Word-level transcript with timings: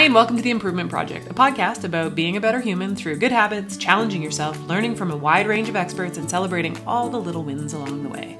Hi, 0.00 0.06
and 0.06 0.14
welcome 0.14 0.38
to 0.38 0.42
The 0.42 0.50
Improvement 0.50 0.88
Project, 0.88 1.30
a 1.30 1.34
podcast 1.34 1.84
about 1.84 2.14
being 2.14 2.38
a 2.38 2.40
better 2.40 2.58
human 2.58 2.96
through 2.96 3.18
good 3.18 3.32
habits, 3.32 3.76
challenging 3.76 4.22
yourself, 4.22 4.58
learning 4.60 4.96
from 4.96 5.10
a 5.10 5.16
wide 5.16 5.46
range 5.46 5.68
of 5.68 5.76
experts, 5.76 6.16
and 6.16 6.28
celebrating 6.30 6.74
all 6.86 7.10
the 7.10 7.20
little 7.20 7.42
wins 7.42 7.74
along 7.74 8.02
the 8.02 8.08
way. 8.08 8.38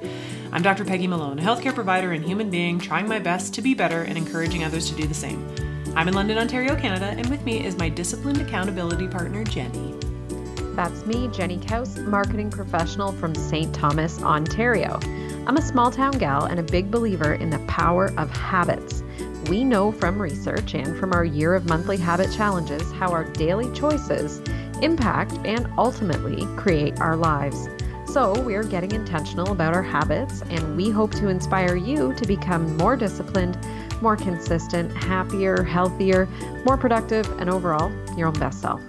I'm 0.53 0.62
Dr. 0.62 0.87
Peggy 0.87 1.07
Malone, 1.07 1.38
a 1.38 1.43
healthcare 1.43 1.75
provider 1.75 2.13
and 2.13 2.24
human 2.24 2.49
being 2.49 2.78
trying 2.78 3.06
my 3.06 3.19
best 3.19 3.53
to 3.53 3.60
be 3.60 3.74
better 3.74 4.01
and 4.04 4.17
encouraging 4.17 4.65
others 4.65 4.88
to 4.88 4.96
do 4.96 5.06
the 5.06 5.13
same. 5.13 5.46
I'm 5.95 6.09
in 6.09 6.15
London, 6.15 6.38
Ontario, 6.38 6.74
Canada, 6.77 7.15
and 7.19 7.28
with 7.28 7.45
me 7.45 7.63
is 7.63 7.77
my 7.77 7.90
disciplined 7.90 8.40
accountability 8.40 9.08
partner, 9.08 9.45
Jenny. 9.45 9.95
That's 10.74 11.04
me, 11.04 11.29
Jenny 11.29 11.58
Kaus, 11.58 12.03
marketing 12.06 12.51
professional 12.51 13.13
from 13.13 13.35
St. 13.35 13.74
Thomas, 13.74 14.22
Ontario. 14.22 14.99
I'm 15.47 15.58
a 15.58 15.63
small 15.63 15.90
town 15.90 16.12
gal 16.12 16.47
and 16.47 16.59
a 16.59 16.62
big 16.62 16.91
believer 16.91 17.34
in 17.34 17.51
the 17.51 17.59
power 17.66 18.14
of 18.16 18.30
habits. 18.30 19.02
We 19.48 19.64
know 19.64 19.90
from 19.90 20.20
research 20.20 20.74
and 20.74 20.96
from 20.98 21.12
our 21.12 21.24
year 21.24 21.54
of 21.54 21.68
monthly 21.68 21.96
habit 21.96 22.32
challenges 22.32 22.92
how 22.92 23.10
our 23.10 23.24
daily 23.24 23.72
choices 23.72 24.40
impact 24.82 25.32
and 25.44 25.68
ultimately 25.78 26.46
create 26.56 27.00
our 27.00 27.16
lives. 27.16 27.68
So, 28.06 28.40
we're 28.42 28.64
getting 28.64 28.90
intentional 28.90 29.52
about 29.52 29.72
our 29.72 29.82
habits, 29.82 30.42
and 30.42 30.76
we 30.76 30.90
hope 30.90 31.12
to 31.12 31.28
inspire 31.28 31.76
you 31.76 32.12
to 32.14 32.26
become 32.26 32.76
more 32.76 32.96
disciplined, 32.96 33.56
more 34.02 34.16
consistent, 34.16 34.92
happier, 34.96 35.62
healthier, 35.62 36.27
more 36.64 36.77
productive, 36.77 37.30
and 37.38 37.48
overall, 37.48 37.92
your 38.16 38.27
own 38.27 38.38
best 38.38 38.60
self. 38.60 38.80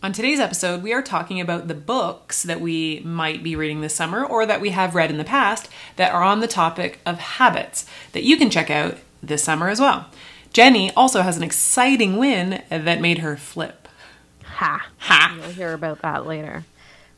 On 0.00 0.12
today's 0.12 0.38
episode, 0.38 0.82
we 0.82 0.92
are 0.92 1.02
talking 1.02 1.40
about 1.40 1.66
the 1.66 1.74
books 1.74 2.44
that 2.44 2.60
we 2.60 3.00
might 3.00 3.42
be 3.42 3.56
reading 3.56 3.80
this 3.80 3.94
summer 3.94 4.24
or 4.24 4.46
that 4.46 4.60
we 4.60 4.70
have 4.70 4.94
read 4.94 5.10
in 5.10 5.18
the 5.18 5.24
past 5.24 5.68
that 5.96 6.12
are 6.12 6.22
on 6.22 6.38
the 6.38 6.46
topic 6.46 7.00
of 7.04 7.18
habits 7.18 7.84
that 8.12 8.22
you 8.22 8.36
can 8.36 8.48
check 8.48 8.70
out 8.70 8.98
this 9.22 9.42
summer 9.42 9.68
as 9.68 9.80
well. 9.80 10.06
Jenny 10.52 10.90
also 10.94 11.22
has 11.22 11.36
an 11.36 11.42
exciting 11.42 12.16
win 12.16 12.62
that 12.70 13.00
made 13.00 13.18
her 13.18 13.36
flip. 13.36 13.88
Ha. 14.44 14.86
Ha. 14.98 15.36
You'll 15.36 15.50
hear 15.50 15.72
about 15.72 16.02
that 16.02 16.26
later. 16.26 16.64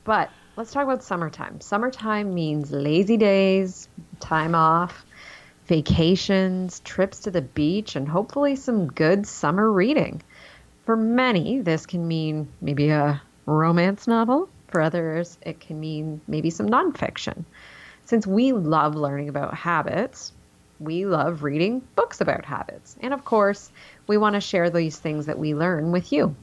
But 0.05 0.31
let's 0.57 0.73
talk 0.73 0.85
about 0.85 1.03
summertime. 1.03 1.61
Summertime 1.61 2.35
means 2.35 2.71
lazy 2.71 3.17
days, 3.17 3.89
time 4.19 4.55
off, 4.55 5.05
vacations, 5.67 6.81
trips 6.81 7.21
to 7.21 7.31
the 7.31 7.43
beach, 7.43 7.97
and 7.97 8.09
hopefully 8.09 8.57
some 8.57 8.89
good 8.89 9.27
summer 9.27 9.71
reading. 9.71 10.21
For 10.85 10.97
many, 10.97 11.61
this 11.61 11.87
can 11.87 12.09
mean 12.09 12.49
maybe 12.61 12.89
a 12.89 13.23
romance 13.47 14.09
novel. 14.09 14.49
For 14.69 14.81
others, 14.81 15.39
it 15.43 15.61
can 15.61 15.79
mean 15.79 16.21
maybe 16.27 16.51
some 16.51 16.69
nonfiction. 16.69 17.45
Since 18.05 18.27
we 18.27 18.53
love 18.53 18.97
learning 18.97 19.29
about 19.29 19.55
habits, 19.55 20.33
we 20.81 21.05
love 21.05 21.43
reading 21.43 21.83
books 21.95 22.21
about 22.21 22.47
habits. 22.47 22.97
And 23.01 23.15
of 23.15 23.25
course, 23.25 23.71
we 24.07 24.17
want 24.17 24.35
to 24.35 24.41
share 24.41 24.71
these 24.71 24.99
things 24.99 25.27
that 25.27 25.39
we 25.39 25.55
learn 25.55 25.93
with 25.93 26.11
you. 26.11 26.35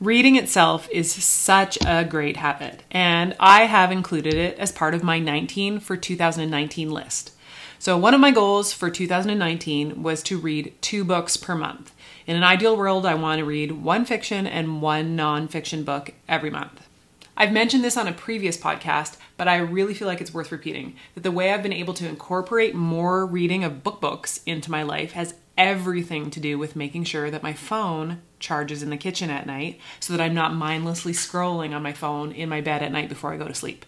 Reading 0.00 0.36
itself 0.36 0.88
is 0.90 1.12
such 1.12 1.78
a 1.86 2.04
great 2.04 2.36
habit, 2.36 2.82
and 2.90 3.36
I 3.38 3.66
have 3.66 3.92
included 3.92 4.34
it 4.34 4.58
as 4.58 4.72
part 4.72 4.94
of 4.94 5.02
my 5.02 5.18
19 5.18 5.80
for 5.80 5.96
2019 5.96 6.90
list. 6.90 7.32
So, 7.78 7.96
one 7.98 8.14
of 8.14 8.20
my 8.20 8.30
goals 8.30 8.72
for 8.72 8.90
2019 8.90 10.02
was 10.02 10.22
to 10.24 10.38
read 10.38 10.74
two 10.80 11.04
books 11.04 11.36
per 11.36 11.54
month. 11.54 11.92
In 12.26 12.36
an 12.36 12.42
ideal 12.42 12.76
world, 12.76 13.06
I 13.06 13.14
want 13.14 13.38
to 13.38 13.44
read 13.44 13.72
one 13.72 14.04
fiction 14.04 14.46
and 14.46 14.80
one 14.82 15.16
nonfiction 15.16 15.84
book 15.84 16.14
every 16.28 16.50
month. 16.50 16.88
I've 17.36 17.52
mentioned 17.52 17.84
this 17.84 17.96
on 17.96 18.08
a 18.08 18.12
previous 18.12 18.56
podcast, 18.56 19.16
but 19.36 19.48
I 19.48 19.56
really 19.56 19.94
feel 19.94 20.08
like 20.08 20.20
it's 20.20 20.34
worth 20.34 20.52
repeating 20.52 20.96
that 21.14 21.22
the 21.22 21.30
way 21.30 21.52
I've 21.52 21.62
been 21.62 21.72
able 21.72 21.94
to 21.94 22.08
incorporate 22.08 22.74
more 22.74 23.26
reading 23.26 23.64
of 23.64 23.82
book 23.82 24.00
books 24.00 24.40
into 24.46 24.70
my 24.70 24.82
life 24.82 25.12
has 25.12 25.34
everything 25.56 26.30
to 26.30 26.40
do 26.40 26.58
with 26.58 26.76
making 26.76 27.04
sure 27.04 27.30
that 27.30 27.42
my 27.42 27.52
phone 27.52 28.20
charges 28.38 28.82
in 28.82 28.90
the 28.90 28.96
kitchen 28.96 29.30
at 29.30 29.46
night 29.46 29.80
so 30.00 30.12
that 30.12 30.22
I'm 30.22 30.34
not 30.34 30.54
mindlessly 30.54 31.12
scrolling 31.12 31.74
on 31.74 31.82
my 31.82 31.92
phone 31.92 32.32
in 32.32 32.48
my 32.48 32.60
bed 32.60 32.82
at 32.82 32.92
night 32.92 33.08
before 33.08 33.32
I 33.32 33.36
go 33.36 33.48
to 33.48 33.54
sleep. 33.54 33.84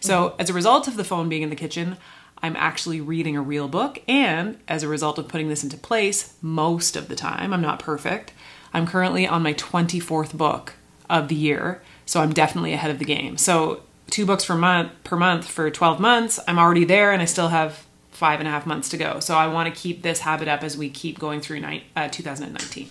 So, 0.00 0.30
mm-hmm. 0.30 0.40
as 0.40 0.50
a 0.50 0.54
result 0.54 0.88
of 0.88 0.96
the 0.96 1.04
phone 1.04 1.28
being 1.28 1.42
in 1.42 1.50
the 1.50 1.56
kitchen, 1.56 1.96
I'm 2.40 2.56
actually 2.56 3.00
reading 3.00 3.36
a 3.36 3.42
real 3.42 3.66
book, 3.66 4.00
and 4.06 4.58
as 4.68 4.84
a 4.84 4.88
result 4.88 5.18
of 5.18 5.26
putting 5.26 5.48
this 5.48 5.64
into 5.64 5.76
place, 5.76 6.34
most 6.40 6.94
of 6.94 7.08
the 7.08 7.16
time, 7.16 7.52
I'm 7.52 7.60
not 7.60 7.80
perfect. 7.80 8.32
I'm 8.72 8.86
currently 8.86 9.26
on 9.26 9.42
my 9.42 9.54
24th 9.54 10.36
book 10.36 10.74
of 11.10 11.28
the 11.28 11.34
year, 11.34 11.82
so 12.06 12.20
I'm 12.20 12.32
definitely 12.32 12.72
ahead 12.72 12.92
of 12.92 13.00
the 13.00 13.04
game. 13.04 13.38
So 13.38 13.82
two 14.10 14.26
books 14.26 14.44
per 14.44 14.54
month 14.56 14.92
per 15.04 15.16
month 15.16 15.46
for 15.48 15.70
12 15.70 16.00
months, 16.00 16.40
I'm 16.48 16.58
already 16.58 16.84
there, 16.84 17.12
and 17.12 17.20
I 17.22 17.26
still 17.26 17.48
have 17.48 17.84
five 18.10 18.40
and 18.40 18.48
a 18.48 18.50
half 18.50 18.66
months 18.66 18.88
to 18.90 18.96
go. 18.96 19.20
So 19.20 19.34
I 19.36 19.46
want 19.46 19.72
to 19.72 19.80
keep 19.80 20.02
this 20.02 20.20
habit 20.20 20.48
up 20.48 20.62
as 20.64 20.76
we 20.76 20.90
keep 20.90 21.18
going 21.18 21.40
through 21.40 21.60
ni- 21.60 21.84
uh, 21.94 22.08
2019. 22.08 22.90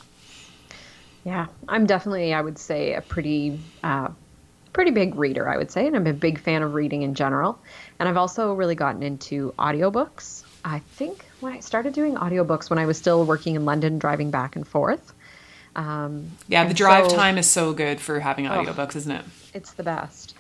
Yeah, 1.25 1.47
I'm 1.67 1.85
definitely, 1.85 2.33
I 2.33 2.39
would 2.39 2.57
say, 2.57 2.93
a 2.93 3.01
pretty, 3.01 3.59
uh, 3.83 4.07
pretty 4.71 4.91
big 4.91 5.15
reader. 5.15 5.49
I 5.49 5.57
would 5.57 5.69
say, 5.69 5.85
and 5.85 5.95
I'm 5.97 6.07
a 6.07 6.13
big 6.13 6.39
fan 6.39 6.63
of 6.63 6.73
reading 6.73 7.01
in 7.01 7.13
general. 7.15 7.59
And 7.99 8.07
I've 8.07 8.15
also 8.15 8.53
really 8.53 8.75
gotten 8.75 9.03
into 9.03 9.53
audiobooks. 9.59 10.43
I 10.63 10.79
think 10.79 11.25
when 11.41 11.51
I 11.51 11.59
started 11.59 11.93
doing 11.93 12.15
audiobooks 12.15 12.69
when 12.69 12.79
I 12.79 12.85
was 12.85 12.97
still 12.97 13.25
working 13.25 13.55
in 13.55 13.65
London, 13.65 13.99
driving 13.99 14.31
back 14.31 14.55
and 14.55 14.65
forth. 14.65 15.13
Um, 15.75 16.31
Yeah, 16.47 16.63
the 16.65 16.73
drive 16.73 17.09
so- 17.09 17.17
time 17.17 17.37
is 17.37 17.49
so 17.49 17.73
good 17.73 17.99
for 17.99 18.21
having 18.21 18.45
audiobooks, 18.45 18.95
isn't 18.95 19.11
it? 19.11 19.25
it's 19.53 19.73
the 19.73 19.83
best. 19.83 20.35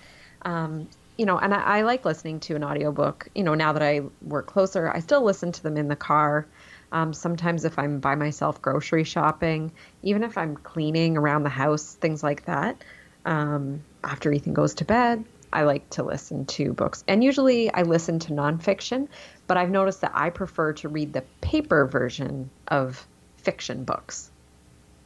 Um, 0.47 0.87
you 1.17 1.25
know, 1.25 1.37
and 1.37 1.53
I, 1.53 1.79
I 1.79 1.81
like 1.81 2.05
listening 2.05 2.39
to 2.41 2.55
an 2.55 2.63
audiobook. 2.63 3.27
You 3.35 3.43
know, 3.43 3.53
now 3.53 3.73
that 3.73 3.81
I 3.83 4.01
work 4.21 4.45
closer, 4.47 4.89
I 4.89 4.99
still 4.99 5.21
listen 5.21 5.51
to 5.51 5.63
them 5.63 5.75
in 5.75 5.89
the 5.89 5.95
car. 5.95 6.47
Um, 6.91 7.13
sometimes 7.13 7.65
if 7.65 7.77
I'm 7.77 7.99
by 7.99 8.15
myself 8.15 8.61
grocery 8.61 9.03
shopping, 9.03 9.71
even 10.03 10.23
if 10.23 10.37
I'm 10.37 10.55
cleaning 10.55 11.17
around 11.17 11.43
the 11.43 11.49
house, 11.49 11.95
things 11.95 12.23
like 12.23 12.45
that. 12.45 12.81
Um, 13.25 13.83
after 14.05 14.31
Ethan 14.31 14.53
goes 14.53 14.75
to 14.75 14.85
bed, 14.85 15.25
I 15.51 15.63
like 15.63 15.89
to 15.91 16.03
listen 16.03 16.45
to 16.45 16.71
books. 16.71 17.03
And 17.09 17.23
usually 17.23 17.73
I 17.73 17.81
listen 17.81 18.19
to 18.19 18.31
nonfiction, 18.31 19.09
but 19.47 19.57
I've 19.57 19.69
noticed 19.69 19.99
that 20.01 20.11
I 20.13 20.29
prefer 20.29 20.71
to 20.73 20.87
read 20.87 21.11
the 21.11 21.23
paper 21.41 21.85
version 21.85 22.49
of 22.69 23.05
fiction 23.37 23.83
books. 23.83 24.29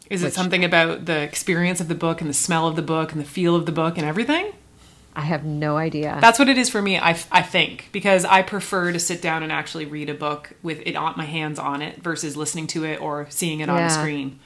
Is 0.09 0.21
it 0.21 0.25
Which- 0.25 0.33
something 0.35 0.63
about 0.63 1.05
the 1.05 1.21
experience 1.21 1.79
of 1.81 1.87
the 1.87 1.95
book 1.95 2.21
and 2.21 2.29
the 2.29 2.35
smell 2.35 2.67
of 2.67 2.75
the 2.75 2.81
book 2.83 3.11
and 3.11 3.19
the 3.19 3.25
feel 3.25 3.55
of 3.55 3.65
the 3.65 3.71
book 3.71 3.97
and 3.97 4.05
everything? 4.05 4.51
I 5.15 5.21
have 5.21 5.43
no 5.43 5.75
idea. 5.77 6.17
That's 6.21 6.39
what 6.39 6.47
it 6.47 6.57
is 6.57 6.69
for 6.69 6.81
me, 6.81 6.97
I, 6.97 7.11
I 7.31 7.41
think, 7.41 7.89
because 7.91 8.23
I 8.23 8.41
prefer 8.43 8.91
to 8.93 8.99
sit 8.99 9.21
down 9.21 9.43
and 9.43 9.51
actually 9.51 9.85
read 9.85 10.09
a 10.09 10.13
book 10.13 10.53
with 10.63 10.81
it 10.85 10.95
on 10.95 11.15
my 11.17 11.25
hands 11.25 11.59
on 11.59 11.81
it 11.81 12.01
versus 12.01 12.37
listening 12.37 12.67
to 12.67 12.85
it 12.85 13.01
or 13.01 13.27
seeing 13.29 13.59
it 13.59 13.67
on 13.69 13.77
Yeah. 13.77 13.87
the 13.89 13.93
screen. 13.93 14.39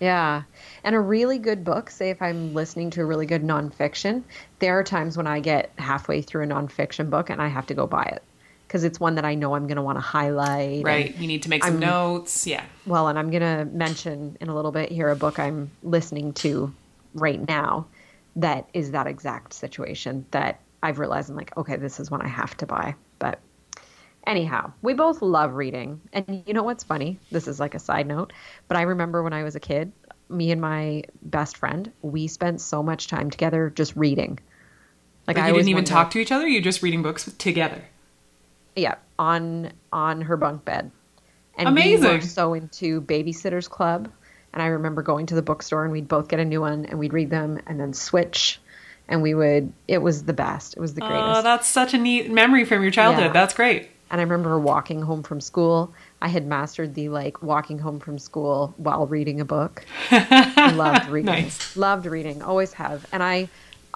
Yeah. 0.00 0.42
And 0.84 0.94
a 0.94 1.00
really 1.00 1.38
good 1.38 1.64
book, 1.64 1.90
say 1.90 2.10
if 2.10 2.22
I'm 2.22 2.54
listening 2.54 2.90
to 2.90 3.00
a 3.00 3.04
really 3.04 3.26
good 3.26 3.42
nonfiction, 3.42 4.22
there 4.60 4.78
are 4.78 4.84
times 4.84 5.16
when 5.16 5.26
I 5.26 5.40
get 5.40 5.72
halfway 5.78 6.22
through 6.22 6.44
a 6.44 6.46
nonfiction 6.46 7.10
book 7.10 7.30
and 7.30 7.42
I 7.42 7.48
have 7.48 7.66
to 7.66 7.74
go 7.74 7.86
buy 7.88 8.04
it 8.04 8.22
because 8.68 8.84
it's 8.84 9.00
one 9.00 9.16
that 9.16 9.24
I 9.24 9.34
know 9.34 9.54
I'm 9.54 9.66
going 9.66 9.76
to 9.76 9.82
want 9.82 9.96
to 9.96 10.02
highlight. 10.02 10.84
Right. 10.84 11.16
You 11.16 11.26
need 11.26 11.42
to 11.42 11.50
make 11.50 11.64
some 11.64 11.72
I'm- 11.74 11.80
notes. 11.80 12.46
Yeah. 12.46 12.62
well, 12.86 13.08
and 13.08 13.18
I'm 13.18 13.30
going 13.30 13.42
to 13.42 13.64
mention 13.74 14.36
in 14.40 14.48
a 14.48 14.54
little 14.54 14.70
bit 14.70 14.92
here 14.92 15.08
a 15.10 15.16
book 15.16 15.40
I'm 15.40 15.72
listening 15.82 16.32
to 16.34 16.72
right 17.14 17.44
now 17.48 17.86
that 18.38 18.68
is 18.72 18.92
that 18.92 19.06
exact 19.06 19.52
situation 19.52 20.24
that 20.30 20.60
I've 20.82 20.98
realized 20.98 21.28
I'm 21.28 21.36
like, 21.36 21.56
okay, 21.56 21.76
this 21.76 21.98
is 22.00 22.10
one 22.10 22.22
I 22.22 22.28
have 22.28 22.56
to 22.58 22.66
buy. 22.66 22.94
But 23.18 23.40
anyhow, 24.26 24.72
we 24.80 24.94
both 24.94 25.22
love 25.22 25.54
reading. 25.54 26.00
And 26.12 26.44
you 26.46 26.54
know 26.54 26.62
what's 26.62 26.84
funny? 26.84 27.18
This 27.32 27.48
is 27.48 27.58
like 27.58 27.74
a 27.74 27.80
side 27.80 28.06
note, 28.06 28.32
but 28.68 28.76
I 28.76 28.82
remember 28.82 29.22
when 29.22 29.32
I 29.32 29.42
was 29.42 29.56
a 29.56 29.60
kid, 29.60 29.92
me 30.28 30.52
and 30.52 30.60
my 30.60 31.02
best 31.22 31.56
friend, 31.56 31.90
we 32.02 32.28
spent 32.28 32.60
so 32.60 32.82
much 32.82 33.08
time 33.08 33.30
together 33.30 33.70
just 33.74 33.96
reading. 33.96 34.38
Like, 35.26 35.36
I 35.36 35.46
you 35.46 35.52
always 35.52 35.66
didn't 35.66 35.70
even 35.70 35.84
talk 35.84 36.10
to 36.12 36.18
each 36.18 36.32
other. 36.32 36.46
You're 36.46 36.62
just 36.62 36.82
reading 36.82 37.02
books 37.02 37.30
together. 37.38 37.84
Yeah, 38.76 38.94
on 39.18 39.72
on 39.92 40.20
her 40.22 40.36
bunk 40.36 40.64
bed. 40.64 40.90
And 41.56 41.74
we 41.74 41.82
Amazing. 41.82 42.12
were 42.12 42.20
so 42.20 42.54
into 42.54 43.02
Babysitters 43.02 43.68
Club. 43.68 44.10
And 44.52 44.62
I 44.62 44.66
remember 44.66 45.02
going 45.02 45.26
to 45.26 45.34
the 45.34 45.42
bookstore 45.42 45.84
and 45.84 45.92
we'd 45.92 46.08
both 46.08 46.28
get 46.28 46.40
a 46.40 46.44
new 46.44 46.60
one 46.60 46.86
and 46.86 46.98
we'd 46.98 47.12
read 47.12 47.30
them 47.30 47.60
and 47.66 47.78
then 47.78 47.92
switch. 47.92 48.60
And 49.08 49.22
we 49.22 49.34
would, 49.34 49.72
it 49.86 49.98
was 49.98 50.24
the 50.24 50.32
best. 50.32 50.76
It 50.76 50.80
was 50.80 50.94
the 50.94 51.02
oh, 51.02 51.08
greatest. 51.08 51.38
Oh, 51.38 51.42
that's 51.42 51.68
such 51.68 51.94
a 51.94 51.98
neat 51.98 52.30
memory 52.30 52.64
from 52.64 52.82
your 52.82 52.90
childhood. 52.90 53.26
Yeah. 53.26 53.32
That's 53.32 53.54
great. 53.54 53.88
And 54.10 54.20
I 54.20 54.24
remember 54.24 54.58
walking 54.58 55.02
home 55.02 55.22
from 55.22 55.40
school. 55.40 55.92
I 56.20 56.28
had 56.28 56.46
mastered 56.46 56.94
the 56.94 57.10
like 57.10 57.42
walking 57.42 57.78
home 57.78 58.00
from 58.00 58.18
school 58.18 58.74
while 58.76 59.06
reading 59.06 59.40
a 59.40 59.44
book. 59.44 59.84
I 60.10 60.72
loved 60.72 61.08
reading. 61.10 61.26
Nice. 61.26 61.76
Loved 61.76 62.06
reading. 62.06 62.42
Always 62.42 62.72
have. 62.74 63.06
And 63.12 63.22
I 63.22 63.48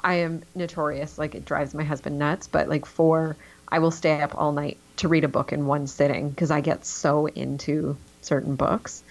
I 0.04 0.14
am 0.14 0.42
notorious, 0.54 1.16
like 1.16 1.34
it 1.34 1.44
drives 1.44 1.74
my 1.74 1.84
husband 1.84 2.18
nuts, 2.18 2.46
but 2.46 2.68
like 2.68 2.86
for 2.86 3.36
I 3.68 3.78
will 3.78 3.90
stay 3.90 4.20
up 4.20 4.34
all 4.36 4.52
night 4.52 4.78
to 4.96 5.08
read 5.08 5.24
a 5.24 5.28
book 5.28 5.52
in 5.52 5.66
one 5.66 5.86
sitting 5.86 6.28
because 6.28 6.50
I 6.50 6.60
get 6.60 6.84
so 6.84 7.26
into 7.26 7.96
certain 8.20 8.56
books. 8.56 9.02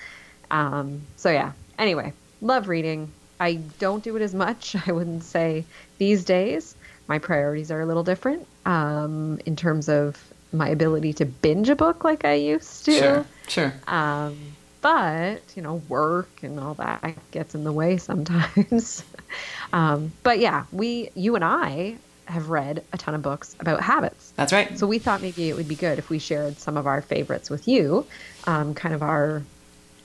Um, 0.52 1.02
so 1.16 1.32
yeah. 1.32 1.54
Anyway, 1.80 2.14
love 2.42 2.68
reading. 2.68 3.12
I 3.40 3.56
don't 3.80 4.04
do 4.04 4.16
it 4.16 4.22
as 4.22 4.36
much. 4.36 4.76
I 4.88 4.92
wouldn't 4.92 5.24
say 5.24 5.66
these 5.98 6.24
days. 6.24 6.76
My 7.08 7.18
priorities 7.18 7.72
are 7.72 7.82
a 7.82 7.86
little 7.86 8.04
different 8.04 8.48
um, 8.66 9.40
in 9.46 9.56
terms 9.56 9.90
of 9.90 10.22
my 10.54 10.70
ability 10.70 11.14
to 11.14 11.26
binge 11.26 11.70
a 11.70 11.76
book 11.76 12.04
like 12.04 12.26
I 12.26 12.34
used 12.34 12.86
to. 12.86 12.92
Sure. 12.92 13.26
Sure. 13.48 13.74
Um, 13.88 14.38
but 14.82 15.42
you 15.56 15.62
know, 15.62 15.82
work 15.90 16.44
and 16.44 16.60
all 16.60 16.74
that 16.76 17.16
gets 17.32 17.56
in 17.56 17.64
the 17.64 17.72
way 17.72 17.98
sometimes. 17.98 19.04
um, 19.74 20.12
but 20.24 20.40
yeah, 20.40 20.66
we, 20.72 21.10
you 21.16 21.36
and 21.36 21.44
I, 21.44 21.98
have 22.26 22.50
read 22.50 22.84
a 22.94 22.98
ton 22.98 23.14
of 23.14 23.22
books 23.22 23.56
about 23.60 23.82
habits. 23.82 24.32
That's 24.38 24.54
right. 24.54 24.78
So 24.78 24.88
we 24.88 25.00
thought 25.00 25.22
maybe 25.22 25.50
it 25.50 25.56
would 25.56 25.68
be 25.68 25.76
good 25.76 26.00
if 26.00 26.10
we 26.10 26.18
shared 26.18 26.58
some 26.60 26.78
of 26.78 26.88
our 26.88 27.02
favorites 27.02 27.50
with 27.50 27.68
you, 27.68 28.08
um, 28.46 28.74
kind 28.74 28.96
of 28.96 29.04
our 29.04 29.44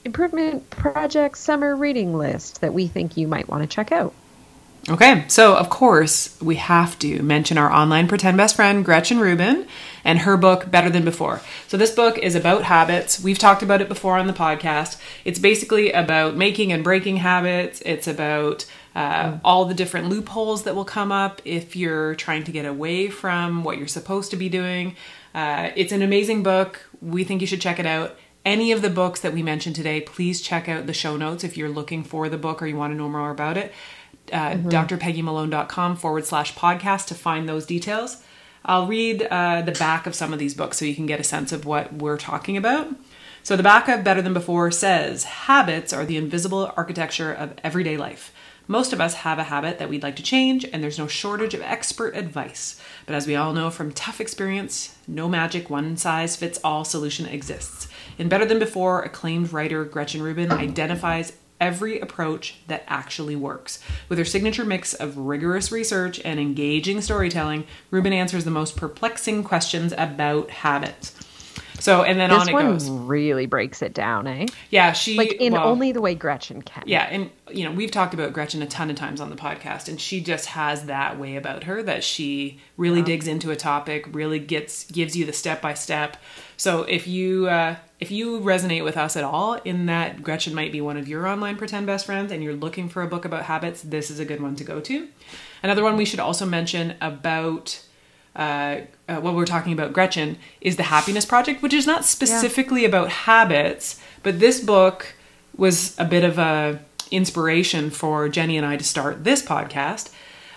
improvement 0.07 0.69
project 0.69 1.37
summer 1.37 1.75
reading 1.75 2.17
list 2.17 2.61
that 2.61 2.73
we 2.73 2.87
think 2.87 3.17
you 3.17 3.27
might 3.27 3.49
want 3.49 3.61
to 3.61 3.67
check 3.67 3.91
out. 3.91 4.13
Okay, 4.89 5.25
so 5.27 5.53
of 5.53 5.69
course, 5.69 6.39
we 6.41 6.55
have 6.55 6.97
to 6.99 7.21
mention 7.21 7.57
our 7.57 7.69
online 7.69 8.07
pretend 8.07 8.37
best 8.37 8.55
friend, 8.55 8.85
Gretchen 8.85 9.19
Rubin, 9.19 9.67
and 10.05 10.19
her 10.19 10.37
book, 10.37 10.71
Better 10.71 10.89
Than 10.89 11.03
Before. 11.03 11.41
So, 11.67 11.75
this 11.75 11.93
book 11.93 12.17
is 12.17 12.35
about 12.35 12.63
habits. 12.63 13.21
We've 13.21 13.37
talked 13.37 13.61
about 13.61 13.81
it 13.81 13.89
before 13.89 14.17
on 14.17 14.27
the 14.27 14.33
podcast. 14.33 14.97
It's 15.25 15.39
basically 15.39 15.91
about 15.91 16.37
making 16.37 16.71
and 16.71 16.85
breaking 16.85 17.17
habits, 17.17 17.81
it's 17.85 18.07
about 18.07 18.65
uh, 18.95 19.39
all 19.43 19.65
the 19.65 19.73
different 19.73 20.07
loopholes 20.07 20.63
that 20.63 20.73
will 20.73 20.85
come 20.85 21.11
up 21.11 21.41
if 21.43 21.75
you're 21.75 22.15
trying 22.15 22.45
to 22.45 22.53
get 22.53 22.65
away 22.65 23.09
from 23.09 23.65
what 23.65 23.77
you're 23.77 23.87
supposed 23.87 24.31
to 24.31 24.37
be 24.37 24.47
doing. 24.47 24.95
Uh, 25.35 25.71
it's 25.75 25.91
an 25.91 26.01
amazing 26.01 26.43
book. 26.43 26.89
We 27.01 27.25
think 27.25 27.41
you 27.41 27.47
should 27.47 27.61
check 27.61 27.77
it 27.77 27.85
out 27.85 28.17
any 28.47 28.71
of 28.71 28.81
the 28.81 28.89
books 28.89 29.19
that 29.19 29.33
we 29.33 29.43
mentioned 29.43 29.75
today, 29.75 30.01
please 30.01 30.41
check 30.41 30.67
out 30.67 30.87
the 30.87 30.93
show 30.93 31.17
notes 31.17 31.43
if 31.43 31.57
you're 31.57 31.69
looking 31.69 32.03
for 32.03 32.29
the 32.29 32.37
book 32.37 32.61
or 32.61 32.65
you 32.65 32.77
want 32.77 32.93
to 32.93 32.97
know 32.97 33.09
more 33.09 33.29
about 33.29 33.57
it 33.57 33.73
uh, 34.31 34.51
mm-hmm. 34.51 34.69
drpeggymalone.com 34.69 35.95
forward 35.95 36.25
slash 36.25 36.53
podcast 36.55 37.07
to 37.07 37.15
find 37.15 37.47
those 37.47 37.65
details. 37.65 38.23
I'll 38.65 38.87
read 38.87 39.23
uh, 39.23 39.61
the 39.61 39.71
back 39.71 40.07
of 40.07 40.15
some 40.15 40.33
of 40.33 40.39
these 40.39 40.53
books 40.53 40.77
so 40.77 40.85
you 40.85 40.95
can 40.95 41.05
get 41.05 41.19
a 41.19 41.23
sense 41.23 41.51
of 41.51 41.65
what 41.65 41.93
we're 41.93 42.17
talking 42.17 42.57
about. 42.57 42.93
So, 43.43 43.55
the 43.55 43.63
back 43.63 43.87
of 43.87 44.03
Better 44.03 44.21
Than 44.21 44.33
Before 44.33 44.71
says 44.71 45.23
habits 45.23 45.93
are 45.93 46.05
the 46.05 46.17
invisible 46.17 46.73
architecture 46.75 47.31
of 47.31 47.53
everyday 47.63 47.95
life. 47.95 48.33
Most 48.67 48.91
of 48.91 48.99
us 48.99 49.13
have 49.13 49.39
a 49.39 49.43
habit 49.43 49.79
that 49.79 49.87
we'd 49.87 50.03
like 50.03 50.17
to 50.17 50.23
change, 50.23 50.65
and 50.65 50.83
there's 50.83 50.97
no 50.97 51.07
shortage 51.07 51.53
of 51.53 51.61
expert 51.61 52.17
advice. 52.17 52.81
But 53.05 53.15
as 53.15 53.25
we 53.25 53.37
all 53.37 53.53
know 53.53 53.69
from 53.69 53.93
tough 53.93 54.19
experience, 54.19 54.97
no 55.07 55.29
magic 55.29 55.69
one 55.69 55.95
size 55.95 56.35
fits 56.35 56.59
all 56.61 56.83
solution 56.83 57.25
exists. 57.25 57.86
In 58.17 58.29
Better 58.29 58.45
Than 58.45 58.59
Before, 58.59 59.03
acclaimed 59.03 59.53
writer 59.53 59.85
Gretchen 59.85 60.21
Rubin 60.21 60.51
identifies 60.51 61.33
every 61.59 61.99
approach 61.99 62.55
that 62.67 62.83
actually 62.87 63.35
works. 63.35 63.79
With 64.09 64.17
her 64.17 64.25
signature 64.25 64.65
mix 64.65 64.93
of 64.93 65.17
rigorous 65.17 65.71
research 65.71 66.19
and 66.23 66.39
engaging 66.39 67.01
storytelling, 67.01 67.65
Rubin 67.91 68.13
answers 68.13 68.43
the 68.43 68.51
most 68.51 68.75
perplexing 68.75 69.43
questions 69.43 69.93
about 69.97 70.49
habits. 70.49 71.13
So 71.79 72.03
and 72.03 72.19
then 72.19 72.31
this 72.31 72.41
on 72.41 72.49
it 72.49 72.53
one 72.53 72.65
goes. 72.71 72.89
Really 72.89 73.45
breaks 73.45 73.83
it 73.83 73.93
down, 73.93 74.25
eh? 74.25 74.47
Yeah, 74.71 74.93
she 74.93 75.15
like 75.15 75.33
in 75.33 75.53
well, 75.53 75.67
only 75.67 75.91
the 75.91 76.01
way 76.01 76.15
Gretchen 76.15 76.63
can. 76.63 76.83
Yeah, 76.87 77.03
and 77.03 77.29
you 77.51 77.65
know 77.65 77.71
we've 77.71 77.91
talked 77.91 78.15
about 78.15 78.33
Gretchen 78.33 78.63
a 78.63 78.67
ton 78.67 78.89
of 78.89 78.95
times 78.95 79.21
on 79.21 79.29
the 79.29 79.35
podcast, 79.35 79.87
and 79.87 80.01
she 80.01 80.21
just 80.21 80.47
has 80.47 80.85
that 80.85 81.19
way 81.19 81.35
about 81.35 81.65
her 81.65 81.83
that 81.83 82.03
she 82.03 82.59
really 82.77 82.99
yeah. 82.99 83.05
digs 83.05 83.27
into 83.27 83.51
a 83.51 83.55
topic, 83.55 84.07
really 84.11 84.39
gets 84.39 84.85
gives 84.85 85.15
you 85.15 85.25
the 85.25 85.33
step 85.33 85.61
by 85.61 85.75
step. 85.75 86.17
So 86.57 86.81
if 86.81 87.07
you 87.07 87.47
uh, 87.47 87.75
if 87.99 88.11
you 88.11 88.39
resonate 88.39 88.83
with 88.83 88.95
us 88.95 89.15
at 89.15 89.23
all 89.23 89.55
in 89.55 89.87
that 89.87 90.21
Gretchen 90.21 90.53
might 90.53 90.71
be 90.71 90.81
one 90.81 90.97
of 90.97 91.07
your 91.07 91.27
online 91.27 91.57
pretend 91.57 91.87
best 91.87 92.05
friends, 92.05 92.31
and 92.31 92.43
you're 92.43 92.53
looking 92.53 92.89
for 92.89 93.01
a 93.01 93.07
book 93.07 93.25
about 93.25 93.43
habits, 93.43 93.81
this 93.81 94.11
is 94.11 94.19
a 94.19 94.25
good 94.25 94.41
one 94.41 94.55
to 94.55 94.63
go 94.63 94.79
to. 94.81 95.07
Another 95.63 95.83
one 95.83 95.97
we 95.97 96.05
should 96.05 96.19
also 96.19 96.45
mention 96.45 96.95
about 97.01 97.83
uh, 98.35 98.81
uh, 99.09 99.19
what 99.19 99.33
we're 99.33 99.45
talking 99.45 99.73
about, 99.73 99.93
Gretchen, 99.93 100.37
is 100.61 100.75
the 100.75 100.83
Happiness 100.83 101.25
Project, 101.25 101.63
which 101.63 101.73
is 101.73 101.87
not 101.87 102.05
specifically 102.05 102.83
yeah. 102.83 102.89
about 102.89 103.09
habits, 103.09 103.99
but 104.21 104.39
this 104.39 104.59
book 104.59 105.15
was 105.57 105.97
a 105.99 106.05
bit 106.05 106.23
of 106.23 106.37
a 106.37 106.79
inspiration 107.09 107.89
for 107.89 108.29
Jenny 108.29 108.57
and 108.57 108.65
I 108.65 108.77
to 108.77 108.83
start 108.83 109.23
this 109.23 109.41
podcast. 109.41 110.11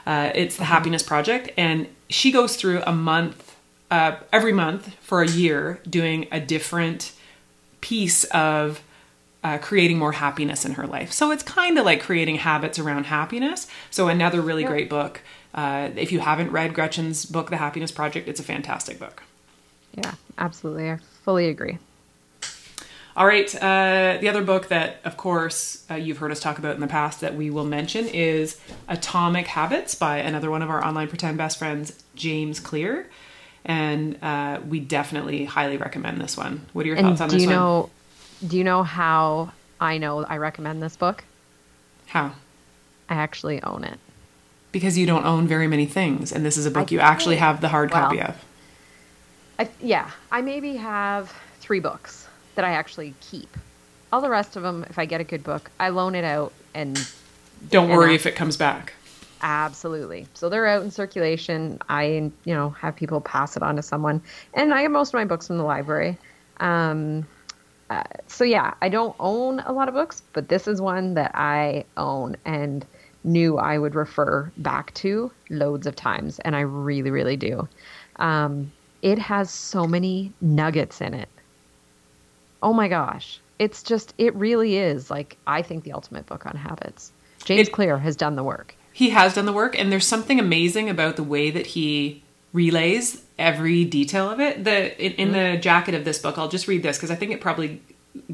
Uh, 0.04 0.30
it's 0.34 0.56
the 0.56 0.64
mm-hmm. 0.64 0.72
Happiness 0.72 1.02
Project, 1.02 1.50
and 1.56 1.86
she 2.10 2.30
goes 2.30 2.56
through 2.56 2.82
a 2.82 2.92
month, 2.92 3.56
uh, 3.90 4.16
every 4.30 4.52
month 4.52 4.94
for 5.00 5.22
a 5.22 5.28
year, 5.28 5.80
doing 5.88 6.26
a 6.30 6.38
different 6.40 7.12
piece 7.80 8.24
of 8.24 8.82
uh, 9.42 9.58
creating 9.58 9.98
more 9.98 10.12
happiness 10.12 10.64
in 10.64 10.72
her 10.72 10.86
life. 10.86 11.12
So 11.12 11.30
it's 11.30 11.42
kind 11.42 11.78
of 11.78 11.84
like 11.84 12.02
creating 12.02 12.36
habits 12.36 12.78
around 12.78 13.04
happiness. 13.04 13.66
So 13.90 14.08
another 14.08 14.40
really 14.40 14.62
yep. 14.62 14.70
great 14.70 14.90
book. 14.90 15.22
Uh, 15.54 15.90
if 15.96 16.12
you 16.12 16.20
haven't 16.20 16.52
read 16.52 16.74
Gretchen's 16.74 17.24
book, 17.24 17.50
The 17.50 17.56
Happiness 17.56 17.90
Project, 17.90 18.28
it's 18.28 18.38
a 18.38 18.44
fantastic 18.44 18.98
book. 18.98 19.22
Yeah, 19.94 20.14
absolutely. 20.38 20.90
I 20.90 20.98
fully 21.24 21.48
agree. 21.48 21.78
All 23.16 23.26
right. 23.26 23.52
Uh, 23.56 24.18
the 24.20 24.28
other 24.28 24.42
book 24.42 24.68
that, 24.68 25.00
of 25.04 25.16
course, 25.16 25.84
uh, 25.90 25.94
you've 25.94 26.18
heard 26.18 26.30
us 26.30 26.38
talk 26.38 26.58
about 26.58 26.76
in 26.76 26.80
the 26.80 26.86
past 26.86 27.20
that 27.20 27.34
we 27.34 27.50
will 27.50 27.64
mention 27.64 28.06
is 28.06 28.58
Atomic 28.88 29.48
Habits 29.48 29.96
by 29.96 30.18
another 30.18 30.50
one 30.50 30.62
of 30.62 30.70
our 30.70 30.84
online 30.84 31.08
pretend 31.08 31.36
best 31.36 31.58
friends, 31.58 32.02
James 32.14 32.60
Clear. 32.60 33.08
And 33.64 34.18
uh, 34.22 34.60
we 34.66 34.80
definitely 34.80 35.44
highly 35.44 35.76
recommend 35.76 36.20
this 36.20 36.36
one. 36.36 36.66
What 36.72 36.84
are 36.84 36.88
your 36.88 36.96
and 36.96 37.06
thoughts 37.06 37.20
on 37.20 37.28
do 37.28 37.36
this 37.36 37.42
you 37.42 37.48
one? 37.48 37.56
Know, 37.56 37.90
do 38.46 38.56
you 38.56 38.64
know 38.64 38.82
how 38.82 39.52
I 39.80 39.98
know 39.98 40.24
I 40.24 40.38
recommend 40.38 40.82
this 40.82 40.96
book? 40.96 41.24
How? 42.06 42.32
I 43.08 43.14
actually 43.14 43.62
own 43.62 43.84
it 43.84 43.98
because 44.72 44.96
you 44.96 45.06
don't 45.06 45.24
own 45.24 45.46
very 45.46 45.66
many 45.66 45.86
things, 45.86 46.32
and 46.32 46.44
this 46.44 46.56
is 46.56 46.66
a 46.66 46.70
book 46.70 46.90
I 46.90 46.94
you 46.94 47.00
actually 47.00 47.36
have 47.36 47.60
the 47.60 47.68
hard 47.68 47.90
well, 47.90 48.02
copy 48.02 48.20
of. 48.20 48.44
I, 49.58 49.68
yeah, 49.80 50.10
I 50.30 50.40
maybe 50.40 50.76
have 50.76 51.34
three 51.60 51.80
books 51.80 52.26
that 52.54 52.64
I 52.64 52.72
actually 52.72 53.14
keep. 53.20 53.56
All 54.12 54.20
the 54.20 54.30
rest 54.30 54.56
of 54.56 54.62
them, 54.62 54.84
if 54.88 54.98
I 54.98 55.04
get 55.04 55.20
a 55.20 55.24
good 55.24 55.44
book, 55.44 55.70
I 55.78 55.90
loan 55.90 56.14
it 56.14 56.24
out 56.24 56.52
and 56.74 56.96
don't 57.68 57.90
and 57.90 57.98
worry 57.98 58.12
I, 58.12 58.14
if 58.14 58.26
it 58.26 58.34
comes 58.34 58.56
back. 58.56 58.94
Absolutely. 59.42 60.26
So 60.34 60.48
they're 60.48 60.66
out 60.66 60.82
in 60.82 60.90
circulation. 60.90 61.78
I, 61.88 62.30
you 62.44 62.54
know, 62.54 62.70
have 62.70 62.96
people 62.96 63.20
pass 63.20 63.56
it 63.56 63.62
on 63.62 63.76
to 63.76 63.82
someone, 63.82 64.22
and 64.54 64.74
I 64.74 64.82
get 64.82 64.90
most 64.90 65.08
of 65.08 65.14
my 65.14 65.24
books 65.24 65.46
from 65.46 65.58
the 65.58 65.64
library. 65.64 66.18
Um, 66.58 67.26
uh, 67.88 68.02
so 68.26 68.44
yeah, 68.44 68.74
I 68.82 68.88
don't 68.88 69.16
own 69.18 69.60
a 69.60 69.72
lot 69.72 69.88
of 69.88 69.94
books, 69.94 70.22
but 70.32 70.48
this 70.48 70.68
is 70.68 70.80
one 70.80 71.14
that 71.14 71.32
I 71.34 71.84
own, 71.96 72.36
and 72.44 72.86
knew 73.24 73.58
I 73.58 73.78
would 73.78 73.94
refer 73.94 74.50
back 74.58 74.94
to 74.94 75.30
loads 75.48 75.86
of 75.86 75.96
times, 75.96 76.38
and 76.40 76.54
I 76.54 76.60
really, 76.60 77.10
really 77.10 77.36
do. 77.36 77.68
Um, 78.16 78.70
it 79.02 79.18
has 79.18 79.50
so 79.50 79.86
many 79.86 80.32
nuggets 80.40 81.00
in 81.00 81.14
it. 81.14 81.28
Oh 82.62 82.72
my 82.72 82.88
gosh. 82.88 83.40
It's 83.58 83.82
just, 83.82 84.14
it 84.18 84.34
really 84.34 84.76
is 84.76 85.10
like, 85.10 85.36
I 85.46 85.62
think 85.62 85.84
the 85.84 85.92
ultimate 85.92 86.26
book 86.26 86.46
on 86.46 86.56
habits. 86.56 87.12
James 87.44 87.68
it, 87.68 87.72
Clear 87.72 87.98
has 87.98 88.16
done 88.16 88.36
the 88.36 88.44
work. 88.44 88.74
He 88.92 89.10
has 89.10 89.34
done 89.34 89.46
the 89.46 89.52
work, 89.52 89.78
and 89.78 89.90
there's 89.90 90.06
something 90.06 90.40
amazing 90.40 90.90
about 90.90 91.16
the 91.16 91.22
way 91.22 91.50
that 91.50 91.68
he 91.68 92.22
relays 92.52 93.22
every 93.38 93.84
detail 93.84 94.28
of 94.28 94.40
it. 94.40 94.64
The 94.64 94.98
in, 95.02 95.12
in 95.12 95.28
mm-hmm. 95.28 95.54
the 95.54 95.60
jacket 95.60 95.94
of 95.94 96.04
this 96.04 96.18
book, 96.18 96.38
I'll 96.38 96.48
just 96.48 96.68
read 96.68 96.82
this 96.82 96.96
because 96.96 97.10
I 97.10 97.14
think 97.14 97.32
it 97.32 97.40
probably 97.40 97.80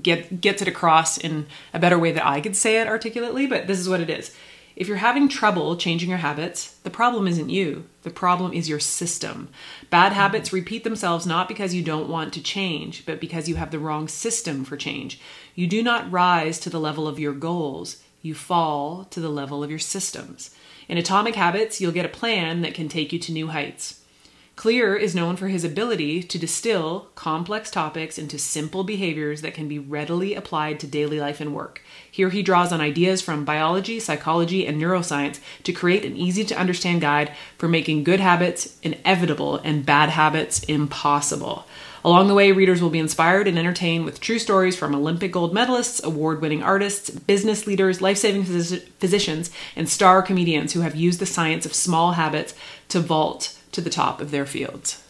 get 0.00 0.40
gets 0.40 0.62
it 0.62 0.68
across 0.68 1.18
in 1.18 1.46
a 1.74 1.78
better 1.78 1.98
way 1.98 2.12
that 2.12 2.26
I 2.26 2.40
could 2.40 2.56
say 2.56 2.80
it 2.80 2.88
articulately. 2.88 3.46
But 3.46 3.66
this 3.66 3.78
is 3.78 3.88
what 3.88 4.00
it 4.00 4.10
is. 4.10 4.34
If 4.76 4.88
you're 4.88 4.98
having 4.98 5.30
trouble 5.30 5.74
changing 5.76 6.10
your 6.10 6.18
habits, 6.18 6.74
the 6.82 6.90
problem 6.90 7.26
isn't 7.26 7.48
you. 7.48 7.86
The 8.02 8.10
problem 8.10 8.52
is 8.52 8.68
your 8.68 8.78
system. 8.78 9.48
Bad 9.88 10.12
habits 10.12 10.52
repeat 10.52 10.84
themselves 10.84 11.26
not 11.26 11.48
because 11.48 11.72
you 11.72 11.82
don't 11.82 12.10
want 12.10 12.34
to 12.34 12.42
change, 12.42 13.06
but 13.06 13.18
because 13.18 13.48
you 13.48 13.54
have 13.54 13.70
the 13.70 13.78
wrong 13.78 14.06
system 14.06 14.66
for 14.66 14.76
change. 14.76 15.18
You 15.54 15.66
do 15.66 15.82
not 15.82 16.12
rise 16.12 16.58
to 16.60 16.68
the 16.68 16.78
level 16.78 17.08
of 17.08 17.18
your 17.18 17.32
goals, 17.32 18.02
you 18.26 18.34
fall 18.34 19.04
to 19.06 19.20
the 19.20 19.28
level 19.28 19.62
of 19.62 19.70
your 19.70 19.78
systems. 19.78 20.50
In 20.88 20.98
Atomic 20.98 21.36
Habits, 21.36 21.80
you'll 21.80 21.92
get 21.92 22.04
a 22.04 22.10
plan 22.10 22.60
that 22.62 22.74
can 22.74 22.88
take 22.88 23.12
you 23.12 23.18
to 23.20 23.32
new 23.32 23.48
heights. 23.48 24.00
Clear 24.56 24.96
is 24.96 25.14
known 25.14 25.36
for 25.36 25.48
his 25.48 25.64
ability 25.64 26.22
to 26.22 26.38
distill 26.38 27.08
complex 27.14 27.70
topics 27.70 28.16
into 28.16 28.38
simple 28.38 28.84
behaviors 28.84 29.42
that 29.42 29.52
can 29.52 29.68
be 29.68 29.78
readily 29.78 30.34
applied 30.34 30.80
to 30.80 30.86
daily 30.86 31.20
life 31.20 31.42
and 31.42 31.54
work. 31.54 31.82
Here 32.10 32.30
he 32.30 32.42
draws 32.42 32.72
on 32.72 32.80
ideas 32.80 33.20
from 33.20 33.44
biology, 33.44 34.00
psychology, 34.00 34.66
and 34.66 34.80
neuroscience 34.80 35.40
to 35.64 35.74
create 35.74 36.06
an 36.06 36.16
easy 36.16 36.42
to 36.44 36.58
understand 36.58 37.02
guide 37.02 37.32
for 37.58 37.68
making 37.68 38.04
good 38.04 38.18
habits 38.18 38.78
inevitable 38.82 39.56
and 39.58 39.84
bad 39.84 40.08
habits 40.08 40.64
impossible. 40.64 41.66
Along 42.06 42.28
the 42.28 42.34
way, 42.34 42.52
readers 42.52 42.80
will 42.80 42.90
be 42.90 43.00
inspired 43.00 43.48
and 43.48 43.58
entertained 43.58 44.04
with 44.04 44.20
true 44.20 44.38
stories 44.38 44.76
from 44.76 44.94
Olympic 44.94 45.32
gold 45.32 45.52
medalists, 45.52 46.00
award 46.04 46.40
winning 46.40 46.62
artists, 46.62 47.10
business 47.10 47.66
leaders, 47.66 48.00
life 48.00 48.16
saving 48.16 48.44
physicians, 48.44 49.50
and 49.74 49.88
star 49.88 50.22
comedians 50.22 50.72
who 50.72 50.82
have 50.82 50.94
used 50.94 51.18
the 51.18 51.26
science 51.26 51.66
of 51.66 51.74
small 51.74 52.12
habits 52.12 52.54
to 52.90 53.00
vault 53.00 53.58
to 53.72 53.80
the 53.80 53.90
top 53.90 54.20
of 54.20 54.30
their 54.30 54.46
fields. 54.46 55.02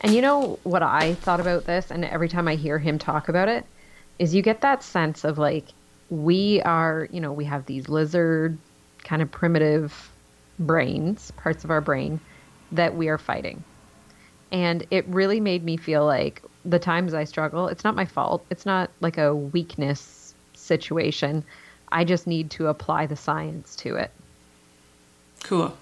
And 0.00 0.14
you 0.14 0.22
know 0.22 0.58
what 0.62 0.82
I 0.82 1.16
thought 1.16 1.38
about 1.38 1.66
this, 1.66 1.90
and 1.90 2.02
every 2.02 2.30
time 2.30 2.48
I 2.48 2.54
hear 2.54 2.78
him 2.78 2.98
talk 2.98 3.28
about 3.28 3.48
it, 3.50 3.66
is 4.18 4.34
you 4.34 4.40
get 4.40 4.62
that 4.62 4.82
sense 4.82 5.24
of 5.24 5.36
like, 5.36 5.66
we 6.08 6.62
are, 6.62 7.08
you 7.12 7.20
know, 7.20 7.34
we 7.34 7.44
have 7.44 7.66
these 7.66 7.90
lizard 7.90 8.56
kind 9.04 9.20
of 9.20 9.30
primitive 9.30 10.10
brains, 10.58 11.30
parts 11.32 11.62
of 11.62 11.70
our 11.70 11.82
brain 11.82 12.20
that 12.72 12.96
we 12.96 13.08
are 13.08 13.18
fighting. 13.18 13.62
And 14.52 14.86
it 14.90 15.06
really 15.08 15.40
made 15.40 15.64
me 15.64 15.76
feel 15.76 16.04
like 16.04 16.42
the 16.64 16.78
times 16.78 17.14
I 17.14 17.24
struggle. 17.24 17.68
It's 17.68 17.84
not 17.84 17.96
my 17.96 18.04
fault. 18.04 18.44
It's 18.50 18.66
not 18.66 18.90
like 19.00 19.18
a 19.18 19.34
weakness 19.34 20.34
situation. 20.54 21.42
I 21.90 22.04
just 22.04 22.26
need 22.26 22.50
to 22.52 22.68
apply 22.68 23.06
the 23.06 23.16
science 23.16 23.74
to 23.76 23.96
it. 23.96 24.10
Cool. 25.42 25.76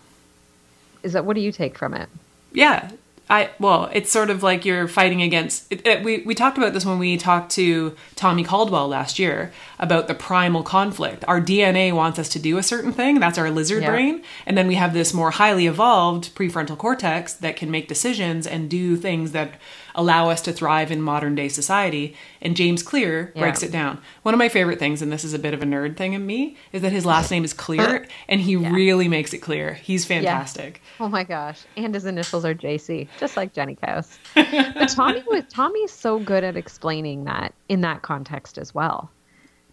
Is 1.03 1.13
that 1.13 1.25
what 1.25 1.35
do 1.35 1.41
you 1.41 1.53
take 1.53 1.77
from 1.77 1.95
it? 1.95 2.09
Yeah. 2.53 2.91
I 3.31 3.51
well, 3.61 3.89
it's 3.93 4.11
sort 4.11 4.29
of 4.29 4.43
like 4.43 4.65
you're 4.65 4.89
fighting 4.89 5.23
against. 5.23 5.73
It, 5.73 5.87
it, 5.87 6.03
we 6.03 6.19
we 6.27 6.35
talked 6.35 6.59
about 6.59 6.73
this 6.75 6.85
when 6.85 6.99
we 6.99 7.17
talked 7.17 7.53
to 7.53 7.97
Tommy 8.17 8.43
Caldwell 8.43 8.89
last 8.89 9.19
year 9.21 9.53
about 9.79 10.09
the 10.09 10.15
primal 10.15 10.65
conflict. 10.65 11.25
Our 11.29 11.41
DNA 11.41 11.93
wants 11.95 12.19
us 12.19 12.29
to 12.31 12.39
do 12.41 12.59
a 12.59 12.63
certain 12.63 12.93
thing. 12.93 13.21
That's 13.21 13.39
our 13.39 13.51
lizard 13.51 13.83
Yeah. 13.85 13.91
brain, 13.91 14.23
and 14.47 14.59
then 14.59 14.67
we 14.67 14.75
have 14.75 14.93
this 14.93 15.15
more 15.15 15.31
highly 15.31 15.67
evolved 15.69 16.35
prefrontal 16.35 16.77
cortex 16.77 17.33
that 17.35 17.57
can 17.57 17.71
make 17.71 17.87
decisions 17.87 18.47
and 18.49 18.69
do 18.69 18.97
things 18.97 19.31
that 19.31 19.55
allow 19.95 20.31
us 20.31 20.41
to 20.43 20.53
thrive 20.53 20.91
in 20.91 21.01
modern 21.03 21.35
day 21.35 21.49
society. 21.49 22.15
And 22.41 22.57
James 22.57 22.83
Clear 22.83 23.33
Yeah. 23.35 23.43
breaks 23.43 23.63
it 23.63 23.71
down. 23.73 23.99
One 24.23 24.35
of 24.35 24.39
my 24.39 24.49
favorite 24.49 24.79
things, 24.79 25.03
and 25.03 25.11
this 25.13 25.25
is 25.25 25.35
a 25.35 25.39
bit 25.39 25.55
of 25.55 25.63
a 25.63 25.67
nerd 25.67 25.97
thing 25.97 26.13
in 26.13 26.27
me, 26.27 26.57
is 26.73 26.83
that 26.83 26.93
his 26.93 27.05
last 27.07 27.31
name 27.31 27.45
is 27.45 27.53
Clear, 27.53 28.07
and 28.29 28.41
he 28.41 28.57
really 28.57 29.09
makes 29.09 29.33
it 29.33 29.39
clear. 29.39 29.75
He's 29.75 30.05
fantastic. 30.05 30.81
Oh 30.99 31.09
my 31.09 31.25
gosh. 31.25 31.63
And 31.77 31.95
his 31.95 32.05
initials 32.05 32.45
are 32.45 32.55
JC, 32.55 33.09
just 33.19 33.37
like 33.37 33.53
Jenny 33.53 33.77
Cows. 33.77 34.19
but 34.35 34.89
Tommy 34.89 35.23
was 35.27 35.45
Tommy's 35.49 35.93
so 35.93 36.19
good 36.19 36.45
at 36.45 36.57
explaining 36.57 37.25
that 37.25 37.55
in 37.69 37.81
that 37.83 38.03
context 38.03 38.59
as 38.59 38.75
well. 38.75 39.11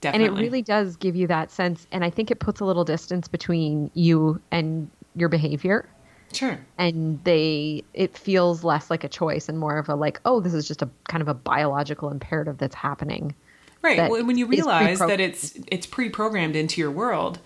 Definitely. 0.01 0.27
And 0.27 0.37
it 0.37 0.41
really 0.41 0.61
does 0.61 0.95
give 0.95 1.15
you 1.15 1.25
that 1.27 1.49
sense 1.51 1.87
and 1.91 2.03
I 2.03 2.09
think 2.11 2.29
it 2.29 2.39
puts 2.39 2.59
a 2.59 2.65
little 2.65 2.85
distance 2.85 3.27
between 3.27 3.89
you 3.95 4.39
and 4.51 4.89
your 5.15 5.27
behavior 5.29 5.89
sure. 6.33 6.59
and 6.77 7.23
they 7.23 7.83
it 7.93 8.17
feels 8.17 8.63
less 8.63 8.89
like 8.89 9.03
a 9.03 9.09
choice 9.09 9.49
and 9.49 9.57
more 9.57 9.77
of 9.77 9.89
a 9.89 9.95
like 9.95 10.19
oh 10.25 10.39
this 10.39 10.53
is 10.53 10.67
just 10.67 10.81
a 10.81 10.89
kind 11.07 11.21
of 11.21 11.27
a 11.27 11.33
biological 11.33 12.09
imperative 12.09 12.57
that's 12.57 12.75
happening. 12.75 13.33
Right. 13.81 13.97
that 13.97 14.09
Well, 14.11 14.25
when 14.25 14.37
you 14.37 14.47
realize 14.47 14.99
that 14.99 15.19
it's 15.19 15.57
it's 15.67 15.85
pre-programmed 15.85 16.55
into 16.55 16.81
your 16.81 16.91
world, 16.91 17.39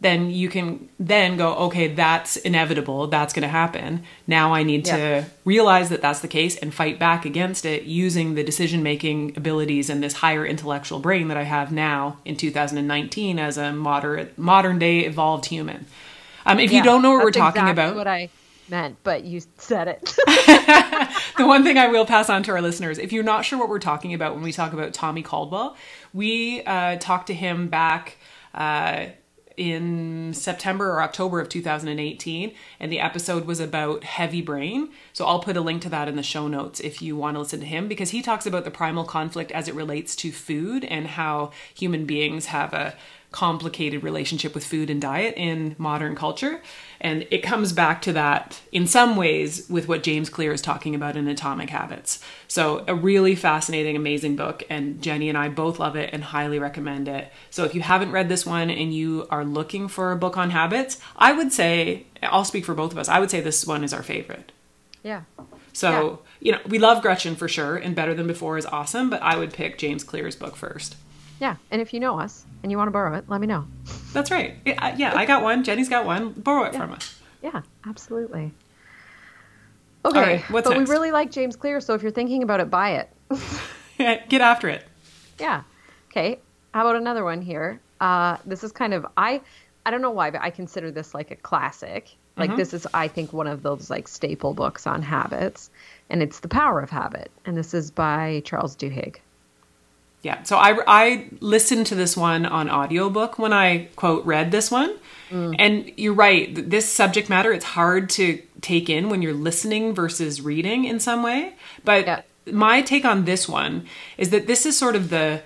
then 0.00 0.30
you 0.30 0.48
can 0.48 0.88
then 0.98 1.36
go, 1.36 1.54
okay, 1.54 1.88
that's 1.88 2.36
inevitable. 2.36 3.06
That's 3.08 3.32
going 3.32 3.42
to 3.42 3.48
happen. 3.48 4.04
Now 4.26 4.54
I 4.54 4.62
need 4.62 4.86
Yeah. 4.86 4.96
to 4.96 5.26
realize 5.44 5.88
that 5.88 6.00
that's 6.00 6.20
the 6.20 6.28
case 6.28 6.56
and 6.56 6.72
fight 6.74 6.98
back 6.98 7.24
against 7.24 7.64
it 7.64 7.84
using 7.84 8.34
the 8.34 8.44
decision-making 8.44 9.34
abilities 9.36 9.90
and 9.90 10.02
this 10.02 10.14
higher 10.14 10.44
intellectual 10.46 10.98
brain 11.00 11.28
that 11.28 11.36
I 11.36 11.44
have 11.44 11.72
now 11.72 12.18
in 12.24 12.36
2019 12.36 13.38
as 13.38 13.56
a 13.58 13.72
moderate 13.72 14.38
modern 14.38 14.78
day 14.78 15.00
evolved 15.00 15.46
human. 15.46 15.86
Um, 16.48 16.60
if 16.60 16.72
you 16.72 16.82
don't 16.82 17.02
know 17.02 17.12
what 17.12 17.24
we're 17.24 17.30
talking 17.30 17.62
exactly 17.62 17.70
about, 17.70 17.96
what 17.96 18.06
I 18.06 18.30
meant, 18.70 18.96
but 19.02 19.24
you 19.24 19.40
said 19.56 19.88
it. 19.88 20.02
the 21.36 21.46
one 21.46 21.62
thing 21.62 21.78
I 21.78 21.88
will 21.88 22.06
pass 22.06 22.30
on 22.30 22.42
to 22.44 22.52
our 22.52 22.62
listeners, 22.62 22.98
if 22.98 23.12
you're 23.12 23.24
not 23.24 23.44
sure 23.44 23.58
what 23.58 23.68
we're 23.68 23.78
talking 23.78 24.14
about 24.14 24.34
when 24.34 24.42
we 24.42 24.52
talk 24.52 24.72
about 24.72 24.94
Tommy 24.94 25.22
Caldwell, 25.22 25.76
we 26.12 26.62
uh, 26.62 26.96
talked 26.96 27.26
to 27.28 27.34
him 27.34 27.68
back 27.68 28.16
uh, 28.54 29.06
in 29.56 30.32
September 30.32 30.90
or 30.90 31.02
October 31.02 31.40
of 31.40 31.48
2018, 31.48 32.54
and 32.78 32.92
the 32.92 33.00
episode 33.00 33.44
was 33.44 33.58
about 33.58 34.04
heavy 34.04 34.40
brain. 34.40 34.90
So 35.12 35.26
I'll 35.26 35.40
put 35.40 35.56
a 35.56 35.60
link 35.60 35.82
to 35.82 35.88
that 35.88 36.08
in 36.08 36.16
the 36.16 36.22
show 36.22 36.46
notes 36.46 36.80
if 36.80 37.02
you 37.02 37.16
want 37.16 37.34
to 37.34 37.40
listen 37.40 37.60
to 37.60 37.66
him, 37.66 37.88
because 37.88 38.10
he 38.10 38.22
talks 38.22 38.46
about 38.46 38.64
the 38.64 38.70
primal 38.70 39.04
conflict 39.04 39.50
as 39.50 39.68
it 39.68 39.74
relates 39.74 40.14
to 40.16 40.30
food 40.30 40.84
and 40.84 41.08
how 41.08 41.50
human 41.74 42.06
beings 42.06 42.46
have 42.46 42.72
a 42.72 42.94
complicated 43.30 44.02
relationship 44.02 44.54
with 44.54 44.64
food 44.64 44.88
and 44.88 45.02
diet 45.02 45.34
in 45.36 45.76
modern 45.76 46.14
culture. 46.14 46.62
And 47.00 47.26
it 47.30 47.42
comes 47.42 47.72
back 47.72 48.00
to 48.02 48.12
that 48.14 48.60
in 48.72 48.86
some 48.86 49.16
ways 49.16 49.68
with 49.68 49.86
what 49.86 50.02
James 50.02 50.30
Clear 50.30 50.52
is 50.52 50.62
talking 50.62 50.94
about 50.94 51.16
in 51.16 51.28
Atomic 51.28 51.70
Habits. 51.70 52.24
So, 52.48 52.84
a 52.88 52.94
really 52.94 53.34
fascinating, 53.34 53.96
amazing 53.96 54.34
book. 54.34 54.64
And 54.70 55.00
Jenny 55.02 55.28
and 55.28 55.36
I 55.36 55.48
both 55.48 55.78
love 55.78 55.94
it 55.94 56.10
and 56.12 56.24
highly 56.24 56.58
recommend 56.58 57.06
it. 57.06 57.30
So, 57.50 57.64
if 57.64 57.74
you 57.74 57.82
haven't 57.82 58.12
read 58.12 58.28
this 58.28 58.46
one 58.46 58.70
and 58.70 58.94
you 58.94 59.26
are 59.30 59.44
looking 59.44 59.88
for 59.88 60.10
a 60.10 60.16
book 60.16 60.36
on 60.36 60.50
habits, 60.50 60.98
I 61.16 61.32
would 61.32 61.52
say, 61.52 62.06
I'll 62.22 62.44
speak 62.44 62.64
for 62.64 62.74
both 62.74 62.92
of 62.92 62.98
us, 62.98 63.08
I 63.08 63.20
would 63.20 63.30
say 63.30 63.40
this 63.40 63.66
one 63.66 63.84
is 63.84 63.92
our 63.92 64.02
favorite. 64.02 64.52
yeah. 65.02 65.22
So, 65.72 66.20
you 66.40 66.50
know, 66.50 66.58
we 66.66 66.80
love 66.80 67.02
Gretchen 67.02 67.36
for 67.36 67.46
sure, 67.46 67.76
and 67.76 67.94
Better 67.94 68.12
Than 68.12 68.26
Before 68.26 68.58
is 68.58 68.66
awesome, 68.66 69.10
but 69.10 69.22
I 69.22 69.36
would 69.36 69.52
pick 69.52 69.78
James 69.78 70.02
Clear's 70.02 70.34
book 70.34 70.56
first. 70.56 70.96
Yeah. 71.40 71.56
And 71.70 71.80
if 71.80 71.92
you 71.94 72.00
know 72.00 72.18
us 72.18 72.44
and 72.62 72.70
you 72.72 72.78
want 72.78 72.88
to 72.88 72.92
borrow 72.92 73.16
it, 73.16 73.24
let 73.28 73.40
me 73.40 73.46
know. 73.46 73.66
That's 74.12 74.30
right. 74.30 74.56
Yeah, 74.64 74.74
I- 74.78 74.94
yeah, 74.94 75.14
I 75.16 75.24
got 75.26 75.42
one. 75.42 75.62
Jenny's 75.64 75.88
got 75.88 76.04
one. 76.06 76.32
Borrow 76.32 76.64
it 76.64 76.74
from 76.74 76.92
us. 76.92 77.20
Yeah, 77.42 77.62
absolutely. 77.86 78.52
Okay, 80.04 80.20
right, 80.20 80.44
but 80.50 80.64
next? 80.68 80.78
we 80.78 80.84
really 80.92 81.10
like 81.10 81.30
James 81.30 81.56
Clear, 81.56 81.80
so 81.80 81.94
if 81.94 82.02
you're 82.02 82.12
thinking 82.12 82.42
about 82.42 82.60
it, 82.60 82.70
buy 82.70 82.90
it. 82.92 83.10
Get 84.28 84.40
after 84.40 84.68
it. 84.68 84.84
yeah. 85.38 85.62
Okay. 86.10 86.38
How 86.72 86.82
about 86.82 86.96
another 86.96 87.24
one 87.24 87.42
here? 87.42 87.80
Uh, 88.00 88.36
this 88.46 88.62
is 88.64 88.72
kind 88.72 88.94
of 88.94 89.04
I 89.16 89.40
I 89.84 89.90
don't 89.90 90.00
know 90.02 90.10
why, 90.12 90.30
but 90.30 90.40
I 90.40 90.50
consider 90.50 90.90
this 90.90 91.14
like 91.14 91.30
a 91.30 91.36
classic. 91.36 92.14
Like 92.36 92.56
this 92.56 92.72
is 92.72 92.86
I 92.94 93.08
think 93.08 93.32
one 93.32 93.48
of 93.48 93.62
those 93.62 93.90
like 93.90 94.06
staple 94.06 94.54
books 94.54 94.86
on 94.86 95.02
habits, 95.02 95.70
and 96.08 96.22
it's 96.22 96.38
The 96.40 96.48
Power 96.48 96.80
of 96.80 96.88
Habit, 96.90 97.30
and 97.44 97.56
this 97.56 97.74
is 97.74 97.90
by 97.90 98.42
Charles 98.44 98.76
Duhigg. 98.76 99.16
Yeah. 100.22 100.42
So 100.42 100.56
I, 100.56 100.78
I 100.86 101.26
listened 101.40 101.86
to 101.88 101.94
this 101.94 102.16
one 102.16 102.44
on 102.44 102.68
audiobook 102.70 103.38
when 103.38 103.52
I 103.52 103.88
quote 103.96 104.24
read 104.26 104.50
this 104.50 104.70
one. 104.70 104.96
Mm. 105.30 105.56
And 105.58 105.92
you're 105.96 106.14
right. 106.14 106.52
This 106.70 106.90
subject 106.90 107.28
matter, 107.28 107.52
it's 107.52 107.64
hard 107.64 108.10
to 108.10 108.42
take 108.60 108.88
in 108.90 109.10
when 109.10 109.22
you're 109.22 109.34
listening 109.34 109.94
versus 109.94 110.40
reading 110.40 110.84
in 110.84 110.98
some 111.00 111.22
way. 111.22 111.54
But 111.84 112.06
Yeah. 112.06 112.22
my 112.50 112.82
take 112.82 113.04
on 113.04 113.26
this 113.26 113.48
one 113.48 113.86
is 114.16 114.30
that 114.30 114.46
this 114.46 114.66
is 114.66 114.76
sort 114.76 114.96
of 114.96 115.10
the 115.10 115.42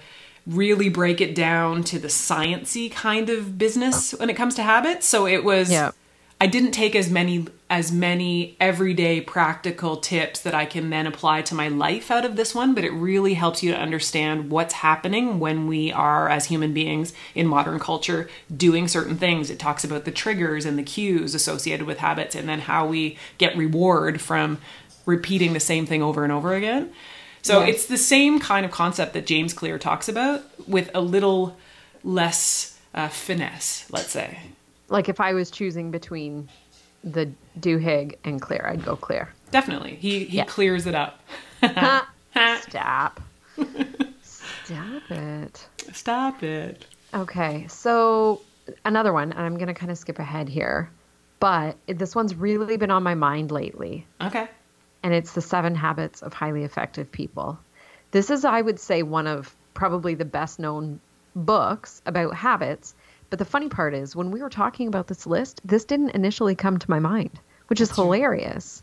really 0.46 0.88
break 0.88 1.20
it 1.20 1.34
down 1.34 1.84
to 1.84 1.98
the 1.98 2.08
sciency 2.08 2.90
kind 2.90 3.28
of 3.30 3.58
business 3.58 4.12
when 4.12 4.30
it 4.30 4.34
comes 4.34 4.54
to 4.56 4.62
habits. 4.62 5.06
So 5.06 5.26
it 5.26 5.44
was 5.44 5.70
Yeah. 5.70 5.90
I 6.42 6.46
didn't 6.46 6.72
take 6.72 6.96
as 6.96 7.08
many 7.08 7.46
as 7.70 7.92
many 7.92 8.56
everyday 8.58 9.20
practical 9.20 9.96
tips 9.96 10.40
that 10.40 10.56
I 10.56 10.64
can 10.66 10.90
then 10.90 11.06
apply 11.06 11.42
to 11.42 11.54
my 11.54 11.68
life 11.68 12.10
out 12.10 12.24
of 12.24 12.34
this 12.34 12.52
one, 12.52 12.74
but 12.74 12.82
it 12.82 12.90
really 12.90 13.34
helps 13.34 13.62
you 13.62 13.70
to 13.70 13.78
understand 13.78 14.50
what's 14.50 14.74
happening 14.74 15.38
when 15.38 15.68
we 15.68 15.92
are 15.92 16.28
as 16.28 16.46
human 16.46 16.74
beings 16.74 17.12
in 17.36 17.46
modern 17.46 17.78
culture 17.78 18.28
doing 18.54 18.88
certain 18.88 19.16
things. 19.16 19.50
It 19.50 19.60
talks 19.60 19.84
about 19.84 20.04
the 20.04 20.10
triggers 20.10 20.64
and 20.64 20.76
the 20.76 20.82
cues 20.82 21.32
associated 21.36 21.86
with 21.86 21.98
habits 21.98 22.34
and 22.34 22.48
then 22.48 22.58
how 22.58 22.88
we 22.88 23.16
get 23.38 23.56
reward 23.56 24.20
from 24.20 24.58
repeating 25.06 25.52
the 25.52 25.60
same 25.60 25.86
thing 25.86 26.02
over 26.02 26.24
and 26.24 26.32
over 26.32 26.54
again. 26.54 26.90
So 27.42 27.60
Yes. 27.60 27.68
it's 27.68 27.86
the 27.86 27.96
same 27.96 28.40
kind 28.40 28.66
of 28.66 28.72
concept 28.72 29.12
that 29.12 29.26
James 29.26 29.52
Clear 29.54 29.78
talks 29.78 30.08
about 30.08 30.42
with 30.68 30.90
a 30.92 31.00
little 31.00 31.56
less 32.02 32.80
uh, 32.94 33.06
finesse, 33.06 33.86
let's 33.92 34.10
say. 34.10 34.38
Like 34.92 35.08
if 35.08 35.20
I 35.20 35.32
was 35.32 35.50
choosing 35.50 35.90
between 35.90 36.48
the 37.02 37.30
Duhigg 37.58 38.16
and 38.24 38.40
Clear, 38.40 38.66
I'd 38.68 38.84
go 38.84 38.94
Clear. 38.94 39.32
Definitely. 39.50 39.96
He 39.96 40.24
he 40.26 40.36
Yeah. 40.38 40.44
clears 40.44 40.86
it 40.86 40.94
up. 40.94 41.20
Stop. 42.60 43.20
Stop 44.22 45.10
it. 45.10 45.68
Stop 45.92 46.42
it. 46.42 46.86
Okay, 47.14 47.66
so 47.68 48.40
another 48.84 49.12
one, 49.12 49.32
and 49.32 49.40
I'm 49.40 49.56
going 49.56 49.66
to 49.68 49.74
kind 49.74 49.90
of 49.90 49.98
skip 49.98 50.18
ahead 50.18 50.48
here, 50.48 50.90
but 51.40 51.76
this 51.86 52.14
one's 52.14 52.34
really 52.34 52.76
been 52.78 52.90
on 52.90 53.02
my 53.02 53.14
mind 53.14 53.50
lately, 53.50 54.06
Okay. 54.20 54.48
and 55.02 55.12
it's 55.12 55.32
The 55.32 55.42
Seven 55.42 55.74
Habits 55.74 56.22
of 56.22 56.32
Highly 56.32 56.64
Effective 56.64 57.10
People. 57.12 57.58
This 58.12 58.30
is, 58.30 58.44
I 58.46 58.62
would 58.62 58.80
say, 58.80 59.02
one 59.02 59.26
of 59.26 59.54
probably 59.74 60.14
the 60.14 60.24
best 60.24 60.58
known 60.58 61.00
books 61.36 62.00
about 62.06 62.34
habits. 62.34 62.94
But 63.32 63.38
the 63.38 63.46
funny 63.46 63.70
part 63.70 63.94
is, 63.94 64.14
when 64.14 64.30
we 64.30 64.42
were 64.42 64.50
talking 64.50 64.88
about 64.88 65.06
this 65.06 65.26
list, 65.26 65.62
this 65.64 65.86
didn't 65.86 66.10
initially 66.10 66.54
come 66.54 66.78
to 66.78 66.90
my 66.90 66.98
mind, 66.98 67.30
which 67.68 67.80
is 67.80 67.90
hilarious. 67.90 68.82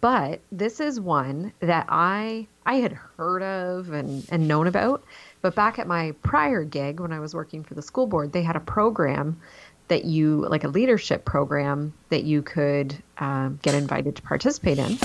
But 0.00 0.40
this 0.50 0.80
is 0.80 0.98
one 0.98 1.52
that 1.60 1.86
I 1.88 2.48
I 2.66 2.78
had 2.78 2.94
heard 2.94 3.44
of 3.44 3.92
and, 3.92 4.26
and 4.28 4.48
known 4.48 4.66
about. 4.66 5.04
But 5.40 5.54
back 5.54 5.78
at 5.78 5.86
my 5.86 6.16
prior 6.24 6.64
gig 6.64 6.98
when 6.98 7.12
I 7.12 7.20
was 7.20 7.32
working 7.32 7.62
for 7.62 7.74
the 7.74 7.80
school 7.80 8.08
board, 8.08 8.32
they 8.32 8.42
had 8.42 8.56
a 8.56 8.60
program 8.60 9.40
that 9.86 10.04
you 10.04 10.44
like 10.48 10.64
a 10.64 10.68
leadership 10.68 11.24
program 11.24 11.94
that 12.08 12.24
you 12.24 12.42
could 12.42 12.92
um, 13.18 13.60
get 13.62 13.76
invited 13.76 14.16
to 14.16 14.22
participate 14.22 14.78
in, 14.78 14.98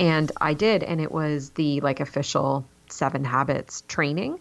and 0.00 0.32
I 0.40 0.54
did, 0.54 0.82
and 0.82 1.00
it 1.00 1.12
was 1.12 1.50
the 1.50 1.80
like 1.80 2.00
official 2.00 2.66
Seven 2.88 3.24
Habits 3.24 3.84
training, 3.86 4.40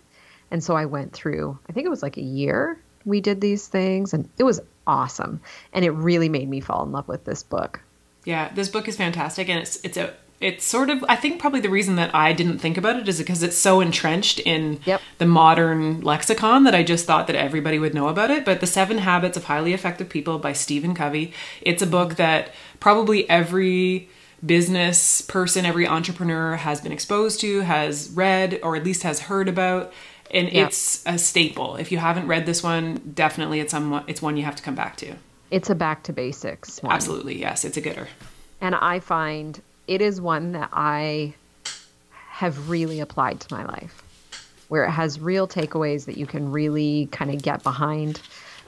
and 0.49 0.63
so 0.63 0.75
I 0.75 0.85
went 0.85 1.13
through. 1.13 1.59
I 1.69 1.73
think 1.73 1.85
it 1.85 1.91
was 1.91 2.01
like 2.01 2.17
a 2.17 2.23
year 2.23 2.79
we 3.05 3.21
did 3.21 3.41
these 3.41 3.67
things, 3.67 4.13
and 4.13 4.27
it 4.37 4.43
was 4.43 4.61
awesome, 4.87 5.39
and 5.73 5.85
it 5.85 5.91
really 5.91 6.29
made 6.29 6.49
me 6.49 6.59
fall 6.59 6.83
in 6.83 6.91
love 6.91 7.07
with 7.07 7.23
this 7.25 7.43
book. 7.43 7.81
Yeah, 8.23 8.51
this 8.53 8.69
book 8.69 8.87
is 8.87 8.97
fantastic, 8.97 9.49
and 9.49 9.59
it's 9.59 9.77
it's 9.83 9.97
a 9.97 10.13
it's 10.41 10.65
sort 10.65 10.89
of 10.89 11.03
I 11.07 11.15
think 11.15 11.39
probably 11.39 11.61
the 11.61 11.69
reason 11.69 11.95
that 11.95 12.13
I 12.13 12.33
didn't 12.33 12.59
think 12.59 12.77
about 12.77 12.97
it 12.97 13.07
is 13.07 13.19
because 13.19 13.41
it's 13.41 13.57
so 13.57 13.79
entrenched 13.81 14.39
in 14.39 14.79
Yep. 14.85 15.01
the 15.17 15.25
modern 15.25 16.01
lexicon 16.01 16.63
that 16.65 16.75
I 16.75 16.83
just 16.83 17.05
thought 17.05 17.27
that 17.27 17.35
everybody 17.35 17.79
would 17.79 17.93
know 17.93 18.09
about 18.09 18.31
it. 18.31 18.43
But 18.43 18.59
the 18.59 18.67
Seven 18.67 18.97
Habits 18.97 19.37
of 19.37 19.45
Highly 19.45 19.73
Effective 19.73 20.09
People 20.09 20.37
by 20.39 20.51
Stephen 20.53 20.93
Covey, 20.93 21.31
it's 21.61 21.81
a 21.81 21.87
book 21.87 22.15
that 22.15 22.51
probably 22.79 23.29
every 23.29 24.09
business 24.45 25.21
person, 25.21 25.65
every 25.65 25.87
entrepreneur 25.87 26.57
has 26.57 26.81
been 26.81 26.91
exposed 26.91 27.39
to, 27.41 27.61
has 27.61 28.09
read, 28.09 28.59
or 28.61 28.75
at 28.75 28.83
least 28.83 29.03
has 29.03 29.21
heard 29.21 29.47
about. 29.47 29.91
And 30.31 30.51
Yeah. 30.51 30.65
it's 30.65 31.03
a 31.05 31.17
staple. 31.17 31.75
If 31.75 31.91
you 31.91 31.97
haven't 31.97 32.27
read 32.27 32.45
this 32.45 32.63
one, 32.63 33.13
definitely 33.13 33.59
it's 33.59 33.73
one, 33.73 34.03
it's 34.07 34.21
one 34.21 34.37
you 34.37 34.43
have 34.43 34.55
to 34.55 34.63
come 34.63 34.75
back 34.75 34.97
to. 34.97 35.13
It's 35.51 35.69
a 35.69 35.75
back 35.75 36.03
to 36.03 36.13
basics 36.13 36.81
one. 36.81 36.91
Absolutely, 36.93 37.39
yes, 37.39 37.63
it's 37.63 37.77
a 37.77 37.81
gooder. 37.81 38.07
And 38.61 38.75
I 38.75 38.99
find 38.99 39.61
it 39.87 40.01
is 40.01 40.19
one 40.19 40.53
that 40.53 40.69
I 40.73 41.35
have 42.11 42.69
really 42.69 42.99
applied 42.99 43.39
to 43.41 43.53
my 43.53 43.63
life, 43.65 44.01
where 44.67 44.83
it 44.83 44.91
has 44.91 45.19
real 45.19 45.47
takeaways 45.47 46.05
that 46.05 46.17
you 46.17 46.25
can 46.25 46.51
really 46.51 47.07
kind 47.11 47.31
of 47.31 47.41
get 47.41 47.63
behind. 47.63 48.19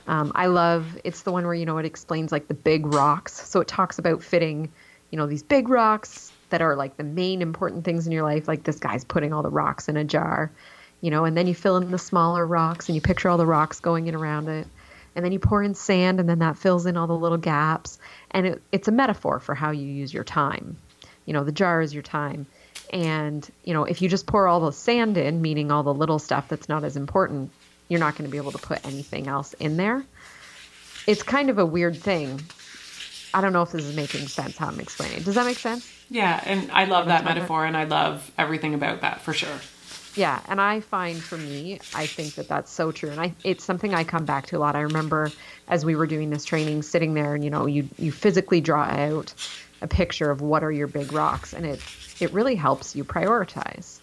Um, 0.08 0.32
I 0.36 0.46
love 0.46 0.98
it's 1.04 1.24
the 1.24 1.32
one 1.32 1.44
where 1.46 1.54
you 1.54 1.66
know 1.66 1.78
it 1.80 1.86
explains 1.86 2.32
like 2.32 2.48
the 2.48 2.54
big 2.54 2.86
rocks. 2.86 3.34
So 3.50 3.60
it 3.60 3.68
talks 3.68 4.00
about 4.00 4.24
fitting, 4.24 4.72
you 5.12 5.18
know, 5.18 5.28
these 5.28 5.44
big 5.44 5.68
rocks 5.68 6.32
that 6.50 6.62
are 6.62 6.76
like 6.76 6.96
the 6.96 7.04
main 7.04 7.42
important 7.42 7.84
things 7.84 8.06
in 8.06 8.14
your 8.14 8.24
life. 8.24 8.48
Like 8.48 8.64
this 8.64 8.80
guy's 8.80 9.04
putting 9.04 9.34
all 9.34 9.44
the 9.44 9.50
rocks 9.50 9.90
in 9.90 9.98
a 9.98 10.04
jar, 10.06 10.50
you 11.02 11.12
know, 11.12 11.26
and 11.26 11.38
then 11.38 11.48
you 11.48 11.54
fill 11.54 11.78
in 11.78 11.92
the 11.92 11.98
smaller 11.98 12.46
rocks 12.46 12.90
and 12.90 12.96
you 12.96 13.02
picture 13.02 13.30
all 13.30 13.38
the 13.38 13.46
rocks 13.46 13.80
going 13.80 14.08
in 14.08 14.16
around 14.16 14.48
it. 14.50 14.68
And 15.16 15.26
then 15.26 15.32
you 15.32 15.40
pour 15.40 15.64
in 15.64 15.74
sand 15.74 16.20
and 16.20 16.30
then 16.30 16.40
that 16.40 16.58
fills 16.58 16.86
in 16.86 16.96
all 16.96 17.08
the 17.08 17.14
little 17.16 17.38
gaps. 17.38 17.98
And 18.32 18.46
it, 18.46 18.62
it's 18.72 18.88
a 18.88 18.92
metaphor 18.92 19.40
for 19.40 19.56
how 19.56 19.72
you 19.72 19.88
use 19.88 20.14
your 20.14 20.24
time. 20.24 20.78
You 21.26 21.34
know 21.34 21.44
the 21.44 21.52
jar 21.52 21.82
is 21.82 21.94
your 21.94 22.04
time. 22.04 22.46
And 22.92 23.48
you 23.64 23.74
know 23.74 23.84
if 23.84 24.02
you 24.02 24.10
just 24.10 24.28
pour 24.28 24.48
all 24.48 24.60
the 24.60 24.72
sand 24.72 25.18
in 25.18 25.42
meaning 25.42 25.72
all 25.72 25.84
the 25.84 25.94
little 25.94 26.20
stuff 26.20 26.48
that's 26.48 26.70
not 26.70 26.84
as 26.84 26.96
important 26.96 27.52
you're 27.90 28.00
not 28.00 28.16
going 28.16 28.26
to 28.26 28.32
be 28.32 28.38
able 28.38 28.52
to 28.52 28.58
put 28.58 28.86
anything 28.86 29.28
else 29.28 29.54
in 29.54 29.78
there. 29.78 30.04
It's 31.06 31.24
kind 31.24 31.50
of 31.50 31.58
a 31.58 31.66
weird 31.66 31.96
thing. 31.96 32.42
I 33.34 33.40
don't 33.40 33.54
know 33.54 33.62
if 33.62 33.72
this 33.72 33.86
is 33.86 33.96
making 33.96 34.28
sense 34.28 34.58
how 34.58 34.68
i'm 34.68 34.80
explaining 34.80 35.24
does 35.24 35.36
that 35.36 35.46
make 35.46 35.58
sense? 35.58 35.90
Yeah, 36.10 36.42
and 36.46 36.72
I 36.72 36.86
love 36.86 37.08
that 37.08 37.26
metaphor, 37.26 37.66
and 37.66 37.76
I 37.76 37.84
love 37.84 38.32
everything 38.38 38.74
about 38.74 39.02
that 39.02 39.22
for 39.22 39.34
sure. 39.34 39.60
Yeah, 40.18 40.42
and 40.50 40.60
I 40.60 40.80
find 40.80 41.22
for 41.22 41.38
me, 41.38 41.80
I 41.94 42.08
think 42.08 42.34
that 42.36 42.48
that's 42.48 42.72
so 42.72 42.92
true, 42.92 43.10
and 43.12 43.22
I 43.22 43.34
it's 43.44 43.64
something 43.64 43.94
I 43.94 44.04
come 44.04 44.26
back 44.26 44.48
to 44.48 44.58
a 44.58 44.60
lot. 44.60 44.76
I 44.76 44.82
remember 44.82 45.32
as 45.68 45.86
we 45.86 45.96
were 45.96 46.08
doing 46.08 46.32
this 46.32 46.44
training, 46.44 46.82
sitting 46.82 47.14
there, 47.14 47.36
and 47.36 47.44
you 47.44 47.52
know, 47.52 47.68
you 47.68 47.88
you 48.00 48.12
physically 48.12 48.60
draw 48.60 48.82
out 48.84 49.34
a 49.82 49.88
picture 49.88 50.32
of 50.32 50.42
what 50.42 50.64
are 50.64 50.72
your 50.72 50.88
big 50.88 51.14
rocks, 51.14 51.54
and 51.54 51.66
it 51.66 51.80
it 52.20 52.34
really 52.34 52.56
helps 52.56 52.96
you 52.96 53.04
prioritize. 53.06 54.00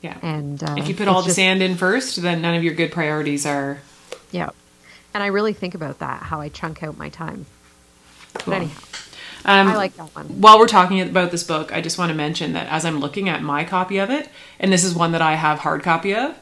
Yeah. 0.00 0.16
And 0.22 0.62
uh, 0.62 0.76
if 0.78 0.86
you 0.88 0.94
put 0.94 1.08
all 1.08 1.22
the 1.22 1.26
just- 1.26 1.36
sand 1.36 1.60
in 1.60 1.74
first, 1.74 2.22
then 2.22 2.40
none 2.40 2.54
of 2.54 2.62
your 2.62 2.74
good 2.74 2.92
priorities 2.92 3.46
are. 3.46 3.80
yeah, 4.30 4.50
and 5.12 5.22
I 5.24 5.26
really 5.28 5.54
think 5.54 5.74
about 5.74 5.98
that 5.98 6.22
how 6.22 6.40
I 6.40 6.50
chunk 6.50 6.84
out 6.84 6.96
my 6.96 7.08
time. 7.08 7.46
Cool. 8.34 8.52
But 8.52 8.56
anyhow, 8.58 8.80
Um, 9.44 9.68
I 9.68 9.76
like 9.76 9.96
that 9.96 10.14
one. 10.14 10.26
While 10.40 10.58
we're 10.58 10.66
talking 10.68 11.00
about 11.00 11.30
this 11.30 11.44
book, 11.44 11.72
I 11.72 11.80
just 11.80 11.98
want 11.98 12.10
to 12.10 12.14
mention 12.16 12.52
that 12.54 12.66
as 12.68 12.84
I'm 12.84 12.98
looking 13.00 13.28
at 13.28 13.42
my 13.42 13.64
copy 13.64 13.98
of 13.98 14.10
it, 14.10 14.28
and 14.58 14.72
this 14.72 14.82
is 14.84 14.94
one 14.94 15.12
that 15.12 15.22
I 15.22 15.34
have 15.34 15.60
hard 15.60 15.82
copy 15.82 16.14
of, 16.14 16.36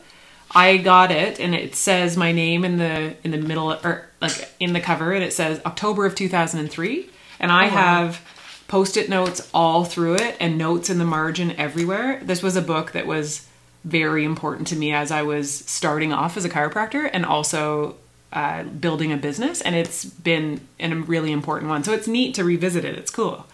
I 0.54 0.76
got 0.78 1.10
it, 1.10 1.40
and 1.40 1.54
it 1.54 1.74
says 1.74 2.16
my 2.16 2.32
name 2.32 2.64
in 2.64 2.78
the 2.78 3.14
in 3.24 3.30
the 3.32 3.38
middle 3.38 3.72
or 3.72 4.08
like 4.22 4.48
in 4.60 4.72
the 4.72 4.80
cover, 4.80 5.12
and 5.12 5.24
it 5.24 5.32
says 5.32 5.60
October 5.66 6.06
of 6.06 6.14
2003, 6.14 7.10
and 7.40 7.50
I 7.52 7.64
Oh, 7.66 7.68
wow. 7.68 7.74
have 7.74 8.20
post-it 8.68 9.10
notes 9.10 9.48
all 9.52 9.84
through 9.84 10.14
it 10.14 10.36
and 10.40 10.56
notes 10.56 10.88
in 10.88 10.98
the 10.98 11.04
margin 11.04 11.50
everywhere. 11.52 12.20
This 12.22 12.42
was 12.42 12.56
a 12.56 12.62
book 12.62 12.92
that 12.92 13.06
was 13.06 13.46
very 13.84 14.24
important 14.24 14.66
to 14.68 14.76
me 14.76 14.92
as 14.92 15.10
I 15.10 15.22
was 15.22 15.52
starting 15.54 16.12
off 16.12 16.36
as 16.38 16.44
a 16.46 16.48
chiropractor 16.48 17.10
and 17.12 17.26
also 17.26 17.96
uh, 18.34 18.64
building 18.64 19.12
a 19.12 19.16
business, 19.16 19.60
and 19.62 19.74
it's 19.74 20.04
been 20.04 20.60
a 20.80 20.94
really 20.94 21.32
important 21.32 21.70
one. 21.70 21.84
So 21.84 21.92
it's 21.92 22.06
neat 22.08 22.34
to 22.34 22.44
revisit 22.44 22.84
it. 22.84 22.96
It's 22.98 23.10
cool. 23.10 23.46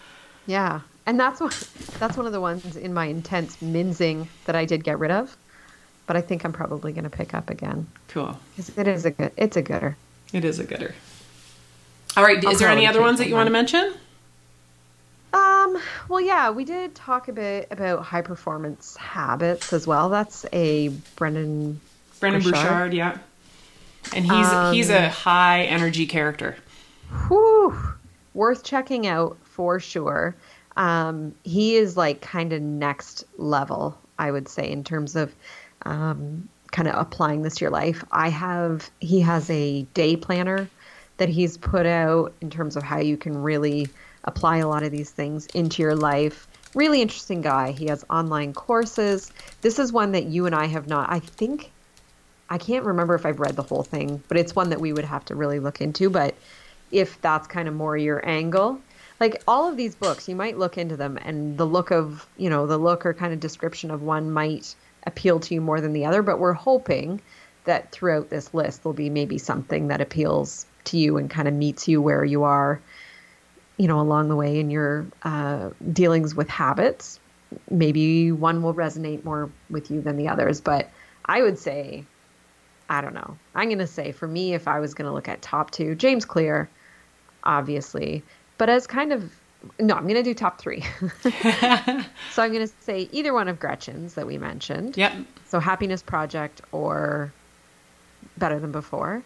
Yeah, 0.47 0.81
and 1.05 1.19
that's 1.19 1.39
what 1.39 1.51
that's 1.99 2.17
one 2.17 2.25
of 2.25 2.31
the 2.33 2.41
ones 2.41 2.75
in 2.75 2.93
my 2.93 3.05
intense 3.05 3.61
mincing 3.61 4.27
that 4.45 4.55
I 4.55 4.65
did 4.65 4.83
get 4.83 4.99
rid 4.99 5.11
of, 5.11 5.37
but 6.07 6.17
I 6.17 6.21
think 6.21 6.43
I'm 6.43 6.51
probably 6.51 6.91
going 6.91 7.03
to 7.03 7.09
pick 7.09 7.33
up 7.33 7.49
again 7.49 7.87
Cool. 8.07 8.37
because 8.55 8.75
it 8.77 8.87
is 8.87 9.05
a 9.05 9.11
good 9.11 9.31
it's 9.37 9.55
a 9.55 9.61
gooder. 9.61 9.95
It 10.33 10.43
is 10.43 10.59
a 10.59 10.63
gooder. 10.63 10.95
All 12.17 12.23
right. 12.23 12.43
I'll 12.43 12.51
is 12.51 12.59
there 12.59 12.69
any 12.69 12.87
other 12.87 13.01
ones 13.01 13.19
that 13.19 13.27
you 13.29 13.35
want 13.35 13.47
to 13.47 13.51
mention? 13.51 13.93
Um, 15.33 15.77
well, 16.09 16.19
yeah, 16.19 16.49
we 16.49 16.65
did 16.65 16.93
talk 16.95 17.27
a 17.29 17.33
bit 17.33 17.67
about 17.71 18.03
high 18.03 18.21
performance 18.21 18.97
habits 18.97 19.71
as 19.71 19.87
well. 19.87 20.09
That's 20.09 20.45
a 20.51 20.89
Brendon. 21.15 21.79
Brendon 22.19 22.41
Burchard? 22.41 22.63
Bouchard, 22.63 22.93
yeah. 22.93 23.17
And 24.13 24.25
he's 24.25 24.73
he's 24.73 24.89
a 24.89 25.05
Um, 25.05 25.11
high 25.11 25.63
energy 25.63 26.05
character. 26.05 26.57
Whew, 27.27 27.77
worth 28.33 28.63
checking 28.63 29.07
out 29.07 29.37
for 29.43 29.79
sure. 29.79 30.35
Um, 30.77 31.35
he 31.43 31.75
is 31.75 31.97
like 31.97 32.21
kind 32.21 32.53
of 32.53 32.61
next 32.61 33.25
level, 33.37 33.99
I 34.17 34.31
would 34.31 34.47
say, 34.47 34.69
in 34.69 34.83
terms 34.83 35.15
of 35.15 35.33
um, 35.85 36.47
kind 36.71 36.87
of 36.87 36.95
applying 36.95 37.41
this 37.41 37.55
to 37.55 37.65
your 37.65 37.71
life. 37.71 38.03
I 38.11 38.29
have, 38.29 38.89
he 39.01 39.19
has 39.21 39.49
a 39.49 39.83
day 39.93 40.15
planner 40.15 40.69
that 41.17 41.29
he's 41.29 41.57
put 41.57 41.85
out 41.85 42.33
in 42.41 42.49
terms 42.49 42.75
of 42.75 42.83
how 42.83 42.99
you 42.99 43.17
can 43.17 43.41
really 43.41 43.89
apply 44.23 44.57
a 44.57 44.67
lot 44.67 44.83
of 44.83 44.91
these 44.91 45.11
things 45.11 45.45
into 45.47 45.81
your 45.81 45.95
life. 45.95 46.47
Really 46.73 47.01
interesting 47.01 47.41
guy. 47.41 47.71
He 47.71 47.87
has 47.87 48.05
online 48.09 48.53
courses. 48.53 49.31
This 49.61 49.77
is 49.77 49.91
one 49.91 50.13
that 50.13 50.25
you 50.25 50.45
and 50.45 50.55
I 50.55 50.67
have 50.67 50.87
not, 50.87 51.11
I 51.11 51.19
think, 51.19 51.70
I 52.51 52.57
can't 52.57 52.83
remember 52.83 53.15
if 53.15 53.25
I've 53.25 53.39
read 53.39 53.55
the 53.55 53.63
whole 53.63 53.81
thing, 53.81 54.21
but 54.27 54.35
it's 54.37 54.53
one 54.53 54.71
that 54.71 54.81
we 54.81 54.91
would 54.91 55.05
have 55.05 55.23
to 55.25 55.35
really 55.35 55.61
look 55.61 55.79
into. 55.79 56.09
But 56.09 56.35
if 56.91 57.19
that's 57.21 57.47
kind 57.47 57.69
of 57.69 57.73
more 57.73 57.95
your 57.95 58.21
angle, 58.27 58.81
like 59.21 59.41
all 59.47 59.69
of 59.69 59.77
these 59.77 59.95
books, 59.95 60.27
you 60.27 60.35
might 60.35 60.57
look 60.57 60.77
into 60.77 60.97
them 60.97 61.17
and 61.21 61.57
the 61.57 61.65
look 61.65 61.91
of, 61.91 62.27
you 62.35 62.49
know, 62.49 62.67
the 62.67 62.77
look 62.77 63.05
or 63.05 63.13
kind 63.13 63.31
of 63.31 63.39
description 63.39 63.89
of 63.89 64.01
one 64.01 64.31
might 64.31 64.75
appeal 65.07 65.39
to 65.39 65.53
you 65.53 65.61
more 65.61 65.79
than 65.79 65.93
the 65.93 66.03
other. 66.03 66.21
But 66.21 66.39
we're 66.39 66.51
hoping 66.51 67.21
that 67.63 67.89
throughout 67.93 68.29
this 68.29 68.53
list, 68.53 68.83
there'll 68.83 68.93
be 68.93 69.09
maybe 69.09 69.37
something 69.37 69.87
that 69.87 70.01
appeals 70.01 70.65
to 70.85 70.97
you 70.97 71.15
and 71.15 71.29
kind 71.29 71.47
of 71.47 71.53
meets 71.53 71.87
you 71.87 72.01
where 72.01 72.25
you 72.25 72.43
are, 72.43 72.81
you 73.77 73.87
know, 73.87 74.01
along 74.01 74.27
the 74.27 74.35
way 74.35 74.59
in 74.59 74.69
your 74.69 75.05
uh, 75.23 75.69
dealings 75.93 76.35
with 76.35 76.49
habits. 76.49 77.17
Maybe 77.69 78.33
one 78.33 78.61
will 78.61 78.73
resonate 78.73 79.23
more 79.23 79.49
with 79.69 79.89
you 79.89 80.01
than 80.01 80.17
the 80.17 80.27
others. 80.27 80.59
But 80.59 80.89
I 81.25 81.43
would 81.43 81.57
say, 81.57 82.03
I 82.91 82.99
don't 82.99 83.13
know. 83.13 83.37
I'm 83.55 83.69
going 83.69 83.77
to 83.79 83.87
say 83.87 84.11
for 84.11 84.27
me, 84.27 84.53
if 84.53 84.67
I 84.67 84.81
was 84.81 84.93
going 84.93 85.05
to 85.07 85.13
look 85.13 85.29
at 85.29 85.41
top 85.41 85.71
two, 85.71 85.95
James 85.95 86.25
Clear, 86.25 86.69
obviously, 87.45 88.21
but 88.57 88.67
as 88.67 88.85
kind 88.85 89.13
of, 89.13 89.31
no, 89.79 89.95
I'm 89.95 90.03
going 90.03 90.15
to 90.15 90.23
do 90.23 90.33
top 90.33 90.59
three. 90.59 90.81
so 91.21 92.43
I'm 92.43 92.51
going 92.51 92.67
to 92.67 92.73
say 92.81 93.07
either 93.13 93.33
one 93.33 93.47
of 93.47 93.61
Gretchen's 93.61 94.15
that 94.15 94.27
we 94.27 94.37
mentioned. 94.37 94.97
Yep. 94.97 95.13
So 95.47 95.61
Happiness 95.61 96.03
Project 96.03 96.59
or 96.73 97.31
Better 98.37 98.59
Than 98.59 98.73
Before. 98.73 99.23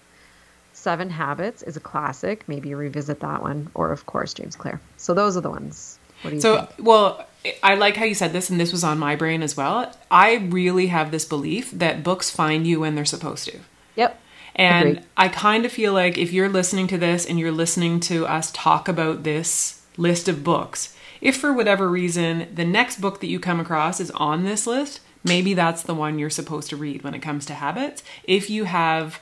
Seven 0.74 1.10
Habits 1.10 1.64
is 1.64 1.76
a 1.76 1.80
classic. 1.80 2.48
Maybe 2.48 2.76
revisit 2.76 3.22
that 3.22 3.42
one. 3.42 3.72
Or, 3.74 3.92
of 3.92 4.06
course, 4.06 4.36
James 4.36 4.56
Clear. 4.56 4.80
So 4.98 5.16
those 5.16 5.36
are 5.38 5.42
the 5.42 5.50
ones. 5.50 5.98
What 6.22 6.30
do 6.32 6.36
you 6.38 6.42
So, 6.42 6.58
think? 6.66 6.88
well, 6.88 7.26
I 7.62 7.76
like 7.76 7.96
how 7.96 8.06
you 8.06 8.16
said 8.16 8.34
this, 8.34 8.50
and 8.50 8.60
this 8.60 8.72
was 8.72 8.84
on 8.84 8.98
my 8.98 9.16
brain 9.16 9.44
as 9.44 9.56
well. 9.56 9.92
I 10.10 10.36
really 10.36 10.88
have 10.88 11.12
this 11.12 11.26
belief 11.26 11.72
that 11.72 12.04
books 12.04 12.30
find 12.32 12.66
you 12.66 12.80
when 12.80 12.96
they're 12.96 13.06
supposed 13.06 13.46
to. 13.50 13.60
Yep. 13.96 14.20
And 14.56 14.90
Agreed. 14.90 15.06
I 15.18 15.28
kind 15.28 15.66
of 15.66 15.72
feel 15.72 15.94
like 15.94 16.18
if 16.18 16.32
you're 16.32 16.50
listening 16.50 16.88
to 16.88 16.98
this 16.98 17.26
and 17.26 17.40
you're 17.40 17.52
listening 17.52 18.00
to 18.02 18.26
us 18.26 18.52
talk 18.52 18.88
about 18.88 19.24
this 19.24 19.82
list 19.98 20.28
of 20.28 20.44
books, 20.44 20.96
if 21.22 21.38
for 21.38 21.54
whatever 21.54 21.90
reason 21.90 22.48
the 22.54 22.66
next 22.66 23.02
book 23.02 23.20
that 23.22 23.28
you 23.28 23.40
come 23.40 23.60
across 23.60 24.00
is 24.00 24.12
on 24.12 24.44
this 24.44 24.66
list, 24.66 25.02
maybe 25.24 25.54
that's 25.54 25.84
the 25.84 25.94
one 25.96 26.18
you're 26.20 26.30
supposed 26.30 26.70
to 26.70 26.76
read 26.78 27.04
when 27.04 27.14
it 27.14 27.22
comes 27.22 27.46
to 27.48 27.54
habits. 27.54 28.02
If 28.24 28.50
you 28.50 28.64
have 28.64 29.20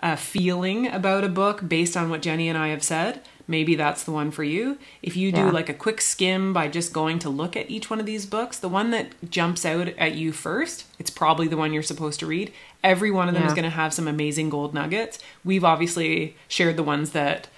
a 0.00 0.16
feeling 0.16 0.88
about 0.88 1.24
a 1.24 1.28
book 1.28 1.66
based 1.66 1.96
on 1.96 2.10
what 2.10 2.22
Jenny 2.22 2.48
and 2.48 2.58
I 2.58 2.68
have 2.68 2.82
said, 2.82 3.22
maybe 3.48 3.74
that's 3.76 4.02
the 4.04 4.10
one 4.10 4.30
for 4.30 4.42
you. 4.44 4.78
If 5.02 5.16
you 5.16 5.30
do 5.32 5.42
Yeah. 5.46 5.50
like 5.50 5.68
a 5.68 5.74
quick 5.74 6.00
skim 6.00 6.52
by 6.52 6.68
just 6.68 6.92
going 6.92 7.18
to 7.20 7.28
look 7.30 7.56
at 7.56 7.70
each 7.70 7.88
one 7.90 8.00
of 8.00 8.06
these 8.06 8.26
books, 8.26 8.58
the 8.58 8.68
one 8.68 8.90
that 8.90 9.30
jumps 9.30 9.64
out 9.64 9.88
at 9.98 10.14
you 10.14 10.32
first, 10.32 10.84
it's 10.98 11.10
probably 11.10 11.46
the 11.46 11.56
one 11.56 11.72
you're 11.72 11.82
supposed 11.82 12.18
to 12.20 12.26
read. 12.26 12.52
Every 12.82 13.10
one 13.10 13.28
of 13.28 13.34
them 13.34 13.44
is 13.46 13.52
going 13.54 13.64
to 13.64 13.70
have 13.70 13.94
some 13.94 14.08
amazing 14.08 14.50
gold 14.50 14.74
nuggets. 14.74 15.18
We've 15.44 15.64
obviously 15.64 16.36
shared 16.48 16.76
the 16.76 16.82
ones 16.82 17.10
that 17.10 17.48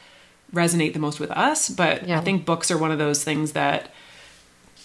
resonate 0.55 0.93
the 0.95 0.99
most 0.99 1.21
with 1.21 1.31
us, 1.31 1.69
but 1.69 2.07
Yeah. 2.07 2.19
I 2.19 2.23
think 2.23 2.45
books 2.45 2.71
are 2.71 2.79
one 2.79 2.91
of 2.91 2.99
those 2.99 3.25
things 3.25 3.53
that 3.53 3.91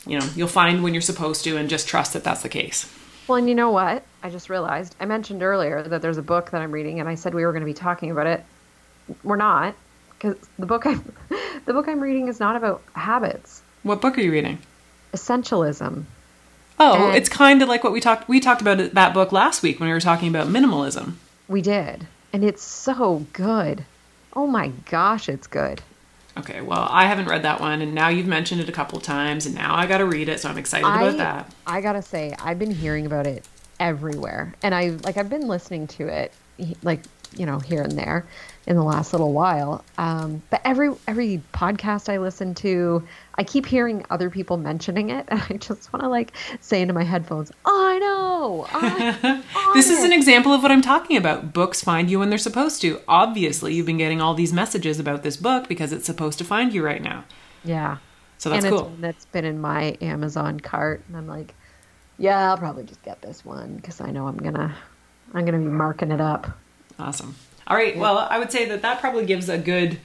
you 0.05 0.19
know, 0.19 0.25
you'll 0.35 0.49
find 0.49 0.83
when 0.83 0.93
you're 0.93 0.99
supposed 1.01 1.45
to 1.45 1.55
and 1.55 1.69
just 1.69 1.87
trust 1.87 2.11
that 2.11 2.25
that's 2.25 2.41
the 2.41 2.49
case. 2.49 2.91
Well, 3.25 3.37
and 3.37 3.47
you 3.47 3.55
know 3.55 3.71
what? 3.71 4.03
I 4.21 4.29
just 4.29 4.49
realized 4.49 4.95
I 4.99 5.05
mentioned 5.05 5.41
earlier 5.41 5.81
that 5.81 6.01
there's 6.01 6.17
a 6.17 6.21
book 6.21 6.51
that 6.51 6.61
I'm 6.61 6.73
reading, 6.73 6.99
and 6.99 7.07
I 7.07 7.15
said 7.15 7.33
we 7.33 7.45
were 7.45 7.53
going 7.53 7.61
to 7.61 7.65
be 7.65 7.73
talking 7.73 8.11
about 8.11 8.27
it. 8.27 8.43
We're 9.23 9.37
not, 9.37 9.75
because 10.23 10.47
the 10.57 10.65
book 10.65 10.85
I'm 10.85 11.13
the 11.65 11.73
book 11.73 11.87
I'm 11.87 11.99
reading 11.99 12.27
is 12.27 12.39
not 12.39 12.55
about 12.55 12.81
habits. 12.93 13.61
What 13.83 14.01
book 14.01 14.17
are 14.17 14.21
you 14.21 14.31
reading? 14.31 14.59
Essentialism. 15.13 16.05
Oh, 16.79 17.07
And- 17.07 17.17
it's 17.17 17.29
kind 17.29 17.61
of 17.61 17.69
like 17.69 17.83
what 17.83 17.93
we 17.93 17.99
talked 17.99 18.27
we 18.27 18.39
talked 18.39 18.61
about 18.61 18.93
that 18.93 19.13
book 19.13 19.31
last 19.31 19.61
week 19.61 19.79
when 19.79 19.89
we 19.89 19.93
were 19.93 19.99
talking 19.99 20.29
about 20.29 20.47
minimalism. 20.47 21.13
We 21.47 21.61
did, 21.61 22.07
and 22.31 22.43
it's 22.43 22.63
so 22.63 23.25
good. 23.33 23.85
Oh 24.35 24.47
my 24.47 24.69
gosh, 24.89 25.29
it's 25.29 25.47
good. 25.47 25.81
Okay, 26.35 26.61
well, 26.61 26.87
I 26.89 27.05
haven't 27.05 27.27
read 27.27 27.43
that 27.43 27.59
one, 27.59 27.83
and 27.83 27.93
now 27.93 28.07
you've 28.07 28.25
mentioned 28.25 28.59
it 28.59 28.67
a 28.67 28.71
couple 28.71 28.99
times, 28.99 29.45
and 29.45 29.53
now 29.53 29.75
I 29.75 29.85
got 29.85 29.99
to 29.99 30.05
read 30.05 30.29
it, 30.29 30.39
so 30.39 30.49
I'm 30.49 30.57
excited 30.57 30.87
I, 30.87 31.03
about 31.03 31.17
that. 31.17 31.53
I 31.67 31.81
gotta 31.81 32.01
say, 32.01 32.33
I've 32.39 32.57
been 32.57 32.71
hearing 32.71 33.05
about 33.05 33.27
it 33.27 33.45
everywhere, 33.79 34.55
and 34.63 34.73
I 34.73 34.89
like 35.03 35.17
I've 35.17 35.29
been 35.29 35.47
listening 35.47 35.87
to 35.87 36.07
it, 36.07 36.31
like 36.81 37.01
you 37.35 37.45
know, 37.45 37.59
here 37.59 37.81
and 37.81 37.93
there, 37.93 38.25
in 38.65 38.75
the 38.75 38.83
last 38.83 39.13
little 39.13 39.33
while. 39.33 39.83
Um, 39.97 40.41
but 40.49 40.61
every 40.63 40.93
every 41.07 41.41
podcast 41.53 42.11
I 42.11 42.17
listen 42.17 42.53
to, 42.55 43.03
I 43.35 43.43
keep 43.43 43.65
hearing 43.65 44.05
other 44.09 44.29
people 44.29 44.57
mentioning 44.57 45.09
it, 45.09 45.25
and 45.29 45.41
I 45.49 45.57
just 45.57 45.91
want 45.91 46.03
to 46.03 46.09
like 46.09 46.33
say 46.61 46.81
into 46.81 46.93
my 46.93 47.03
headphones, 47.03 47.51
"I 47.65 47.99
know." 47.99 48.67
This 49.73 49.89
is 49.89 50.03
an 50.03 50.13
example 50.13 50.53
of 50.53 50.61
what 50.61 50.71
I'm 50.71 50.83
talking 50.83 51.17
about. 51.17 51.51
Books 51.51 51.81
find 51.81 52.09
you 52.09 52.19
when 52.19 52.29
they're 52.29 52.37
supposed 52.37 52.79
to. 52.81 53.01
Obviously, 53.07 53.73
you've 53.73 53.87
been 53.87 53.97
getting 53.97 54.21
all 54.21 54.35
these 54.35 54.53
messages 54.53 54.99
about 54.99 55.23
this 55.23 55.35
book 55.35 55.67
because 55.67 55.91
it's 55.91 56.05
supposed 56.05 56.37
to 56.37 56.43
find 56.43 56.73
you 56.73 56.85
right 56.85 57.01
now. 57.01 57.23
yeah. 57.63 57.97
So 58.37 58.49
that's 58.49 58.65
and 58.65 58.75
cool. 58.75 58.93
that's 58.99 59.23
been 59.25 59.45
in 59.45 59.61
my 59.61 59.97
Amazon 60.01 60.59
cart, 60.59 61.01
and 61.07 61.15
I'm 61.15 61.27
like, 61.27 61.55
yeah, 62.17 62.51
I'll 62.51 62.57
probably 62.57 62.83
just 62.83 63.01
get 63.03 63.21
this 63.21 63.45
one 63.45 63.77
because 63.77 64.01
I 64.01 64.11
know 64.11 64.27
I'm 64.27 64.37
gonna, 64.37 64.75
I'm 65.33 65.45
gonna 65.45 65.59
be 65.59 65.65
marking 65.65 66.11
it 66.11 66.19
up. 66.19 66.47
Awesome. 66.99 67.35
All 67.67 67.77
right. 67.77 67.97
Well, 67.97 68.17
I 68.17 68.39
would 68.39 68.51
say 68.51 68.65
that 68.69 68.81
that 68.81 68.99
probably 68.99 69.25
gives 69.25 69.49
a 69.49 69.57
good 69.57 69.99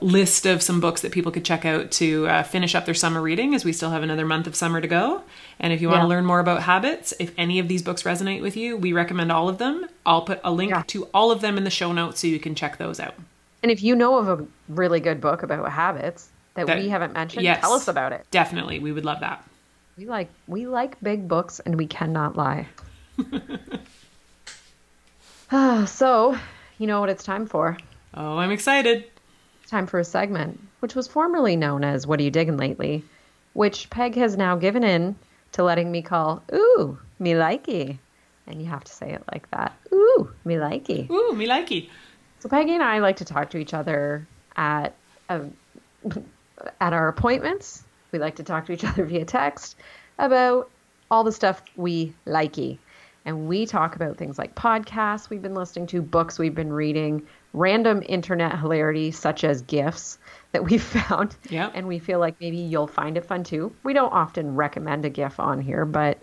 list 0.00 0.44
of 0.44 0.60
some 0.60 0.80
books 0.80 1.02
that 1.02 1.12
people 1.12 1.30
could 1.30 1.44
check 1.44 1.64
out 1.64 1.92
to 1.92 2.26
uh, 2.26 2.42
finish 2.42 2.74
up 2.74 2.84
their 2.84 2.94
summer 2.94 3.22
reading 3.22 3.54
as 3.54 3.64
we 3.64 3.72
still 3.72 3.90
have 3.90 4.02
another 4.02 4.26
month 4.26 4.46
of 4.48 4.56
summer 4.56 4.80
to 4.80 4.88
go. 4.88 5.22
And 5.60 5.72
if 5.72 5.80
you 5.80 5.88
want 5.88 5.98
Yeah. 5.98 6.02
to 6.02 6.08
learn 6.08 6.26
more 6.26 6.40
about 6.40 6.62
habits, 6.64 7.14
if 7.20 7.32
any 7.38 7.60
of 7.60 7.68
these 7.68 7.80
books 7.82 8.02
resonate 8.02 8.42
with 8.42 8.56
you, 8.56 8.76
we 8.76 8.92
recommend 8.92 9.30
all 9.30 9.48
of 9.48 9.58
them. 9.58 9.86
I'll 10.04 10.22
put 10.22 10.40
a 10.42 10.50
link 10.50 10.70
Yeah. 10.70 10.82
to 10.88 11.04
all 11.14 11.30
of 11.30 11.40
them 11.40 11.56
in 11.56 11.62
the 11.62 11.70
show 11.70 11.92
notes 11.92 12.20
so 12.20 12.26
you 12.26 12.40
can 12.40 12.56
check 12.56 12.76
those 12.78 12.98
out. 12.98 13.14
And 13.62 13.70
if 13.70 13.82
you 13.82 13.94
know 13.94 14.18
of 14.18 14.28
a 14.28 14.44
really 14.68 14.98
good 14.98 15.20
book 15.20 15.44
about 15.44 15.70
habits 15.70 16.28
that, 16.54 16.66
That- 16.66 16.78
we 16.78 16.88
haven't 16.88 17.12
mentioned, 17.14 17.44
yes. 17.44 17.60
tell 17.60 17.72
us 17.72 17.86
about 17.86 18.12
it. 18.12 18.26
Definitely. 18.32 18.80
We 18.80 18.90
would 18.90 19.04
love 19.04 19.20
that. 19.20 19.44
We 19.96 20.06
like 20.06 20.28
we 20.48 20.66
like 20.66 21.00
big 21.00 21.28
books, 21.28 21.60
and 21.60 21.76
we 21.76 21.86
cannot 21.86 22.36
lie. 22.36 22.66
Ah, 25.56 25.84
so, 25.84 26.36
you 26.78 26.88
know 26.88 26.98
what 26.98 27.10
it's 27.10 27.22
time 27.22 27.46
for? 27.46 27.78
Oh, 28.12 28.38
I'm 28.38 28.50
excited. 28.50 29.04
It's 29.62 29.70
time 29.70 29.86
for 29.86 30.00
a 30.00 30.04
segment, 30.04 30.58
which 30.80 30.96
was 30.96 31.06
formerly 31.06 31.54
known 31.54 31.84
as 31.84 32.08
"What 32.08 32.18
Are 32.18 32.24
You 32.24 32.32
Digging 32.32 32.56
Lately," 32.56 33.04
which 33.52 33.88
Peg 33.88 34.16
has 34.16 34.36
now 34.36 34.56
given 34.56 34.82
in 34.82 35.14
to 35.52 35.62
letting 35.62 35.92
me 35.92 36.02
call 36.02 36.42
"Ooh, 36.52 36.98
me 37.20 37.34
likey," 37.34 37.98
and 38.48 38.60
you 38.60 38.66
have 38.66 38.82
to 38.82 38.92
say 38.92 39.12
it 39.12 39.22
like 39.32 39.48
that. 39.52 39.72
Ooh, 39.92 40.28
me 40.44 40.56
likey. 40.56 41.08
Ooh, 41.08 41.32
me 41.36 41.46
likey. 41.46 41.88
So 42.40 42.48
Peggy 42.48 42.74
and 42.74 42.82
I 42.82 42.98
like 42.98 43.18
to 43.18 43.24
talk 43.24 43.50
to 43.50 43.58
each 43.58 43.74
other 43.74 44.26
at 44.56 44.96
uh, 45.28 45.44
at 46.80 46.92
our 46.92 47.06
appointments. 47.06 47.84
We 48.10 48.18
like 48.18 48.34
to 48.36 48.42
talk 48.42 48.66
to 48.66 48.72
each 48.72 48.82
other 48.82 49.04
via 49.04 49.24
text 49.24 49.76
about 50.18 50.68
all 51.12 51.22
the 51.22 51.30
stuff 51.30 51.62
we 51.76 52.12
likey. 52.26 52.78
And 53.24 53.48
we 53.48 53.64
talk 53.64 53.96
about 53.96 54.16
things 54.16 54.38
like 54.38 54.54
podcasts 54.54 55.30
we've 55.30 55.40
been 55.40 55.54
listening 55.54 55.86
to, 55.88 56.02
books 56.02 56.38
we've 56.38 56.54
been 56.54 56.72
reading, 56.72 57.26
random 57.54 58.02
internet 58.06 58.58
hilarity 58.58 59.10
such 59.10 59.44
as 59.44 59.62
GIFs 59.62 60.18
that 60.52 60.64
we've 60.64 60.82
found. 61.08 61.36
Yep. 61.48 61.72
And 61.74 61.88
we 61.88 61.98
feel 61.98 62.18
like 62.18 62.38
maybe 62.40 62.58
you'll 62.58 62.86
find 62.86 63.16
it 63.16 63.24
fun 63.24 63.44
too. 63.44 63.74
We 63.82 63.92
don't 63.92 64.12
often 64.12 64.54
recommend 64.54 65.04
a 65.04 65.10
GIF 65.10 65.40
on 65.40 65.60
here, 65.60 65.84
but 65.84 66.18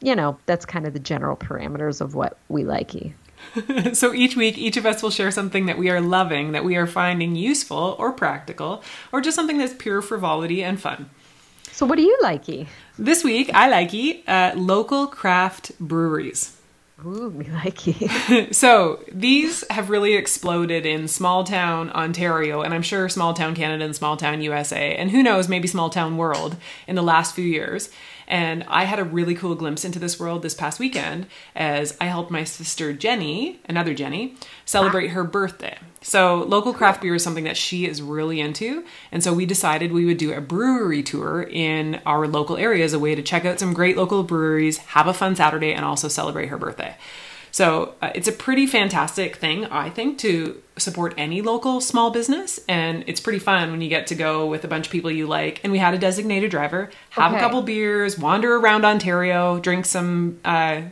you 0.00 0.14
know, 0.14 0.38
that's 0.46 0.66
kind 0.66 0.86
of 0.86 0.92
the 0.92 0.98
general 0.98 1.36
parameters 1.36 2.00
of 2.00 2.14
what 2.14 2.36
we 2.48 2.62
likey. 2.62 3.14
so 3.94 4.12
each 4.14 4.36
week, 4.36 4.58
each 4.58 4.76
of 4.76 4.86
us 4.86 5.02
will 5.02 5.10
share 5.10 5.30
something 5.30 5.66
that 5.66 5.78
we 5.78 5.90
are 5.90 6.00
loving, 6.00 6.52
that 6.52 6.64
we 6.64 6.76
are 6.76 6.86
finding 6.86 7.36
useful 7.36 7.96
or 7.98 8.12
practical, 8.12 8.82
or 9.12 9.20
just 9.20 9.34
something 9.34 9.58
that's 9.58 9.74
pure 9.74 10.02
frivolity 10.02 10.62
and 10.62 10.80
fun. 10.80 11.10
So 11.74 11.86
what 11.86 11.96
do 11.96 12.02
you 12.02 12.16
likey? 12.22 12.68
This 13.00 13.24
week, 13.24 13.50
I 13.52 13.68
likey 13.68 14.22
uh, 14.28 14.56
local 14.56 15.08
craft 15.08 15.72
breweries. 15.80 16.56
Ooh, 17.04 17.30
me 17.30 17.46
likey. 17.46 18.08
So 18.54 19.00
these 19.10 19.64
have 19.70 19.90
really 19.90 20.14
exploded 20.14 20.86
in 20.86 21.08
small 21.08 21.42
town 21.42 21.90
Ontario, 21.90 22.62
and 22.62 22.72
I'm 22.72 22.82
sure 22.82 23.08
small 23.08 23.34
town 23.34 23.56
Canada 23.56 23.84
and 23.84 23.96
small 23.96 24.16
town 24.16 24.40
USA, 24.40 24.94
and 24.94 25.10
who 25.10 25.20
knows, 25.20 25.48
maybe 25.48 25.66
small 25.66 25.90
town 25.90 26.16
world 26.16 26.56
in 26.86 26.94
the 26.94 27.02
last 27.02 27.34
few 27.34 27.44
years. 27.44 27.90
And 28.34 28.64
I 28.66 28.82
had 28.82 28.98
a 28.98 29.04
really 29.04 29.36
cool 29.36 29.54
glimpse 29.54 29.84
into 29.84 30.00
this 30.00 30.18
world 30.18 30.42
this 30.42 30.54
past 30.54 30.80
weekend 30.80 31.26
as 31.54 31.96
I 32.00 32.06
helped 32.06 32.32
my 32.32 32.42
sister 32.42 32.92
Jenny, 32.92 33.60
another 33.68 33.94
Jenny, 33.94 34.34
celebrate 34.64 35.10
her 35.10 35.22
birthday. 35.22 35.78
So 36.02 36.38
local 36.42 36.74
craft 36.74 37.00
beer 37.00 37.14
is 37.14 37.22
something 37.22 37.44
that 37.44 37.56
she 37.56 37.86
is 37.86 38.02
really 38.02 38.40
into, 38.40 38.84
and 39.12 39.22
so 39.22 39.32
we 39.32 39.46
decided 39.46 39.92
we 39.92 40.04
would 40.04 40.18
do 40.18 40.32
a 40.32 40.40
brewery 40.40 41.04
tour 41.04 41.44
in 41.48 42.00
our 42.04 42.26
local 42.26 42.56
area 42.56 42.84
as 42.84 42.92
a 42.92 42.98
way 42.98 43.14
to 43.14 43.22
check 43.22 43.44
out 43.44 43.60
some 43.60 43.72
great 43.72 43.96
local 43.96 44.24
breweries, 44.24 44.78
have 44.78 45.06
a 45.06 45.14
fun 45.14 45.36
Saturday, 45.36 45.72
and 45.72 45.84
also 45.84 46.08
celebrate 46.08 46.48
her 46.48 46.58
birthday. 46.58 46.96
So 47.54 47.94
uh, 48.02 48.10
it's 48.16 48.26
a 48.26 48.32
pretty 48.32 48.66
fantastic 48.66 49.36
thing, 49.36 49.66
I 49.66 49.88
think, 49.88 50.18
to 50.18 50.60
support 50.76 51.14
any 51.16 51.40
local 51.40 51.80
small 51.80 52.10
business, 52.10 52.58
and 52.66 53.04
it's 53.06 53.20
pretty 53.20 53.38
fun 53.38 53.70
when 53.70 53.80
you 53.80 53.88
get 53.88 54.08
to 54.08 54.16
go 54.16 54.44
with 54.44 54.64
a 54.64 54.66
bunch 54.66 54.86
of 54.86 54.92
people 54.92 55.08
you 55.08 55.28
like. 55.28 55.60
And 55.62 55.72
we 55.72 55.78
had 55.78 55.94
a 55.94 55.98
designated 55.98 56.50
driver, 56.50 56.90
have 57.10 57.32
a 57.32 57.38
couple 57.38 57.62
beers, 57.62 58.18
wander 58.18 58.56
around 58.56 58.84
Ontario, 58.84 59.60
drink 59.60 59.86
some. 59.86 60.40
Uh, 60.44 60.82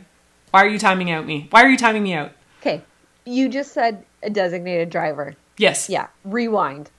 why 0.51 0.63
are 0.63 0.69
you 0.69 0.79
timing 0.79 1.11
out 1.11 1.25
me? 1.25 1.47
Why 1.49 1.63
are 1.63 1.69
you 1.69 1.75
timing 1.75 2.03
me 2.03 2.13
out? 2.13 2.31
Okay, 2.61 2.81
you 3.25 3.49
just 3.49 3.73
said 3.73 4.05
a 4.23 4.29
designated 4.29 4.89
driver. 4.89 5.35
Yes. 5.57 5.89
Yeah, 5.89 6.07
rewind. 6.23 6.91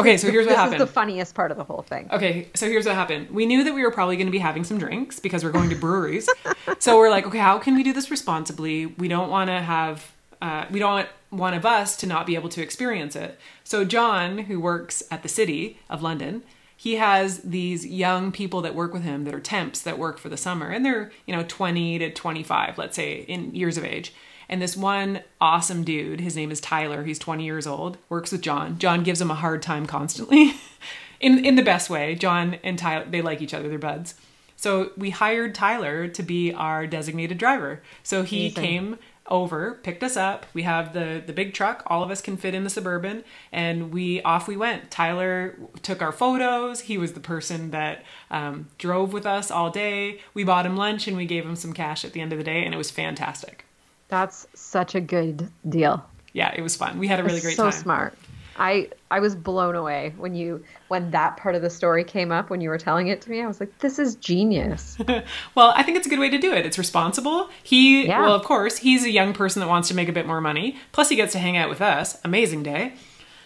Okay, 0.00 0.16
so 0.16 0.30
here's 0.30 0.46
what 0.46 0.52
this 0.52 0.58
happened. 0.58 0.80
is 0.80 0.80
the 0.80 0.92
funniest 0.92 1.34
part 1.34 1.50
of 1.50 1.56
the 1.56 1.64
whole 1.64 1.82
thing. 1.82 2.08
Okay, 2.10 2.48
so 2.54 2.66
here's 2.66 2.86
what 2.86 2.94
happened. 2.94 3.30
We 3.30 3.46
knew 3.46 3.64
that 3.64 3.74
we 3.74 3.82
were 3.82 3.90
probably 3.90 4.16
going 4.16 4.26
to 4.26 4.32
be 4.32 4.38
having 4.38 4.64
some 4.64 4.78
drinks 4.78 5.20
because 5.20 5.44
we're 5.44 5.50
going 5.50 5.70
to 5.70 5.76
breweries. 5.76 6.28
so 6.78 6.96
we're 6.96 7.10
like, 7.10 7.26
okay, 7.26 7.38
how 7.38 7.58
can 7.58 7.74
we 7.74 7.82
do 7.82 7.92
this 7.92 8.10
responsibly? 8.10 8.86
We 8.86 9.08
don't 9.08 9.30
want 9.30 9.48
to 9.48 9.60
have, 9.60 10.12
uh, 10.40 10.64
we 10.70 10.78
don't 10.78 10.92
want 10.92 11.08
one 11.30 11.54
of 11.54 11.66
us 11.66 11.96
to 11.98 12.06
not 12.06 12.26
be 12.26 12.34
able 12.34 12.48
to 12.50 12.62
experience 12.62 13.16
it. 13.16 13.38
So 13.64 13.84
John, 13.84 14.38
who 14.38 14.60
works 14.60 15.02
at 15.10 15.22
the 15.22 15.28
city 15.28 15.78
of 15.90 16.02
London, 16.02 16.42
he 16.82 16.96
has 16.96 17.38
these 17.42 17.86
young 17.86 18.32
people 18.32 18.60
that 18.62 18.74
work 18.74 18.92
with 18.92 19.02
him 19.02 19.22
that 19.24 19.34
are 19.34 19.40
temps 19.40 19.82
that 19.82 19.98
work 19.98 20.18
for 20.18 20.28
the 20.28 20.36
summer, 20.36 20.68
and 20.68 20.84
they're 20.84 21.12
you 21.26 21.36
know 21.36 21.44
20 21.46 22.00
to 22.00 22.12
25, 22.12 22.76
let's 22.76 22.96
say, 22.96 23.20
in 23.28 23.54
years 23.54 23.78
of 23.78 23.84
age. 23.84 24.12
And 24.52 24.60
this 24.60 24.76
one 24.76 25.22
awesome 25.40 25.82
dude, 25.82 26.20
his 26.20 26.36
name 26.36 26.50
is 26.50 26.60
Tyler. 26.60 27.04
He's 27.04 27.18
20 27.18 27.42
years 27.42 27.66
old, 27.66 27.96
works 28.10 28.30
with 28.30 28.42
John. 28.42 28.78
John 28.78 29.02
gives 29.02 29.18
him 29.18 29.30
a 29.30 29.34
hard 29.34 29.62
time 29.62 29.86
constantly, 29.86 30.52
in 31.20 31.42
in 31.42 31.56
the 31.56 31.62
best 31.62 31.88
way. 31.88 32.14
John 32.14 32.58
and 32.62 32.78
Tyler, 32.78 33.06
they 33.08 33.22
like 33.22 33.40
each 33.40 33.54
other. 33.54 33.70
They're 33.70 33.78
buds. 33.78 34.14
So 34.56 34.90
we 34.94 35.08
hired 35.08 35.54
Tyler 35.54 36.06
to 36.06 36.22
be 36.22 36.52
our 36.52 36.86
designated 36.86 37.38
driver. 37.38 37.82
So 38.02 38.24
he 38.24 38.48
Amazing. 38.48 38.62
came 38.62 38.98
over, 39.26 39.80
picked 39.82 40.02
us 40.02 40.18
up. 40.18 40.44
We 40.52 40.64
have 40.64 40.92
the 40.92 41.22
the 41.24 41.32
big 41.32 41.54
truck. 41.54 41.82
All 41.86 42.02
of 42.02 42.10
us 42.10 42.20
can 42.20 42.36
fit 42.36 42.54
in 42.54 42.62
the 42.62 42.68
suburban, 42.68 43.24
and 43.52 43.90
we 43.90 44.20
off 44.20 44.48
we 44.48 44.58
went. 44.58 44.90
Tyler 44.90 45.58
took 45.80 46.02
our 46.02 46.12
photos. 46.12 46.80
He 46.80 46.98
was 46.98 47.14
the 47.14 47.20
person 47.20 47.70
that 47.70 48.04
um, 48.30 48.68
drove 48.76 49.14
with 49.14 49.24
us 49.24 49.50
all 49.50 49.70
day. 49.70 50.20
We 50.34 50.44
bought 50.44 50.66
him 50.66 50.76
lunch 50.76 51.08
and 51.08 51.16
we 51.16 51.24
gave 51.24 51.46
him 51.46 51.56
some 51.56 51.72
cash 51.72 52.04
at 52.04 52.12
the 52.12 52.20
end 52.20 52.32
of 52.32 52.38
the 52.38 52.44
day, 52.44 52.66
and 52.66 52.74
it 52.74 52.76
was 52.76 52.90
fantastic. 52.90 53.64
That's 54.12 54.46
such 54.52 54.94
a 54.94 55.00
good 55.00 55.48
deal. 55.66 56.04
Yeah, 56.34 56.52
it 56.54 56.60
was 56.60 56.76
fun. 56.76 56.98
We 56.98 57.08
had 57.08 57.18
a 57.18 57.22
really 57.22 57.36
It's 57.36 57.46
great 57.46 57.56
so 57.56 57.62
time. 57.64 57.72
So 57.72 57.78
smart. 57.80 58.18
I 58.58 58.90
I 59.10 59.20
was 59.20 59.34
blown 59.34 59.74
away 59.74 60.12
when 60.18 60.34
you 60.34 60.62
when 60.88 61.12
that 61.12 61.38
part 61.38 61.54
of 61.54 61.62
the 61.62 61.70
story 61.70 62.04
came 62.04 62.30
up 62.30 62.50
when 62.50 62.60
you 62.60 62.68
were 62.68 62.76
telling 62.76 63.08
it 63.08 63.22
to 63.22 63.30
me. 63.30 63.40
I 63.40 63.46
was 63.46 63.58
like, 63.58 63.78
this 63.78 63.98
is 63.98 64.16
genius. 64.16 64.98
Well, 65.54 65.72
I 65.74 65.82
think 65.82 65.96
it's 65.96 66.06
a 66.06 66.10
good 66.10 66.18
way 66.18 66.28
to 66.28 66.36
do 66.36 66.52
it. 66.52 66.66
It's 66.66 66.76
responsible. 66.76 67.48
He, 67.62 68.06
Yeah. 68.06 68.20
well, 68.20 68.34
of 68.34 68.42
course, 68.44 68.76
he's 68.76 69.04
a 69.04 69.10
young 69.10 69.32
person 69.32 69.60
that 69.60 69.68
wants 69.68 69.88
to 69.88 69.94
make 69.94 70.10
a 70.10 70.12
bit 70.12 70.26
more 70.26 70.42
money. 70.42 70.76
Plus, 70.92 71.08
he 71.08 71.16
gets 71.16 71.32
to 71.32 71.38
hang 71.38 71.56
out 71.56 71.70
with 71.70 71.80
us. 71.80 72.18
Amazing 72.22 72.62
day. 72.64 72.92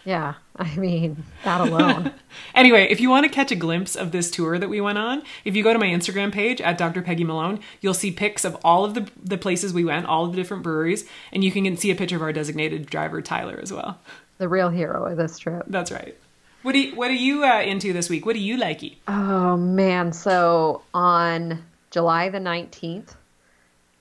Yeah, 0.06 0.34
I 0.56 0.74
mean 0.76 1.24
that 1.44 1.60
alone. 1.60 2.12
Anyway, 2.54 2.86
if 2.90 3.00
you 3.00 3.10
want 3.10 3.24
to 3.24 3.30
catch 3.30 3.50
a 3.50 3.54
glimpse 3.56 3.94
of 3.96 4.12
this 4.12 4.30
tour 4.30 4.58
that 4.58 4.68
we 4.70 4.80
went 4.80 4.96
on, 4.98 5.22
if 5.44 5.54
you 5.56 5.62
go 5.62 5.72
to 5.74 5.78
my 5.78 5.86
Instagram 5.86 6.32
page 6.32 6.60
at 6.62 6.78
Dr. 6.78 7.02
Peggy 7.02 7.24
Malone, 7.24 7.60
you'll 7.82 7.92
see 7.94 8.10
pics 8.10 8.44
of 8.46 8.56
all 8.64 8.84
of 8.84 8.94
the, 8.94 9.10
the 9.22 9.36
places 9.38 9.72
we 9.74 9.84
went, 9.84 10.06
all 10.06 10.24
of 10.24 10.30
the 10.32 10.36
different 10.36 10.62
breweries, 10.62 11.06
and 11.32 11.42
you 11.44 11.50
can 11.52 11.76
see 11.76 11.90
a 11.90 11.94
picture 11.94 12.16
of 12.16 12.22
our 12.22 12.32
designated 12.32 12.86
driver, 12.86 13.20
Tyler, 13.20 13.58
as 13.62 13.72
well. 13.72 13.98
the 14.38 14.48
real 14.48 14.70
hero 14.70 15.04
of 15.06 15.16
this 15.18 15.38
trip. 15.38 15.64
That's 15.66 15.90
right. 15.92 16.16
What 16.62 16.72
do 16.72 16.78
you, 16.80 16.94
what 16.96 17.10
are 17.10 17.14
you 17.14 17.44
uh, 17.44 17.60
into 17.60 17.92
this 17.92 18.08
week? 18.08 18.24
What 18.26 18.34
do 18.34 18.40
you 18.40 18.56
like? 18.56 18.82
Oh 19.08 19.56
man, 19.56 20.12
so 20.12 20.82
on 20.94 21.62
July 21.90 22.28
the 22.30 22.38
19th, 22.38 23.14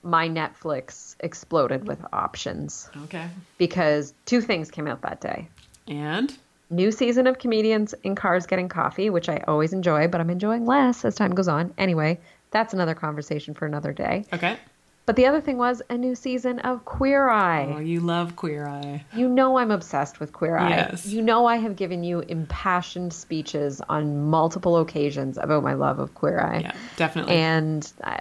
my 0.02 0.28
Netflix 0.28 1.16
exploded 1.20 1.86
with 1.86 2.02
options 2.12 2.88
Okay. 3.04 3.28
because 3.58 4.14
two 4.24 4.40
things 4.40 4.70
came 4.70 4.86
out 4.86 5.02
that 5.02 5.20
day. 5.20 5.48
And 5.88 6.36
New 6.70 6.90
season 6.90 7.26
of 7.26 7.38
Comedians 7.38 7.94
in 8.02 8.14
Cars 8.16 8.46
Getting 8.46 8.68
Coffee, 8.68 9.08
which 9.10 9.28
I 9.28 9.44
always 9.46 9.72
enjoy, 9.72 10.08
but 10.08 10.20
I'm 10.20 10.30
enjoying 10.30 10.66
less 10.66 11.04
as 11.04 11.14
time 11.14 11.34
goes 11.34 11.46
on. 11.48 11.72
Anyway, 11.78 12.18
that's 12.50 12.74
another 12.74 12.94
conversation 12.94 13.54
for 13.54 13.66
another 13.66 13.92
day. 13.92 14.24
okay. 14.32 14.58
But 15.06 15.14
the 15.14 15.26
other 15.26 15.40
thing 15.40 15.56
was 15.56 15.82
a 15.88 15.96
new 15.96 16.16
season 16.16 16.58
of 16.58 16.84
Queer 16.84 17.28
Eye. 17.28 17.74
Oh, 17.76 17.78
you 17.78 18.00
love 18.00 18.34
Queer 18.34 18.66
Eye. 18.66 19.04
You 19.14 19.28
know 19.28 19.56
I'm 19.56 19.70
obsessed 19.70 20.18
with 20.18 20.32
Queer 20.32 20.56
Eye. 20.56 20.70
Yes. 20.70 21.06
You 21.06 21.22
know 21.22 21.46
I 21.46 21.58
have 21.58 21.76
given 21.76 22.02
you 22.02 22.20
impassioned 22.22 23.12
speeches 23.12 23.80
on 23.88 24.24
multiple 24.24 24.78
occasions 24.78 25.38
about 25.38 25.62
my 25.62 25.74
love 25.74 26.00
of 26.00 26.12
Queer 26.16 26.40
Eye. 26.40 26.58
Yeah, 26.58 26.74
definitely. 26.96 27.36
And 27.36 27.92
I, 28.02 28.18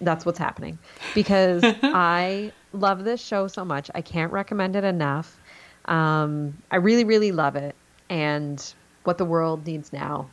that's 0.00 0.24
what's 0.24 0.38
happening 0.38 0.78
because 1.16 1.64
I 1.82 2.52
love 2.72 3.02
this 3.02 3.20
show 3.20 3.48
so 3.48 3.64
much. 3.64 3.90
I 3.96 4.00
can't 4.00 4.30
recommend 4.30 4.76
it 4.76 4.84
enough. 4.84 5.39
Um, 5.86 6.58
I 6.70 6.76
really, 6.76 7.04
really 7.04 7.32
love 7.32 7.56
it. 7.56 7.74
And 8.08 8.62
what 9.04 9.18
the 9.18 9.24
world 9.24 9.66
needs 9.66 9.92
now 9.92 10.28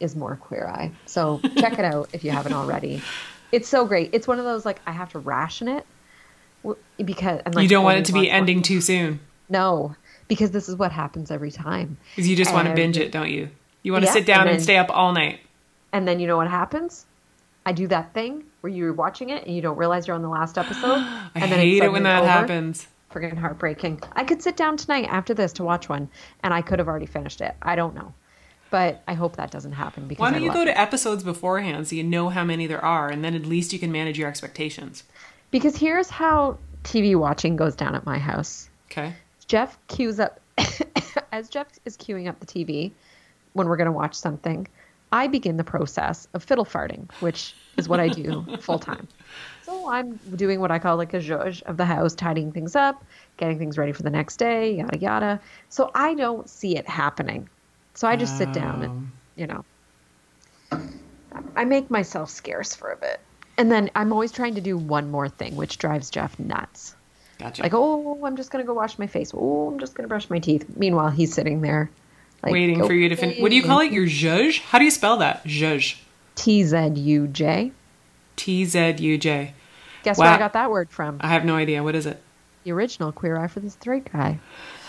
is 0.00 0.14
more 0.16 0.36
Queer 0.36 0.66
Eye. 0.66 0.92
So 1.06 1.40
check 1.58 1.78
it 1.78 1.84
out 1.84 2.10
if 2.12 2.24
you 2.24 2.30
haven't 2.30 2.52
already. 2.52 3.02
It's 3.52 3.68
so 3.68 3.84
great. 3.84 4.10
It's 4.12 4.26
one 4.26 4.38
of 4.38 4.44
those 4.44 4.64
like 4.64 4.80
I 4.86 4.92
have 4.92 5.10
to 5.12 5.18
ration 5.18 5.68
it 5.68 5.86
because 7.04 7.40
and, 7.44 7.54
like, 7.54 7.62
you 7.64 7.68
don't 7.68 7.84
want 7.84 7.98
it 7.98 8.04
to 8.06 8.12
be 8.12 8.30
ending 8.30 8.62
too 8.62 8.80
soon 8.80 9.18
No, 9.48 9.96
because 10.28 10.52
this 10.52 10.68
is 10.68 10.76
what 10.76 10.92
happens 10.92 11.30
every 11.30 11.50
time. 11.50 11.98
because 12.14 12.28
you 12.28 12.36
just 12.36 12.52
want 12.52 12.68
to 12.68 12.74
binge 12.74 12.96
it, 12.96 13.10
don't 13.12 13.30
you? 13.30 13.50
You 13.82 13.92
want 13.92 14.02
to 14.04 14.06
Yeah, 14.06 14.12
sit 14.12 14.26
down 14.26 14.42
and 14.42 14.50
and, 14.50 14.62
stay 14.62 14.76
up 14.76 14.88
all 14.90 15.12
night. 15.12 15.40
And 15.92 16.06
then 16.06 16.20
you 16.20 16.26
know 16.28 16.36
what 16.36 16.48
happens? 16.48 17.04
I 17.66 17.72
do 17.72 17.88
that 17.88 18.14
thing 18.14 18.44
where 18.60 18.72
you're 18.72 18.92
watching 18.92 19.30
it 19.30 19.44
and 19.44 19.54
you 19.54 19.60
don't 19.60 19.76
realize 19.76 20.06
you're 20.06 20.16
on 20.16 20.22
the 20.22 20.28
last 20.28 20.56
episode. 20.56 20.98
I 20.98 21.30
and 21.34 21.50
then 21.50 21.58
hate 21.58 21.82
it 21.82 21.90
when 21.92 22.04
that 22.04 22.20
over. 22.22 22.28
happens. 22.30 22.86
Friggin' 23.12 23.36
heartbreaking. 23.36 24.00
I 24.12 24.24
could 24.24 24.42
sit 24.42 24.56
down 24.56 24.76
tonight 24.76 25.06
after 25.08 25.34
this 25.34 25.52
to 25.54 25.64
watch 25.64 25.88
one, 25.88 26.08
and 26.42 26.52
I 26.54 26.62
could 26.62 26.78
have 26.78 26.88
already 26.88 27.06
finished 27.06 27.40
it. 27.40 27.54
I 27.62 27.76
don't 27.76 27.94
know, 27.94 28.14
but 28.70 29.02
I 29.06 29.14
hope 29.14 29.36
that 29.36 29.50
doesn't 29.50 29.72
happen 29.72 30.08
because 30.08 30.20
Why 30.20 30.30
don't 30.30 30.42
you 30.42 30.52
go 30.52 30.64
to 30.64 30.78
episodes 30.78 31.22
beforehand 31.22 31.88
so 31.88 31.96
you 31.96 32.04
know 32.04 32.28
how 32.28 32.44
many 32.44 32.66
there 32.66 32.84
are, 32.84 33.08
and 33.08 33.24
then 33.24 33.34
at 33.34 33.46
least 33.46 33.72
you 33.72 33.78
can 33.78 33.92
manage 33.92 34.18
your 34.18 34.28
expectations. 34.28 35.04
Because 35.50 35.76
here's 35.76 36.08
how 36.08 36.58
TV 36.84 37.14
watching 37.14 37.56
goes 37.56 37.76
down 37.76 37.94
at 37.94 38.04
my 38.04 38.18
house. 38.18 38.68
Okay. 38.90 39.12
Jeff 39.46 39.78
cues 39.88 40.18
up 40.18 40.40
as 41.32 41.48
Jeff 41.48 41.68
is 41.84 41.96
queuing 41.96 42.28
up 42.28 42.40
the 42.40 42.46
TV 42.46 42.92
when 43.52 43.68
we're 43.68 43.76
going 43.76 43.86
to 43.86 43.92
watch 43.92 44.14
something. 44.14 44.66
I 45.12 45.26
begin 45.26 45.58
the 45.58 45.64
process 45.64 46.26
of 46.32 46.42
fiddle 46.42 46.64
farting, 46.64 47.10
which 47.20 47.54
is 47.76 47.88
what 47.88 48.00
I 48.00 48.08
do 48.08 48.46
full 48.60 48.78
time. 48.78 49.06
So 49.72 49.88
I'm 49.88 50.20
doing 50.36 50.60
what 50.60 50.70
I 50.70 50.78
call 50.78 50.96
like 50.96 51.14
a 51.14 51.18
zhuzh 51.18 51.62
of 51.62 51.78
the 51.78 51.86
house, 51.86 52.14
tidying 52.14 52.52
things 52.52 52.76
up, 52.76 53.02
getting 53.38 53.58
things 53.58 53.78
ready 53.78 53.92
for 53.92 54.02
the 54.02 54.10
next 54.10 54.36
day, 54.36 54.74
yada 54.74 54.98
yada. 54.98 55.40
So 55.70 55.90
I 55.94 56.12
don't 56.14 56.48
see 56.48 56.76
it 56.76 56.86
happening. 56.86 57.48
So 57.94 58.06
I 58.06 58.16
just 58.16 58.36
sit 58.36 58.52
down 58.52 58.82
and 58.82 59.10
you 59.34 59.46
know, 59.46 59.64
I 61.56 61.64
make 61.64 61.90
myself 61.90 62.28
scarce 62.28 62.74
for 62.74 62.92
a 62.92 62.96
bit. 62.96 63.20
And 63.56 63.72
then 63.72 63.90
I'm 63.94 64.12
always 64.12 64.30
trying 64.30 64.56
to 64.56 64.60
do 64.60 64.76
one 64.76 65.10
more 65.10 65.28
thing, 65.28 65.56
which 65.56 65.78
drives 65.78 66.10
Jeff 66.10 66.38
nuts. 66.38 66.94
Gotcha. 67.38 67.62
Like, 67.62 67.72
oh, 67.74 68.24
I'm 68.24 68.36
just 68.36 68.50
gonna 68.50 68.64
go 68.64 68.74
wash 68.74 68.98
my 68.98 69.06
face. 69.06 69.32
Oh, 69.34 69.68
I'm 69.68 69.78
just 69.78 69.94
gonna 69.94 70.08
brush 70.08 70.28
my 70.28 70.38
teeth. 70.38 70.66
Meanwhile, 70.76 71.10
he's 71.10 71.32
sitting 71.32 71.62
there, 71.62 71.90
like, 72.42 72.52
Waiting 72.52 72.86
for 72.86 72.92
you 72.92 73.08
to 73.08 73.16
finish. 73.16 73.40
What 73.40 73.50
do 73.50 73.56
you 73.56 73.62
call 73.62 73.80
it? 73.80 73.90
Your 73.90 74.06
zhuzh? 74.06 74.60
How 74.60 74.78
do 74.78 74.84
you 74.84 74.90
spell 74.90 75.16
that? 75.18 75.44
Zhuzh. 75.44 75.96
T 76.34 76.62
Z 76.62 76.88
U 76.88 77.26
J. 77.26 77.72
T 78.36 78.64
Z 78.66 78.96
U 78.98 79.16
J. 79.16 79.54
Guess 80.02 80.18
where 80.18 80.28
I 80.28 80.38
got 80.38 80.52
that 80.54 80.70
word 80.70 80.90
from? 80.90 81.18
I 81.20 81.28
have 81.28 81.44
no 81.44 81.54
idea. 81.56 81.82
What 81.82 81.94
is 81.94 82.06
it? 82.06 82.20
The 82.64 82.72
original 82.72 83.10
Queer 83.12 83.36
Eye 83.36 83.48
for 83.48 83.60
the 83.60 83.70
Straight 83.70 84.10
Guy. 84.12 84.38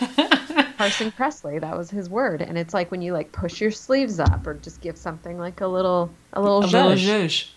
Carson 0.78 1.10
Kressley, 1.12 1.60
that 1.60 1.76
was 1.76 1.90
his 1.90 2.08
word, 2.08 2.40
and 2.42 2.56
it's 2.58 2.74
like 2.74 2.90
when 2.90 3.02
you 3.02 3.12
like 3.12 3.32
push 3.32 3.60
your 3.60 3.70
sleeves 3.70 4.20
up 4.20 4.46
or 4.46 4.54
just 4.54 4.80
give 4.80 4.96
something 4.96 5.38
like 5.38 5.60
a 5.60 5.66
little, 5.66 6.10
a 6.32 6.40
little, 6.40 6.58
A 6.58 6.66
little 6.66 6.90
zhuzh. 6.92 7.24
zhuzh. 7.24 7.50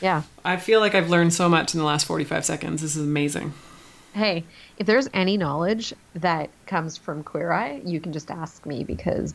Yeah. 0.00 0.22
I 0.44 0.56
feel 0.56 0.80
like 0.80 0.94
I've 0.94 1.08
learned 1.10 1.32
so 1.32 1.48
much 1.48 1.72
in 1.74 1.78
the 1.80 1.86
last 1.86 2.06
45 2.06 2.44
seconds. 2.44 2.82
This 2.82 2.96
is 2.96 3.04
amazing. 3.04 3.54
Hey, 4.12 4.44
if 4.76 4.86
there's 4.86 5.08
any 5.14 5.36
knowledge 5.36 5.92
that 6.14 6.50
comes 6.66 6.96
from 6.96 7.22
Queer 7.24 7.52
Eye, 7.52 7.80
you 7.84 8.00
can 8.00 8.12
just 8.12 8.30
ask 8.30 8.64
me 8.66 8.84
because, 8.84 9.34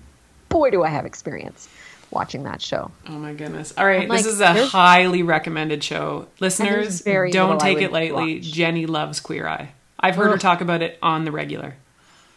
boy, 0.49 0.69
do 0.69 0.83
I 0.83 0.89
have 0.89 1.05
experience 1.05 1.67
watching 2.11 2.43
that 2.43 2.61
show. 2.61 2.91
Oh 3.07 3.11
my 3.13 3.33
goodness. 3.33 3.73
All 3.77 3.85
right, 3.85 4.07
like, 4.09 4.19
this 4.23 4.33
is 4.33 4.39
a 4.41 4.65
highly 4.67 5.23
recommended 5.23 5.83
show. 5.83 6.27
Listeners, 6.39 7.01
very 7.01 7.31
don't 7.31 7.59
take 7.59 7.79
it 7.81 7.91
lightly. 7.91 8.35
watch. 8.37 8.43
Jenny 8.45 8.85
loves 8.85 9.19
Queer 9.19 9.47
Eye. 9.47 9.71
I've 9.99 10.15
heard 10.15 10.31
her 10.31 10.37
talk 10.37 10.61
about 10.61 10.81
it 10.81 10.97
on 11.01 11.25
the 11.25 11.31
regular. 11.31 11.75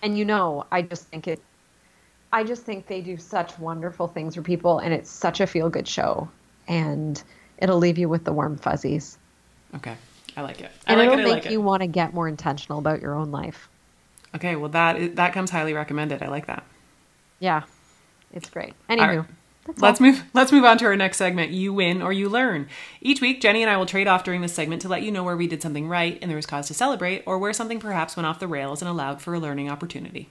and 0.03 0.19
you 0.19 0.25
know 0.25 0.67
i 0.73 0.83
just 0.83 1.07
think 1.07 1.29
it 1.29 1.41
i 2.33 2.43
just 2.43 2.65
think 2.65 2.89
they 2.89 3.01
do 3.01 3.17
such 3.17 3.57
wonderful 3.59 4.09
things 4.09 4.35
for 4.35 4.43
people 4.43 4.81
and 4.81 4.93
it's 4.93 5.09
such 5.09 5.41
a 5.41 5.47
feel 5.47 5.71
good 5.71 5.87
show 5.87 6.29
and 6.67 7.23
it'll 7.59 7.79
leave 7.79 7.99
you 7.99 8.09
with 8.09 8.25
the 8.25 8.33
warm 8.33 8.57
fuzzies 8.57 9.17
Okay. 9.77 9.95
I 10.37 10.41
like 10.43 10.61
it. 10.61 10.71
I 10.87 10.93
and 10.95 10.99
like 10.99 11.07
it'll 11.07 11.19
it. 11.21 11.23
I 11.23 11.25
make 11.35 11.45
like 11.45 11.53
you 11.53 11.61
it. 11.61 11.63
want 11.65 11.83
to 11.83 11.87
get 11.87 12.13
more 12.13 12.27
intentional 12.27 12.79
about 12.81 13.01
your 13.01 13.15
own 13.15 13.31
life 13.31 13.69
Okay, 14.35 14.57
well 14.57 14.71
that 14.71 14.97
is, 14.97 15.15
that 15.15 15.33
comes 15.33 15.51
highly 15.51 15.73
recommended. 15.75 16.21
I 16.23 16.27
like 16.29 16.47
that. 16.49 16.65
yeah 17.39 17.63
it's 18.33 18.51
great 18.51 18.75
anywho 18.91 19.19
right. 19.19 19.27
That's 19.67 19.83
Let's 19.83 20.01
all. 20.01 20.01
move 20.01 20.25
let's 20.35 20.53
move 20.53 20.65
on 20.65 20.79
to 20.79 20.87
our 20.87 20.97
next 20.97 21.19
segment, 21.19 21.53
You 21.53 21.73
Win 21.73 22.03
or 22.03 22.13
You 22.13 22.29
Learn. 22.29 22.69
Each 23.01 23.21
week 23.21 23.41
Jenny 23.41 23.63
and 23.63 23.71
I 23.71 23.77
will 23.77 23.87
trade 23.87 24.09
off 24.09 24.25
during 24.25 24.41
this 24.41 24.53
segment 24.55 24.83
to 24.83 24.89
let 24.89 25.03
you 25.03 25.11
know 25.13 25.25
where 25.25 25.37
we 25.37 25.47
did 25.47 25.63
something 25.63 25.89
right 25.89 26.19
and 26.21 26.31
there 26.31 26.37
was 26.37 26.47
cause 26.47 26.69
to 26.69 26.75
celebrate 26.75 27.23
or 27.27 27.39
where 27.39 27.53
something 27.53 27.81
perhaps 27.81 28.17
went 28.17 28.27
off 28.27 28.41
the 28.41 28.49
rails 28.49 28.83
and 28.83 28.89
allowed 28.89 29.23
for 29.23 29.35
a 29.35 29.41
learning 29.41 29.71
opportunity. 29.71 30.29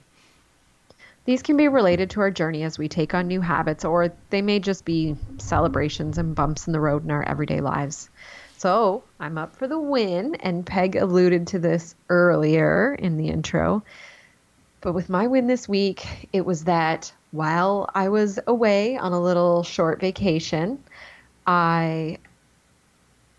these 1.24 1.42
can 1.42 1.56
be 1.56 1.68
related 1.68 2.10
to 2.10 2.20
our 2.20 2.30
journey 2.30 2.62
as 2.62 2.78
we 2.78 2.88
take 2.88 3.14
on 3.14 3.26
new 3.28 3.40
habits 3.40 3.84
or 3.84 4.12
they 4.30 4.42
may 4.42 4.58
just 4.58 4.84
be 4.84 5.16
celebrations 5.38 6.18
and 6.18 6.34
bumps 6.34 6.66
in 6.66 6.72
the 6.72 6.80
road 6.80 7.04
in 7.04 7.10
our 7.10 7.22
everyday 7.22 7.60
lives 7.60 8.10
so 8.58 9.02
i'm 9.20 9.38
up 9.38 9.54
for 9.56 9.66
the 9.68 9.78
win 9.78 10.34
and 10.36 10.66
peg 10.66 10.96
alluded 10.96 11.46
to 11.46 11.58
this 11.58 11.94
earlier 12.08 12.94
in 12.94 13.16
the 13.16 13.28
intro 13.28 13.82
But 14.80 14.94
with 14.94 15.08
my 15.08 15.28
win 15.28 15.46
this 15.46 15.68
week, 15.68 16.28
it 16.32 16.44
was 16.44 16.64
that 16.64 17.12
while 17.32 17.90
I 17.94 18.08
was 18.10 18.38
away 18.46 18.96
on 18.96 19.12
a 19.12 19.20
little 19.20 19.64
short 19.64 20.00
vacation, 20.00 20.82
I 21.46 22.18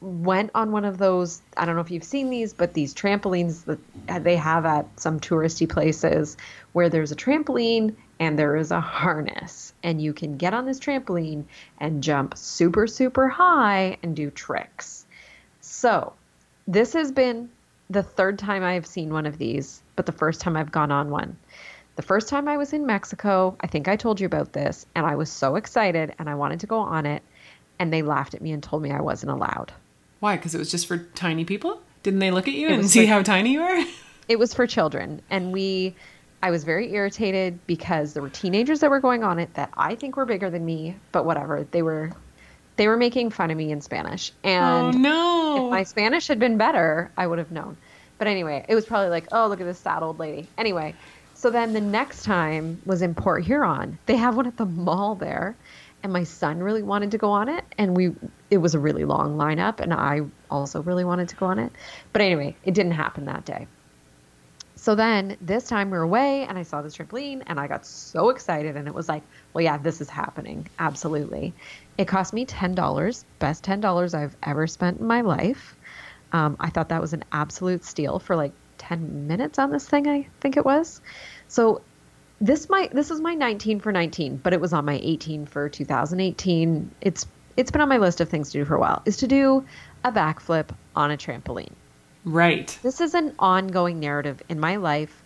went 0.01 0.51
on 0.53 0.73
one 0.73 0.84
of 0.84 0.97
those 0.97 1.41
I 1.56 1.65
don't 1.65 1.75
know 1.75 1.82
if 1.82 1.89
you've 1.89 2.03
seen 2.03 2.29
these, 2.29 2.51
but 2.51 2.73
these 2.73 2.93
trampolines 2.93 3.63
that 3.65 4.23
they 4.23 4.36
have 4.36 4.65
at 4.65 4.99
some 4.99 5.19
touristy 5.19 5.69
places 5.69 6.36
where 6.73 6.89
there's 6.89 7.13
a 7.13 7.15
trampoline 7.15 7.95
and 8.19 8.38
there 8.38 8.58
is 8.58 8.71
a 8.71 8.82
harness 8.82 9.73
and 9.82 10.01
you 10.01 10.12
can 10.12 10.36
get 10.36 10.53
on 10.53 10.65
this 10.65 10.79
trampoline 10.79 11.45
and 11.79 12.03
jump 12.03 12.38
super 12.38 12.86
super 12.86 13.29
high 13.29 13.97
and 14.03 14.15
do 14.15 14.29
tricks. 14.29 15.06
So, 15.62 16.12
this 16.67 16.93
has 16.93 17.12
been 17.12 17.49
the 17.89 18.03
third 18.03 18.39
time 18.39 18.63
I've 18.63 18.86
seen 18.86 19.13
one 19.13 19.25
of 19.25 19.38
these, 19.38 19.82
but 19.95 20.06
the 20.06 20.12
first 20.12 20.41
time 20.41 20.58
I've 20.58 20.71
gone 20.71 20.91
on 20.91 21.10
one. 21.12 21.38
The 21.95 22.01
first 22.01 22.27
time 22.29 22.47
I 22.47 22.58
was 22.58 22.73
in 22.73 22.86
Mexico, 22.86 23.56
I 23.62 23.67
think 23.67 23.88
I 23.88 23.95
told 23.95 24.19
you 24.19 24.25
about 24.25 24.53
this, 24.53 24.86
and 24.95 25.06
I 25.06 25.15
was 25.15 25.29
so 25.29 25.56
excited 25.56 26.13
and 26.17 26.27
I 26.29 26.36
wanted 26.36 26.60
to 26.62 26.67
go 26.67 26.79
on 26.79 27.06
it, 27.06 27.21
and 27.79 27.93
they 27.93 28.01
laughed 28.01 28.34
at 28.34 28.41
me 28.41 28.51
and 28.51 28.63
told 28.63 28.82
me 28.82 28.91
I 28.91 29.01
wasn't 29.01 29.32
allowed. 29.32 29.71
Why? 30.19 30.36
Because 30.38 30.56
it 30.56 30.58
was 30.60 30.71
just 30.71 30.88
for 30.88 30.97
tiny 30.97 31.45
people? 31.45 31.82
Didn't 32.01 32.19
they 32.19 32.32
look 32.32 32.47
at 32.47 32.53
you 32.53 32.67
It 32.69 32.73
and 32.73 32.89
see 32.89 33.06
for- 33.06 33.12
how 33.13 33.21
tiny 33.21 33.53
you 33.53 33.62
are? 33.62 33.86
It 34.29 34.39
was 34.39 34.53
for 34.53 34.65
children, 34.65 35.21
and 35.29 35.51
we 35.51 35.95
I 36.41 36.49
was 36.51 36.63
very 36.63 36.93
irritated 36.93 37.60
because 37.67 38.13
there 38.13 38.23
were 38.23 38.29
teenagers 38.29 38.79
that 38.79 38.89
were 38.89 39.01
going 39.01 39.21
on 39.21 39.38
it 39.38 39.53
that 39.56 39.69
I 39.75 39.95
think 39.95 40.15
were 40.15 40.25
bigger 40.25 40.49
than 40.49 40.63
me, 40.65 40.95
but 41.12 41.25
whatever. 41.25 41.67
They 41.69 41.82
were 41.82 42.12
they 42.77 42.88
were 42.88 42.95
making 42.95 43.32
fun 43.32 43.51
of 43.51 43.58
me 43.58 43.69
in 43.69 43.82
Spanish. 43.82 44.32
oh 44.45 44.47
And 44.47 45.01
no. 45.03 45.65
if 45.65 45.71
my 45.71 45.84
Spanish 45.84 46.27
had 46.27 46.39
been 46.39 46.58
better, 46.58 47.12
I 47.17 47.27
would 47.27 47.38
have 47.38 47.51
known. 47.51 47.75
But 48.17 48.27
anyway, 48.27 48.65
it 48.69 48.75
was 48.75 48.86
probably 48.86 49.10
like, 49.10 49.27
oh, 49.34 49.47
look 49.47 49.60
at 49.60 49.65
this 49.65 49.79
sad 49.79 50.03
old 50.03 50.19
lady. 50.19 50.47
Anyway, 50.58 50.95
so 51.43 51.49
then 51.49 51.73
the 51.73 51.82
next 51.82 52.23
time 52.23 52.82
was 52.86 53.01
in 53.01 53.13
Port 53.13 53.43
Huron. 53.43 53.99
They 54.06 54.15
have 54.15 54.38
one 54.38 54.47
at 54.47 54.56
the 54.56 54.65
mall 54.65 55.15
there, 55.15 55.58
and 56.01 56.13
my 56.13 56.23
son 56.23 56.60
really 56.60 56.84
wanted 56.84 57.12
to 57.12 57.17
go 57.17 57.32
on 57.32 57.49
it, 57.49 57.65
and 57.77 57.97
we 57.97 58.15
it 58.49 58.60
was 58.60 58.75
a 58.75 58.79
really 58.79 59.03
long 59.03 59.36
lineup, 59.36 59.82
and 59.82 59.93
I 59.93 60.21
also 60.49 60.82
really 60.82 61.03
wanted 61.03 61.27
to 61.27 61.36
go 61.36 61.47
on 61.47 61.60
it. 61.60 61.73
But 62.13 62.21
anyway, 62.21 62.56
it 62.63 62.73
didn't 62.73 62.93
happen 62.93 63.25
that 63.25 63.43
day. 63.43 63.67
So 64.77 64.95
then 64.95 65.36
this 65.41 65.67
time 65.67 65.91
we 65.91 65.97
were 65.97 66.03
away 66.03 66.43
and 66.43 66.58
I 66.58 66.63
saw 66.63 66.82
this 66.82 66.95
trampoline 66.95 67.43
and 67.47 67.58
I 67.58 67.67
got 67.67 67.86
so 67.86 68.29
excited 68.29 68.75
and 68.75 68.86
it 68.86 68.93
was 68.93 69.08
like, 69.08 69.23
well, 69.53 69.63
yeah, 69.63 69.77
this 69.77 70.01
is 70.01 70.10
happening. 70.10 70.67
Absolutely. 70.77 71.53
It 71.97 72.06
cost 72.06 72.34
me 72.34 72.45
$10, 72.45 73.23
best 73.39 73.63
$10 73.63 74.13
I've 74.13 74.36
ever 74.43 74.67
spent 74.67 74.99
in 74.99 75.08
my 75.08 75.21
life. 75.21 75.77
Um, 76.34 76.58
I 76.60 76.69
thought 76.69 76.89
that 76.89 76.99
was 76.99 77.13
an 77.13 77.23
absolute 77.32 77.86
steal 77.86 78.19
for 78.19 78.36
like 78.36 78.51
10 78.88 79.28
minutes 79.28 79.60
on 79.60 79.72
this 79.72 79.88
thing, 79.88 80.08
I 80.08 80.28
think 80.39 80.58
it 80.58 80.65
was. 80.65 81.02
So 81.48 81.82
this 82.41 82.69
might 82.69 82.93
this 82.93 83.12
is 83.12 83.22
my 83.22 83.34
19 83.34 83.80
for 83.80 83.91
19, 83.91 84.38
but 84.38 84.54
it 84.54 84.62
was 84.62 84.74
on 84.74 84.86
my 84.86 85.00
18 85.02 85.46
for 85.46 85.69
2018. 85.69 86.91
It's 87.02 87.26
it's 87.56 87.72
been 87.72 87.82
on 87.82 87.89
my 87.89 87.98
list 87.98 88.19
of 88.19 88.30
things 88.30 88.52
to 88.52 88.60
do 88.60 88.65
for 88.65 88.76
a 88.76 88.80
while. 88.80 89.02
Is 89.06 89.17
to 89.17 89.28
do 89.28 89.65
a 90.04 90.12
backflip 90.12 90.69
on 90.96 91.12
a 91.12 91.17
trampoline 91.17 91.72
right. 92.26 92.78
this 92.84 93.02
is 93.02 93.13
an 93.13 93.34
ongoing 93.39 94.00
narrative 94.00 94.41
in 94.50 94.60
my 94.60 94.78
life 94.78 95.24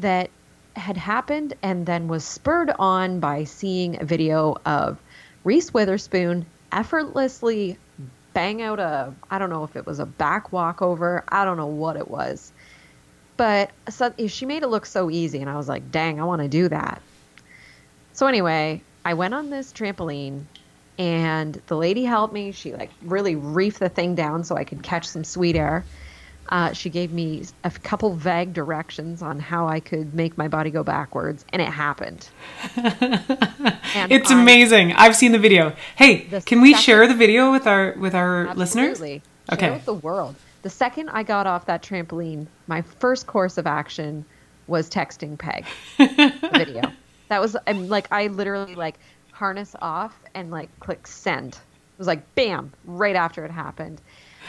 that 0.00 0.30
had 0.76 0.96
happened 0.96 1.54
and 1.62 1.86
then 1.86 2.08
was 2.08 2.24
spurred 2.24 2.70
on 2.78 3.20
by 3.20 3.44
seeing 3.44 4.00
a 4.00 4.04
video 4.04 4.56
of 4.64 4.98
Reese 5.44 5.72
Witherspoon 5.72 6.46
effortlessly 6.72 7.78
bang 8.32 8.60
out 8.60 8.80
a 8.80 9.14
I 9.30 9.38
don't 9.38 9.50
know 9.50 9.64
if 9.64 9.76
it 9.76 9.86
was 9.86 10.00
a 10.00 10.06
back 10.06 10.52
walkover. 10.52 11.24
I 11.28 11.44
don't 11.44 11.56
know 11.56 11.66
what 11.66 11.96
it 11.96 12.10
was. 12.10 12.52
But 13.36 13.70
so, 13.88 14.12
she 14.28 14.46
made 14.46 14.62
it 14.62 14.68
look 14.68 14.86
so 14.86 15.10
easy 15.10 15.40
and 15.40 15.50
I 15.50 15.56
was 15.56 15.68
like, 15.68 15.90
"Dang, 15.90 16.20
I 16.20 16.24
want 16.24 16.42
to 16.42 16.48
do 16.48 16.68
that." 16.68 17.02
So 18.12 18.26
anyway, 18.26 18.82
I 19.04 19.14
went 19.14 19.34
on 19.34 19.50
this 19.50 19.72
trampoline 19.72 20.44
and 20.98 21.60
the 21.66 21.76
lady 21.76 22.04
helped 22.04 22.32
me. 22.32 22.52
She 22.52 22.72
like 22.72 22.90
really 23.02 23.34
reefed 23.34 23.78
the 23.78 23.88
thing 23.88 24.14
down 24.14 24.44
so 24.44 24.56
I 24.56 24.64
could 24.64 24.82
catch 24.82 25.06
some 25.06 25.24
sweet 25.24 25.56
air. 25.56 25.84
Uh, 26.48 26.72
she 26.72 26.90
gave 26.90 27.10
me 27.10 27.42
a 27.64 27.70
couple 27.70 28.14
vague 28.14 28.52
directions 28.52 29.22
on 29.22 29.40
how 29.40 29.66
I 29.66 29.80
could 29.80 30.14
make 30.14 30.36
my 30.36 30.46
body 30.46 30.70
go 30.70 30.84
backwards, 30.84 31.44
and 31.52 31.62
it 31.62 31.68
happened. 31.68 32.28
and 32.76 34.12
it's 34.12 34.30
I, 34.30 34.40
amazing. 34.40 34.92
I've 34.92 35.16
seen 35.16 35.32
the 35.32 35.38
video. 35.38 35.74
Hey, 35.96 36.26
the 36.26 36.42
can 36.42 36.60
we 36.60 36.74
share 36.74 37.06
the 37.08 37.14
video 37.14 37.50
with 37.50 37.66
our 37.66 37.94
with 37.98 38.14
our 38.14 38.48
absolutely. 38.48 38.60
listeners? 38.60 39.00
Okay. 39.52 39.66
Share 39.66 39.72
with 39.72 39.84
the 39.86 39.94
world. 39.94 40.36
The 40.64 40.70
second 40.70 41.10
I 41.10 41.24
got 41.24 41.46
off 41.46 41.66
that 41.66 41.82
trampoline, 41.82 42.46
my 42.68 42.80
first 42.80 43.26
course 43.26 43.58
of 43.58 43.66
action 43.66 44.24
was 44.66 44.88
texting 44.88 45.38
Peg 45.38 45.66
video. 45.98 46.90
That 47.28 47.42
was 47.42 47.54
I'm 47.66 47.90
like 47.90 48.10
I 48.10 48.28
literally 48.28 48.74
like 48.74 48.98
harness 49.30 49.76
off 49.82 50.18
and 50.32 50.50
like 50.50 50.70
click 50.80 51.06
send. 51.06 51.56
It 51.56 51.98
was 51.98 52.06
like 52.06 52.34
bam 52.34 52.72
right 52.86 53.14
after 53.14 53.44
it 53.44 53.50
happened. 53.50 54.00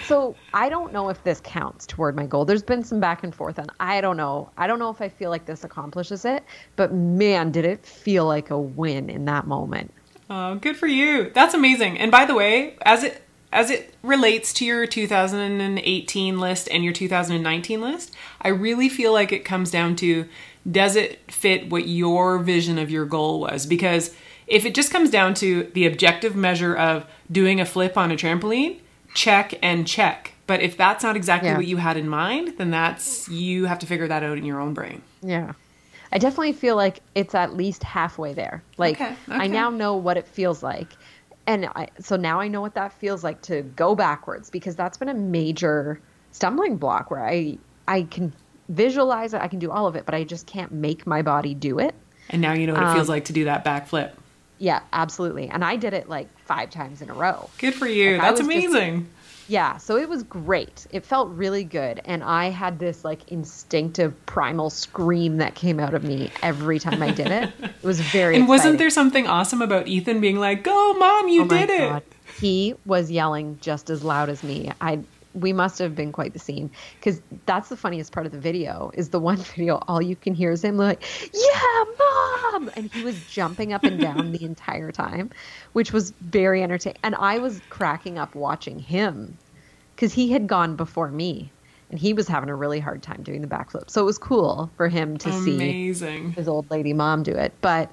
So 0.06 0.38
I 0.54 0.70
don't 0.70 0.94
know 0.94 1.10
if 1.10 1.22
this 1.26 1.42
counts 1.44 1.86
toward 1.86 2.16
my 2.16 2.26
goal. 2.26 2.46
There's 2.46 2.64
been 2.64 2.86
some 2.86 3.02
back 3.02 3.26
and 3.26 3.36
forth, 3.36 3.58
and 3.58 3.70
I 3.82 4.00
don't 4.00 4.16
know. 4.16 4.50
I 4.58 4.68
don't 4.68 4.80
know 4.80 4.92
if 4.92 5.02
I 5.02 5.10
feel 5.10 5.30
like 5.30 5.46
this 5.46 5.66
accomplishes 5.66 6.24
it, 6.24 6.46
but 6.78 6.94
man, 6.94 7.52
did 7.52 7.66
it 7.66 7.86
feel 7.86 8.26
like 8.26 8.52
a 8.52 8.58
win 8.58 9.10
in 9.10 9.26
that 9.26 9.48
moment. 9.48 9.94
Oh, 10.30 10.56
good 10.56 10.78
for 10.78 10.88
you. 10.88 11.30
That's 11.32 11.54
amazing. 11.54 11.98
And 11.98 12.10
by 12.10 12.24
the 12.24 12.36
way, 12.36 12.78
as 12.84 13.04
it 13.04 13.22
as 13.56 13.72
it 13.72 13.94
relates 14.04 14.52
to 14.52 14.66
your 14.66 14.86
2018 14.86 16.40
list 16.40 16.68
and 16.70 16.84
your 16.84 16.92
2019 16.92 17.80
list, 17.80 18.14
I 18.42 18.50
really 18.50 18.90
feel 18.90 19.14
like 19.14 19.32
it 19.32 19.46
comes 19.46 19.72
down 19.72 19.96
to 19.98 20.28
does 20.70 20.98
it 20.98 21.32
fit 21.32 21.70
what 21.70 21.88
your 21.88 22.38
vision 22.40 22.78
of 22.78 22.92
your 22.92 23.06
goal 23.06 23.40
was? 23.40 23.66
Because 23.66 24.14
if 24.46 24.66
it 24.66 24.76
just 24.76 24.92
comes 24.92 25.10
down 25.10 25.36
to 25.36 25.72
the 25.74 25.86
objective 25.86 26.36
measure 26.36 26.76
of 26.76 27.06
doing 27.32 27.62
a 27.62 27.66
flip 27.66 27.98
on 27.98 28.12
a 28.12 28.16
trampoline, 28.16 28.82
check 29.14 29.54
and 29.64 29.88
check. 29.88 30.34
But 30.48 30.62
if 30.62 30.76
that's 30.76 31.02
not 31.04 31.16
exactly 31.16 31.50
yeah. 31.50 31.58
what 31.58 31.66
you 31.66 31.78
had 31.78 31.96
in 31.96 32.10
mind, 32.10 32.58
then 32.58 32.72
that's 32.72 33.30
you 33.30 33.66
have 33.66 33.80
to 33.80 33.86
figure 33.86 34.10
that 34.10 34.22
out 34.22 34.38
in 34.38 34.44
your 34.44 34.60
own 34.60 34.74
brain. 34.74 35.02
Yeah. 35.22 35.54
I 36.12 36.18
definitely 36.18 36.54
feel 36.54 36.76
like 36.76 37.00
it's 37.16 37.34
at 37.34 37.56
least 37.56 37.84
halfway 37.84 38.34
there. 38.34 38.64
Like 38.78 38.96
okay, 39.02 39.16
okay. 39.28 39.38
I 39.38 39.48
now 39.48 39.70
know 39.70 39.96
what 39.96 40.18
it 40.18 40.28
feels 40.28 40.62
like. 40.62 40.90
And 41.48 41.68
I, 41.68 41.90
so 42.00 42.16
now 42.16 42.40
I 42.40 42.48
know 42.48 42.62
what 42.62 42.74
that 42.74 42.94
feels 42.94 43.24
like 43.24 43.42
to 43.44 43.62
go 43.62 43.96
backwards 43.96 44.50
because 44.50 44.76
that's 44.76 44.98
been 44.98 45.10
a 45.10 45.14
major 45.14 46.02
stumbling 46.32 46.78
block 46.78 47.12
where 47.12 47.26
I 47.26 47.58
I 47.88 48.04
can 48.04 48.34
visualize 48.70 49.34
it, 49.34 49.42
I 49.42 49.48
can 49.48 49.60
do 49.60 49.72
all 49.72 49.86
of 49.88 49.96
it, 49.96 50.06
but 50.06 50.16
I 50.16 50.24
just 50.24 50.48
can't 50.48 50.72
make 50.72 51.06
my 51.06 51.22
body 51.22 51.54
do 51.54 51.80
it. 51.80 51.94
And 52.30 52.42
now 52.42 52.54
you 52.54 52.66
know 52.66 52.74
what 52.74 52.84
it 52.84 52.94
feels 52.94 53.10
um, 53.10 53.14
like 53.14 53.26
to 53.26 53.34
do 53.34 53.46
that 53.46 53.64
backflip. 53.64 54.14
Yeah, 54.58 54.82
absolutely. 54.94 55.50
And 55.50 55.64
I 55.64 55.76
did 55.76 55.94
it 55.94 56.10
like 56.10 56.28
five 56.40 56.70
times 56.70 57.02
in 57.02 57.10
a 57.10 57.14
row. 57.14 57.50
Good 57.58 57.76
for 57.76 57.88
you. 57.88 58.14
Like, 58.14 58.22
That's 58.22 58.40
amazing. 58.40 59.08
Yeah, 59.48 59.78
so 59.78 59.98
it 59.98 60.10
was 60.10 60.24
great. 60.24 60.88
It 60.92 61.06
felt 61.06 61.30
really 61.30 61.64
good. 61.64 62.02
And 62.06 62.24
I 62.24 62.50
had 62.50 62.80
this 62.80 63.06
like 63.06 63.32
instinctive 63.32 64.14
primal 64.26 64.70
scream 64.70 65.38
that 65.38 65.54
came 65.56 65.80
out 65.80 65.94
of 65.94 66.04
me 66.04 66.32
every 66.42 66.80
time 66.80 67.02
I 67.04 67.12
did 67.12 67.28
it. 67.28 67.52
It 67.62 67.84
was 67.84 68.00
very 68.02 68.36
And 68.36 68.44
exciting. 68.46 68.48
wasn't 68.48 68.78
there 68.80 68.90
something 68.90 69.28
awesome 69.28 69.62
about 69.62 69.88
Ethan 69.88 70.20
being 70.22 70.38
like, 70.40 70.64
Go, 70.64 70.94
mom, 70.96 71.28
you 71.28 71.44
oh 71.44 71.48
did 71.48 71.70
it? 71.70 72.04
He 72.40 72.74
was 72.86 73.12
yelling 73.12 73.60
just 73.62 73.90
as 73.92 74.04
loud 74.04 74.30
as 74.30 74.42
me. 74.44 74.72
I 74.82 75.00
we 75.36 75.54
must 75.54 75.78
have 75.80 75.96
been 75.96 76.12
quite 76.12 76.34
the 76.34 76.40
scene. 76.40 76.72
Because 76.96 77.22
that's 77.46 77.70
the 77.70 77.78
funniest 77.78 78.12
part 78.12 78.26
of 78.26 78.32
the 78.32 78.40
video 78.40 78.92
is 78.94 79.10
the 79.10 79.20
one 79.20 79.38
video 79.56 79.84
all 79.88 80.02
you 80.02 80.16
can 80.16 80.34
hear 80.34 80.52
is 80.52 80.64
him 80.64 80.78
like 80.78 81.04
yeah 81.34 81.84
mom! 82.00 82.72
And 82.76 82.92
he 82.92 83.04
was 83.04 83.20
jumping 83.28 83.74
up 83.74 83.84
and 83.84 84.00
down 84.00 84.32
the 84.32 84.44
entire 84.44 84.92
time 84.92 85.30
which 85.74 85.92
was 85.92 86.12
very 86.22 86.64
entertaining. 86.64 86.98
And 87.04 87.16
i 87.16 87.38
was 87.38 87.62
cracking 87.70 88.18
up 88.18 88.34
watching 88.34 88.80
him 88.80 89.38
because 89.96 90.14
he 90.14 90.32
had 90.32 90.48
gone 90.48 90.76
before 90.76 91.10
me 91.10 91.52
and 91.92 92.00
he 92.00 92.14
was 92.14 92.28
having 92.28 92.50
a 92.50 92.56
really 92.56 92.80
hard 92.80 93.04
time 93.04 93.22
doing 93.22 93.42
the 93.42 93.48
backflip. 93.48 93.92
So 93.92 94.02
it 94.02 94.06
was 94.06 94.18
cool 94.18 94.72
for 94.76 94.88
him 94.88 95.18
to 95.20 95.30
Amazing. 95.30 96.32
see 96.32 96.36
his 96.36 96.48
old 96.48 96.70
lady 96.72 96.94
mom 96.94 97.24
do 97.24 97.34
it. 97.34 97.54
But 97.62 97.92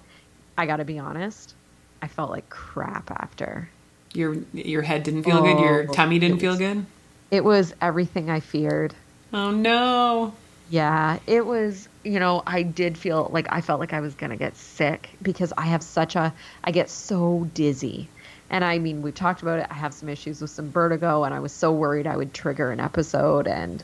i 0.56 0.66
gotta 0.66 0.84
be 0.84 0.98
honest 0.98 1.54
i 2.02 2.08
felt 2.08 2.30
like 2.30 2.48
crap 2.48 3.10
after. 3.10 3.68
Your 4.14 4.36
your 4.52 4.82
head 4.82 5.02
didn't 5.02 5.24
feel 5.24 5.38
oh, 5.38 5.42
good? 5.42 5.58
Your 5.58 5.82
oh, 5.88 5.92
tummy 5.92 6.18
didn't 6.18 6.38
feel 6.38 6.56
good 6.56 6.86
it 7.32 7.42
was 7.42 7.74
everything 7.80 8.30
I 8.30 8.38
feared. 8.40 8.94
Oh 9.32 9.50
no. 9.50 10.34
Yeah, 10.68 11.18
it 11.26 11.44
was, 11.44 11.88
you 12.04 12.20
know, 12.20 12.42
I 12.46 12.62
did 12.62 12.96
feel 12.96 13.28
like 13.32 13.46
I 13.50 13.62
felt 13.62 13.80
like 13.80 13.92
I 13.92 14.00
was 14.00 14.14
going 14.14 14.30
to 14.30 14.36
get 14.36 14.56
sick 14.56 15.10
because 15.20 15.52
I 15.56 15.62
have 15.62 15.82
such 15.82 16.14
a 16.14 16.32
I 16.62 16.70
get 16.70 16.90
so 16.90 17.48
dizzy. 17.54 18.08
And 18.50 18.62
I 18.64 18.78
mean, 18.78 19.00
we've 19.00 19.14
talked 19.14 19.40
about 19.40 19.58
it. 19.60 19.66
I 19.70 19.74
have 19.74 19.94
some 19.94 20.10
issues 20.10 20.42
with 20.42 20.50
some 20.50 20.70
vertigo 20.70 21.24
and 21.24 21.34
I 21.34 21.40
was 21.40 21.52
so 21.52 21.72
worried 21.72 22.06
I 22.06 22.16
would 22.18 22.34
trigger 22.34 22.70
an 22.70 22.80
episode 22.80 23.46
and 23.46 23.82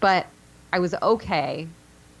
but 0.00 0.26
I 0.72 0.80
was 0.80 0.92
okay. 0.94 1.68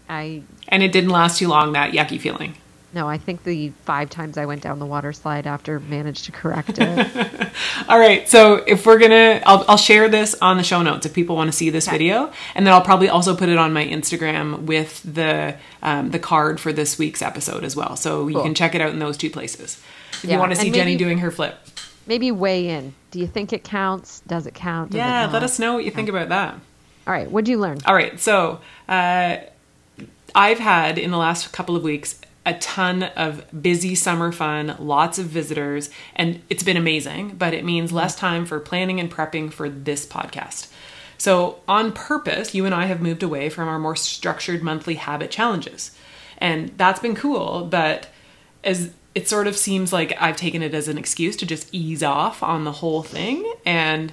I 0.08 0.42
And 0.68 0.84
it 0.84 0.92
didn't 0.92 1.10
last 1.10 1.38
too 1.38 1.48
long 1.48 1.72
that 1.72 1.92
yucky 1.92 2.20
feeling. 2.20 2.54
No, 2.92 3.08
I 3.08 3.18
think 3.18 3.44
the 3.44 3.70
five 3.84 4.10
times 4.10 4.36
I 4.36 4.46
went 4.46 4.62
down 4.62 4.80
the 4.80 4.86
water 4.86 5.12
slide 5.12 5.46
after 5.46 5.78
managed 5.78 6.24
to 6.24 6.32
correct 6.32 6.78
it. 6.78 7.50
All 7.88 7.98
right. 7.98 8.28
So 8.28 8.56
if 8.66 8.84
we're 8.84 8.98
gonna, 8.98 9.40
I'll, 9.46 9.64
I'll 9.68 9.76
share 9.76 10.08
this 10.08 10.34
on 10.42 10.56
the 10.56 10.64
show 10.64 10.82
notes 10.82 11.06
if 11.06 11.14
people 11.14 11.36
want 11.36 11.48
to 11.48 11.56
see 11.56 11.70
this 11.70 11.86
okay. 11.86 11.98
video, 11.98 12.32
and 12.54 12.66
then 12.66 12.74
I'll 12.74 12.82
probably 12.82 13.08
also 13.08 13.36
put 13.36 13.48
it 13.48 13.58
on 13.58 13.72
my 13.72 13.86
Instagram 13.86 14.62
with 14.62 15.02
the 15.02 15.56
um, 15.82 16.10
the 16.10 16.18
card 16.18 16.58
for 16.58 16.72
this 16.72 16.98
week's 16.98 17.22
episode 17.22 17.62
as 17.62 17.76
well. 17.76 17.94
So 17.94 18.22
cool. 18.22 18.30
you 18.30 18.42
can 18.42 18.54
check 18.54 18.74
it 18.74 18.80
out 18.80 18.90
in 18.90 18.98
those 18.98 19.16
two 19.16 19.30
places. 19.30 19.80
If 20.14 20.24
yeah. 20.24 20.34
you 20.34 20.40
want 20.40 20.50
to 20.52 20.56
see 20.56 20.64
maybe, 20.64 20.78
Jenny 20.78 20.96
doing 20.96 21.18
her 21.18 21.30
flip, 21.30 21.58
maybe 22.06 22.32
weigh 22.32 22.68
in. 22.70 22.94
Do 23.12 23.20
you 23.20 23.28
think 23.28 23.52
it 23.52 23.62
counts? 23.62 24.20
Does 24.26 24.48
it 24.48 24.54
count? 24.54 24.90
Does 24.90 24.98
yeah, 24.98 25.28
it 25.28 25.32
let 25.32 25.44
us 25.44 25.60
know 25.60 25.74
what 25.74 25.84
you 25.84 25.92
think 25.92 26.08
about 26.08 26.30
that. 26.30 26.54
All 27.06 27.14
right. 27.14 27.30
What'd 27.30 27.48
you 27.48 27.58
learn? 27.58 27.78
All 27.86 27.94
right. 27.94 28.18
So. 28.18 28.60
Uh, 28.88 29.36
I've 30.32 30.60
had 30.60 30.96
in 30.96 31.10
the 31.10 31.16
last 31.16 31.52
couple 31.52 31.74
of 31.74 31.82
weeks 31.82 32.20
a 32.46 32.54
ton 32.54 33.02
of 33.02 33.44
busy 33.62 33.94
summer 33.94 34.32
fun, 34.32 34.76
lots 34.78 35.18
of 35.18 35.26
visitors, 35.26 35.90
and 36.16 36.42
it's 36.48 36.62
been 36.62 36.76
amazing, 36.76 37.36
but 37.36 37.52
it 37.52 37.64
means 37.64 37.92
less 37.92 38.16
time 38.16 38.46
for 38.46 38.58
planning 38.60 38.98
and 38.98 39.10
prepping 39.10 39.52
for 39.52 39.68
this 39.68 40.06
podcast. 40.06 40.68
So, 41.18 41.60
on 41.68 41.92
purpose, 41.92 42.54
you 42.54 42.64
and 42.64 42.74
I 42.74 42.86
have 42.86 43.02
moved 43.02 43.22
away 43.22 43.50
from 43.50 43.68
our 43.68 43.78
more 43.78 43.96
structured 43.96 44.62
monthly 44.62 44.94
habit 44.94 45.30
challenges. 45.30 45.94
And 46.38 46.70
that's 46.78 47.00
been 47.00 47.14
cool, 47.14 47.66
but 47.66 48.08
as 48.64 48.94
it 49.14 49.28
sort 49.28 49.46
of 49.46 49.56
seems 49.56 49.92
like 49.92 50.16
I've 50.18 50.36
taken 50.36 50.62
it 50.62 50.72
as 50.72 50.88
an 50.88 50.96
excuse 50.96 51.36
to 51.36 51.46
just 51.46 51.68
ease 51.72 52.02
off 52.02 52.42
on 52.42 52.64
the 52.64 52.72
whole 52.72 53.02
thing. 53.02 53.52
And 53.66 54.12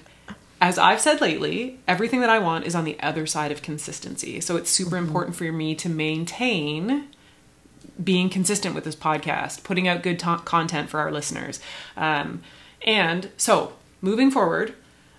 as 0.59 0.77
I've 0.77 0.99
said 0.99 1.21
lately, 1.21 1.79
everything 1.87 2.21
that 2.21 2.29
I 2.29 2.39
want 2.39 2.65
is 2.65 2.75
on 2.75 2.83
the 2.83 2.99
other 2.99 3.25
side 3.25 3.51
of 3.51 3.61
consistency. 3.61 4.41
So 4.41 4.57
it's 4.57 4.69
super 4.69 4.97
mm-hmm. 4.97 5.07
important 5.07 5.35
for 5.35 5.51
me 5.51 5.75
to 5.75 5.87
maintain 5.87 7.07
being 8.03 8.29
consistent 8.29 8.75
with 8.75 8.83
this 8.83 8.95
podcast, 8.95 9.63
putting 9.63 9.87
out 9.87 10.03
good 10.03 10.19
content 10.19 10.89
for 10.89 10.99
our 10.99 11.11
listeners. 11.11 11.59
Um, 11.95 12.41
and 12.85 13.31
so, 13.37 13.73
moving 14.01 14.31
forward, 14.31 14.75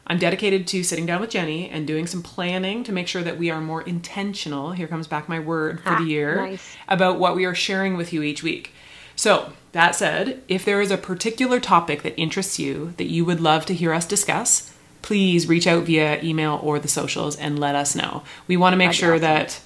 I'm 0.07 0.19
dedicated 0.19 0.67
to 0.69 0.83
sitting 0.83 1.07
down 1.07 1.21
with 1.21 1.31
Jenny 1.31 1.69
and 1.69 1.87
doing 1.87 2.07
some 2.07 2.23
planning 2.23 2.83
to 2.85 2.93
make 2.93 3.09
sure 3.09 3.23
that 3.23 3.39
we 3.39 3.51
are 3.51 3.61
more 3.61 3.83
intentional. 3.83 4.73
Here 4.73 4.89
comes 4.89 5.07
back 5.07 5.29
my 5.29 5.39
word 5.39 5.81
for 5.81 5.97
the 5.97 6.05
year 6.05 6.37
nice. 6.37 6.77
about 6.89 7.19
what 7.19 7.37
we 7.37 7.45
are 7.45 7.55
sharing 7.55 7.97
with 7.97 8.13
you 8.13 8.23
each 8.23 8.43
week. 8.43 8.73
So, 9.17 9.53
that 9.73 9.95
said, 9.95 10.43
if 10.49 10.65
there 10.65 10.81
is 10.81 10.91
a 10.91 10.97
particular 10.97 11.61
topic 11.61 12.03
that 12.03 12.19
interests 12.19 12.59
you 12.59 12.95
that 12.97 13.11
you 13.11 13.25
would 13.25 13.41
love 13.41 13.67
to 13.67 13.75
hear 13.75 13.93
us 13.93 14.07
discuss, 14.07 14.73
please 15.03 15.47
reach 15.47 15.67
out 15.67 15.85
via 15.85 16.23
email 16.23 16.59
or 16.63 16.79
the 16.79 16.89
socials 16.89 17.37
and 17.37 17.59
let 17.59 17.75
us 17.75 17.95
know. 17.95 18.23
We 18.47 18.57
want 18.57 18.73
to 18.73 18.77
make 18.77 18.89
That'd 18.89 19.01
sure 19.01 19.15
awesome. 19.15 19.21
that, 19.23 19.61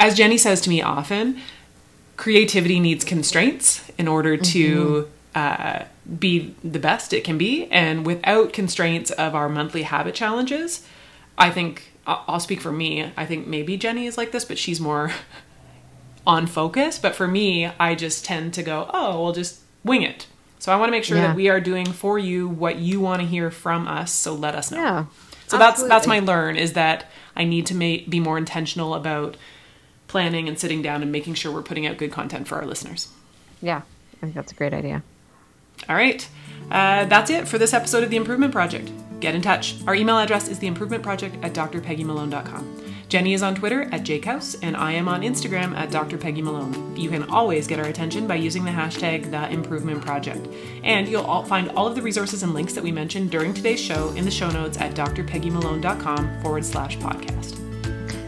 as 0.00 0.16
Jenny 0.16 0.38
says 0.38 0.60
to 0.62 0.70
me 0.70 0.80
often, 0.80 1.40
creativity 2.16 2.80
needs 2.80 3.04
constraints 3.04 3.90
in 3.98 4.08
order 4.08 4.36
to 4.36 5.08
mm-hmm. 5.34 5.38
uh, 5.38 5.84
be 6.18 6.54
the 6.62 6.78
best 6.78 7.12
it 7.12 7.24
can 7.24 7.38
be. 7.38 7.66
And 7.66 8.06
without 8.06 8.52
constraints 8.52 9.10
of 9.10 9.34
our 9.34 9.48
monthly 9.48 9.82
habit 9.82 10.14
challenges, 10.14 10.86
I 11.36 11.50
think 11.50 11.92
I'll 12.06 12.40
speak 12.40 12.60
for 12.60 12.72
me. 12.72 13.10
I 13.16 13.26
think 13.26 13.46
maybe 13.46 13.76
Jenny 13.76 14.06
is 14.06 14.18
like 14.18 14.32
this, 14.32 14.44
but 14.44 14.58
she's 14.58 14.80
more 14.80 15.10
on 16.26 16.46
focus. 16.46 16.98
But 16.98 17.14
for 17.14 17.26
me, 17.26 17.66
I 17.78 17.94
just 17.94 18.24
tend 18.24 18.54
to 18.54 18.62
go, 18.62 18.90
oh, 18.92 19.22
we'll 19.22 19.32
just 19.32 19.60
wing 19.82 20.02
it. 20.02 20.26
So 20.58 20.72
I 20.72 20.76
want 20.76 20.88
to 20.88 20.92
make 20.92 21.04
sure 21.04 21.16
yeah. 21.16 21.28
that 21.28 21.36
we 21.36 21.48
are 21.48 21.60
doing 21.60 21.86
for 21.86 22.18
you 22.18 22.48
what 22.48 22.76
you 22.76 23.00
want 23.00 23.20
to 23.20 23.26
hear 23.28 23.50
from 23.50 23.86
us. 23.86 24.12
So 24.12 24.34
let 24.34 24.54
us 24.54 24.70
know. 24.70 24.78
Yeah, 24.78 25.04
so 25.46 25.58
absolutely. 25.58 25.58
that's 25.58 25.82
that's 25.82 26.06
my 26.06 26.20
learn 26.20 26.56
is 26.56 26.72
that 26.72 27.10
I 27.36 27.44
need 27.44 27.66
to 27.66 27.74
make, 27.74 28.08
be 28.08 28.20
more 28.20 28.38
intentional 28.38 28.94
about 28.94 29.36
planning 30.14 30.46
and 30.46 30.56
sitting 30.56 30.80
down 30.80 31.02
and 31.02 31.10
making 31.10 31.34
sure 31.34 31.50
we're 31.50 31.60
putting 31.60 31.88
out 31.88 31.96
good 31.96 32.12
content 32.12 32.46
for 32.46 32.54
our 32.54 32.64
listeners. 32.64 33.08
Yeah, 33.60 33.78
I 33.78 34.20
think 34.20 34.34
that's 34.34 34.52
a 34.52 34.54
great 34.54 34.72
idea. 34.72 35.02
All 35.88 35.96
right. 35.96 36.28
Uh, 36.70 37.06
that's 37.06 37.30
it 37.30 37.48
for 37.48 37.58
this 37.58 37.74
episode 37.74 38.04
of 38.04 38.10
The 38.10 38.16
Improvement 38.16 38.52
Project. 38.52 38.92
Get 39.18 39.34
in 39.34 39.42
touch. 39.42 39.74
Our 39.88 39.96
email 39.96 40.16
address 40.16 40.46
is 40.46 40.60
theimprovementproject 40.60 41.42
at 41.42 41.52
drpeggymalone.com. 41.52 42.84
Jenny 43.08 43.34
is 43.34 43.42
on 43.42 43.56
Twitter 43.56 43.82
at 43.90 44.04
jakehouse, 44.04 44.56
and 44.62 44.76
I 44.76 44.92
am 44.92 45.08
on 45.08 45.22
Instagram 45.22 45.74
at 45.76 45.90
Dr. 45.90 46.16
Peggy 46.16 46.42
Malone. 46.42 46.96
You 46.96 47.10
can 47.10 47.24
always 47.24 47.66
get 47.66 47.80
our 47.80 47.86
attention 47.86 48.28
by 48.28 48.36
using 48.36 48.64
the 48.64 48.70
hashtag 48.70 49.32
The 49.32 49.50
Improvement 49.50 50.00
Project. 50.00 50.46
And 50.84 51.08
you'll 51.08 51.24
all 51.24 51.44
find 51.44 51.70
all 51.70 51.88
of 51.88 51.96
the 51.96 52.02
resources 52.02 52.44
and 52.44 52.54
links 52.54 52.74
that 52.74 52.84
we 52.84 52.92
mentioned 52.92 53.32
during 53.32 53.52
today's 53.52 53.80
show 53.80 54.10
in 54.10 54.24
the 54.24 54.30
show 54.30 54.50
notes 54.52 54.78
at 54.78 54.94
drpeggymalone.com 54.94 56.40
forward 56.40 56.64
slash 56.64 56.98
podcast. 56.98 57.58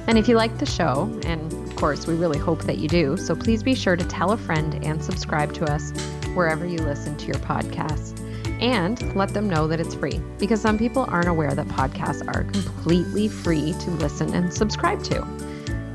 And 0.08 0.18
if 0.18 0.28
you 0.28 0.36
like 0.36 0.58
the 0.58 0.66
show, 0.66 1.10
and 1.24 1.65
of 1.76 1.80
course, 1.80 2.06
we 2.06 2.14
really 2.14 2.38
hope 2.38 2.62
that 2.62 2.78
you 2.78 2.88
do, 2.88 3.18
so 3.18 3.36
please 3.36 3.62
be 3.62 3.74
sure 3.74 3.96
to 3.96 4.04
tell 4.06 4.32
a 4.32 4.36
friend 4.38 4.82
and 4.82 5.04
subscribe 5.04 5.52
to 5.52 5.70
us 5.70 5.90
wherever 6.32 6.64
you 6.64 6.78
listen 6.78 7.14
to 7.18 7.26
your 7.26 7.36
podcasts 7.36 8.18
and 8.62 9.14
let 9.14 9.34
them 9.34 9.46
know 9.46 9.68
that 9.68 9.78
it's 9.78 9.94
free 9.94 10.18
because 10.38 10.58
some 10.58 10.78
people 10.78 11.04
aren't 11.10 11.28
aware 11.28 11.54
that 11.54 11.66
podcasts 11.66 12.26
are 12.34 12.44
completely 12.44 13.28
free 13.28 13.74
to 13.74 13.90
listen 13.90 14.32
and 14.32 14.54
subscribe 14.54 15.02
to. 15.02 15.22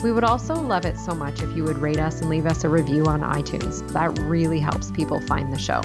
We 0.04 0.12
would 0.12 0.24
also 0.24 0.54
love 0.54 0.86
it 0.86 1.00
so 1.00 1.16
much 1.16 1.42
if 1.42 1.58
you 1.58 1.64
would 1.64 1.80
rate 1.80 1.98
us 1.98 2.22
and 2.22 2.30
leave 2.30 2.46
us 2.46 2.64
a 2.64 2.70
review 2.70 3.08
on 3.08 3.22
iTunes. 3.22 3.92
That 3.92 4.16
really 4.20 4.60
helps 4.60 4.92
people 4.92 5.20
find 5.22 5.52
the 5.52 5.58
show. 5.58 5.82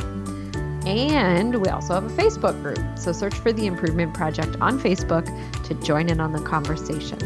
And 0.86 1.54
we 1.62 1.70
also 1.70 1.94
have 1.94 2.04
a 2.04 2.22
Facebook 2.22 2.60
group, 2.60 2.98
so 2.98 3.12
search 3.12 3.34
for 3.36 3.50
the 3.50 3.66
Improvement 3.66 4.12
Project 4.12 4.58
on 4.60 4.78
Facebook 4.78 5.24
to 5.64 5.74
join 5.76 6.10
in 6.10 6.20
on 6.20 6.32
the 6.32 6.42
conversation. 6.42 7.18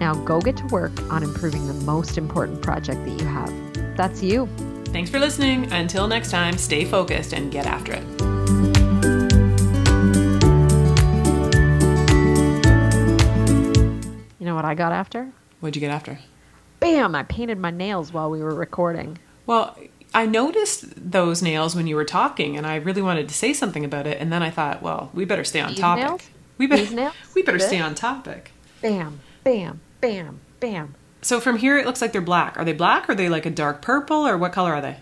Now 0.00 0.14
go 0.14 0.40
get 0.40 0.56
to 0.58 0.66
work 0.66 0.92
on 1.12 1.22
improving 1.22 1.66
the 1.66 1.74
most 1.84 2.18
important 2.18 2.62
project 2.62 3.04
that 3.04 3.18
you 3.18 3.26
have. 3.26 3.96
That's 3.96 4.22
you. 4.22 4.46
Thanks 4.86 5.10
for 5.10 5.18
listening. 5.18 5.70
Until 5.72 6.06
next 6.08 6.30
time, 6.30 6.56
stay 6.58 6.84
focused 6.84 7.32
and 7.32 7.50
get 7.50 7.66
after 7.66 7.92
it. 7.92 8.04
You 14.38 14.44
know 14.44 14.54
what 14.54 14.64
I 14.64 14.74
got 14.74 14.92
after? 14.92 15.28
What'd 15.60 15.74
you 15.76 15.80
get 15.80 15.90
after? 15.90 16.18
Bam! 16.78 17.14
I 17.14 17.22
painted 17.24 17.58
my 17.58 17.70
nails 17.70 18.12
while 18.12 18.30
we 18.30 18.40
were 18.42 18.54
recording. 18.54 19.18
Well, 19.46 19.76
I 20.14 20.26
noticed 20.26 20.84
those 21.10 21.42
nails 21.42 21.74
when 21.74 21.86
you 21.86 21.96
were 21.96 22.04
talking, 22.04 22.56
and 22.56 22.66
I 22.66 22.76
really 22.76 23.02
wanted 23.02 23.28
to 23.28 23.34
say 23.34 23.52
something 23.52 23.84
about 23.84 24.06
it. 24.06 24.20
And 24.20 24.32
then 24.32 24.42
I 24.42 24.50
thought, 24.50 24.82
well, 24.82 25.10
we 25.14 25.24
better 25.24 25.42
stay 25.44 25.60
on 25.60 25.70
These 25.70 25.80
topic. 25.80 26.04
nails? 26.04 26.30
We 26.58 26.66
better, 26.66 26.82
These 26.82 26.92
nails? 26.92 27.14
we 27.34 27.42
better 27.42 27.58
stay 27.58 27.80
on 27.80 27.94
topic. 27.94 28.52
Bam, 28.82 29.20
bam, 29.42 29.80
bam, 30.08 30.40
bam. 30.60 30.94
So 31.22 31.40
from 31.40 31.56
here, 31.56 31.76
it 31.78 31.86
looks 31.86 32.00
like 32.00 32.12
they're 32.12 32.20
black. 32.20 32.56
Are 32.58 32.64
they 32.64 32.72
black? 32.72 33.08
Or 33.08 33.12
are 33.12 33.14
they 33.14 33.28
like 33.28 33.46
a 33.46 33.50
dark 33.50 33.82
purple? 33.82 34.26
Or 34.26 34.36
what 34.38 34.52
color 34.52 34.72
are 34.74 34.80
they? 34.80 34.96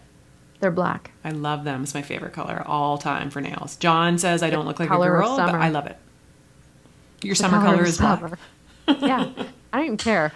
They're 0.60 0.70
black. 0.70 1.10
I 1.22 1.30
love 1.30 1.64
them. 1.64 1.82
It's 1.82 1.92
my 1.94 2.02
favorite 2.02 2.32
color 2.32 2.62
all 2.66 2.96
time 2.96 3.28
for 3.30 3.40
nails. 3.40 3.76
John 3.76 4.16
says 4.18 4.42
I 4.42 4.50
don't 4.50 4.64
look 4.66 4.80
like 4.80 4.88
a 4.90 4.96
girl, 4.96 5.36
but. 5.36 5.54
I 5.54 5.68
love 5.68 5.86
it. 5.86 5.96
Your 7.22 7.32
The 7.34 7.36
summer 7.36 7.58
color, 7.60 7.82
of 7.82 7.88
is 7.88 7.98
black. 7.98 8.38
yeah, 8.88 9.30
I 9.72 9.76
don't 9.78 9.84
even 9.86 9.96
care. 9.96 10.32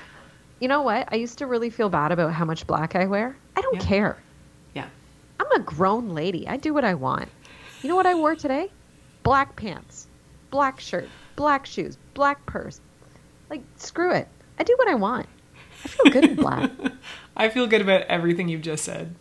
You 0.61 0.69
know 0.69 0.83
what? 0.83 1.09
I 1.13 1.17
used 1.17 1.39
to 1.39 1.47
really 1.47 1.71
feel 1.71 1.89
bad 1.89 2.13
about 2.13 2.33
how 2.33 2.45
much 2.45 2.67
black 2.67 2.97
I 2.97 3.07
wear. 3.07 3.37
I 3.57 3.61
don't 3.61 3.77
Yeah. 3.77 3.81
care. 3.89 4.19
Yeah. 4.75 4.87
I'm 5.41 5.53
a 5.53 5.61
grown 5.61 6.11
lady. 6.15 6.49
I 6.49 6.57
do 6.57 6.75
what 6.75 6.85
I 6.85 6.95
want. 6.95 7.29
You 7.83 7.89
know 7.89 7.97
what 7.97 8.07
I 8.07 8.15
wore 8.15 8.35
today? 8.35 8.71
Black 9.23 9.55
pants, 9.57 10.09
black 10.51 10.81
shirt, 10.81 11.09
black 11.37 11.65
shoes, 11.65 11.97
black 12.15 12.45
purse. 12.47 12.81
Like, 13.51 13.63
screw 13.77 14.13
it. 14.13 14.29
I 14.59 14.65
do 14.65 14.75
what 14.77 14.89
I 14.89 14.95
want. 14.95 15.27
I 15.85 15.89
feel 15.89 16.13
good 16.13 16.25
in 16.25 16.37
black. 16.37 16.71
I 17.37 17.49
feel 17.49 17.67
good 17.67 17.81
about 17.81 18.03
everything 18.03 18.49
you've 18.49 18.63
just 18.63 18.85
said. 18.85 19.15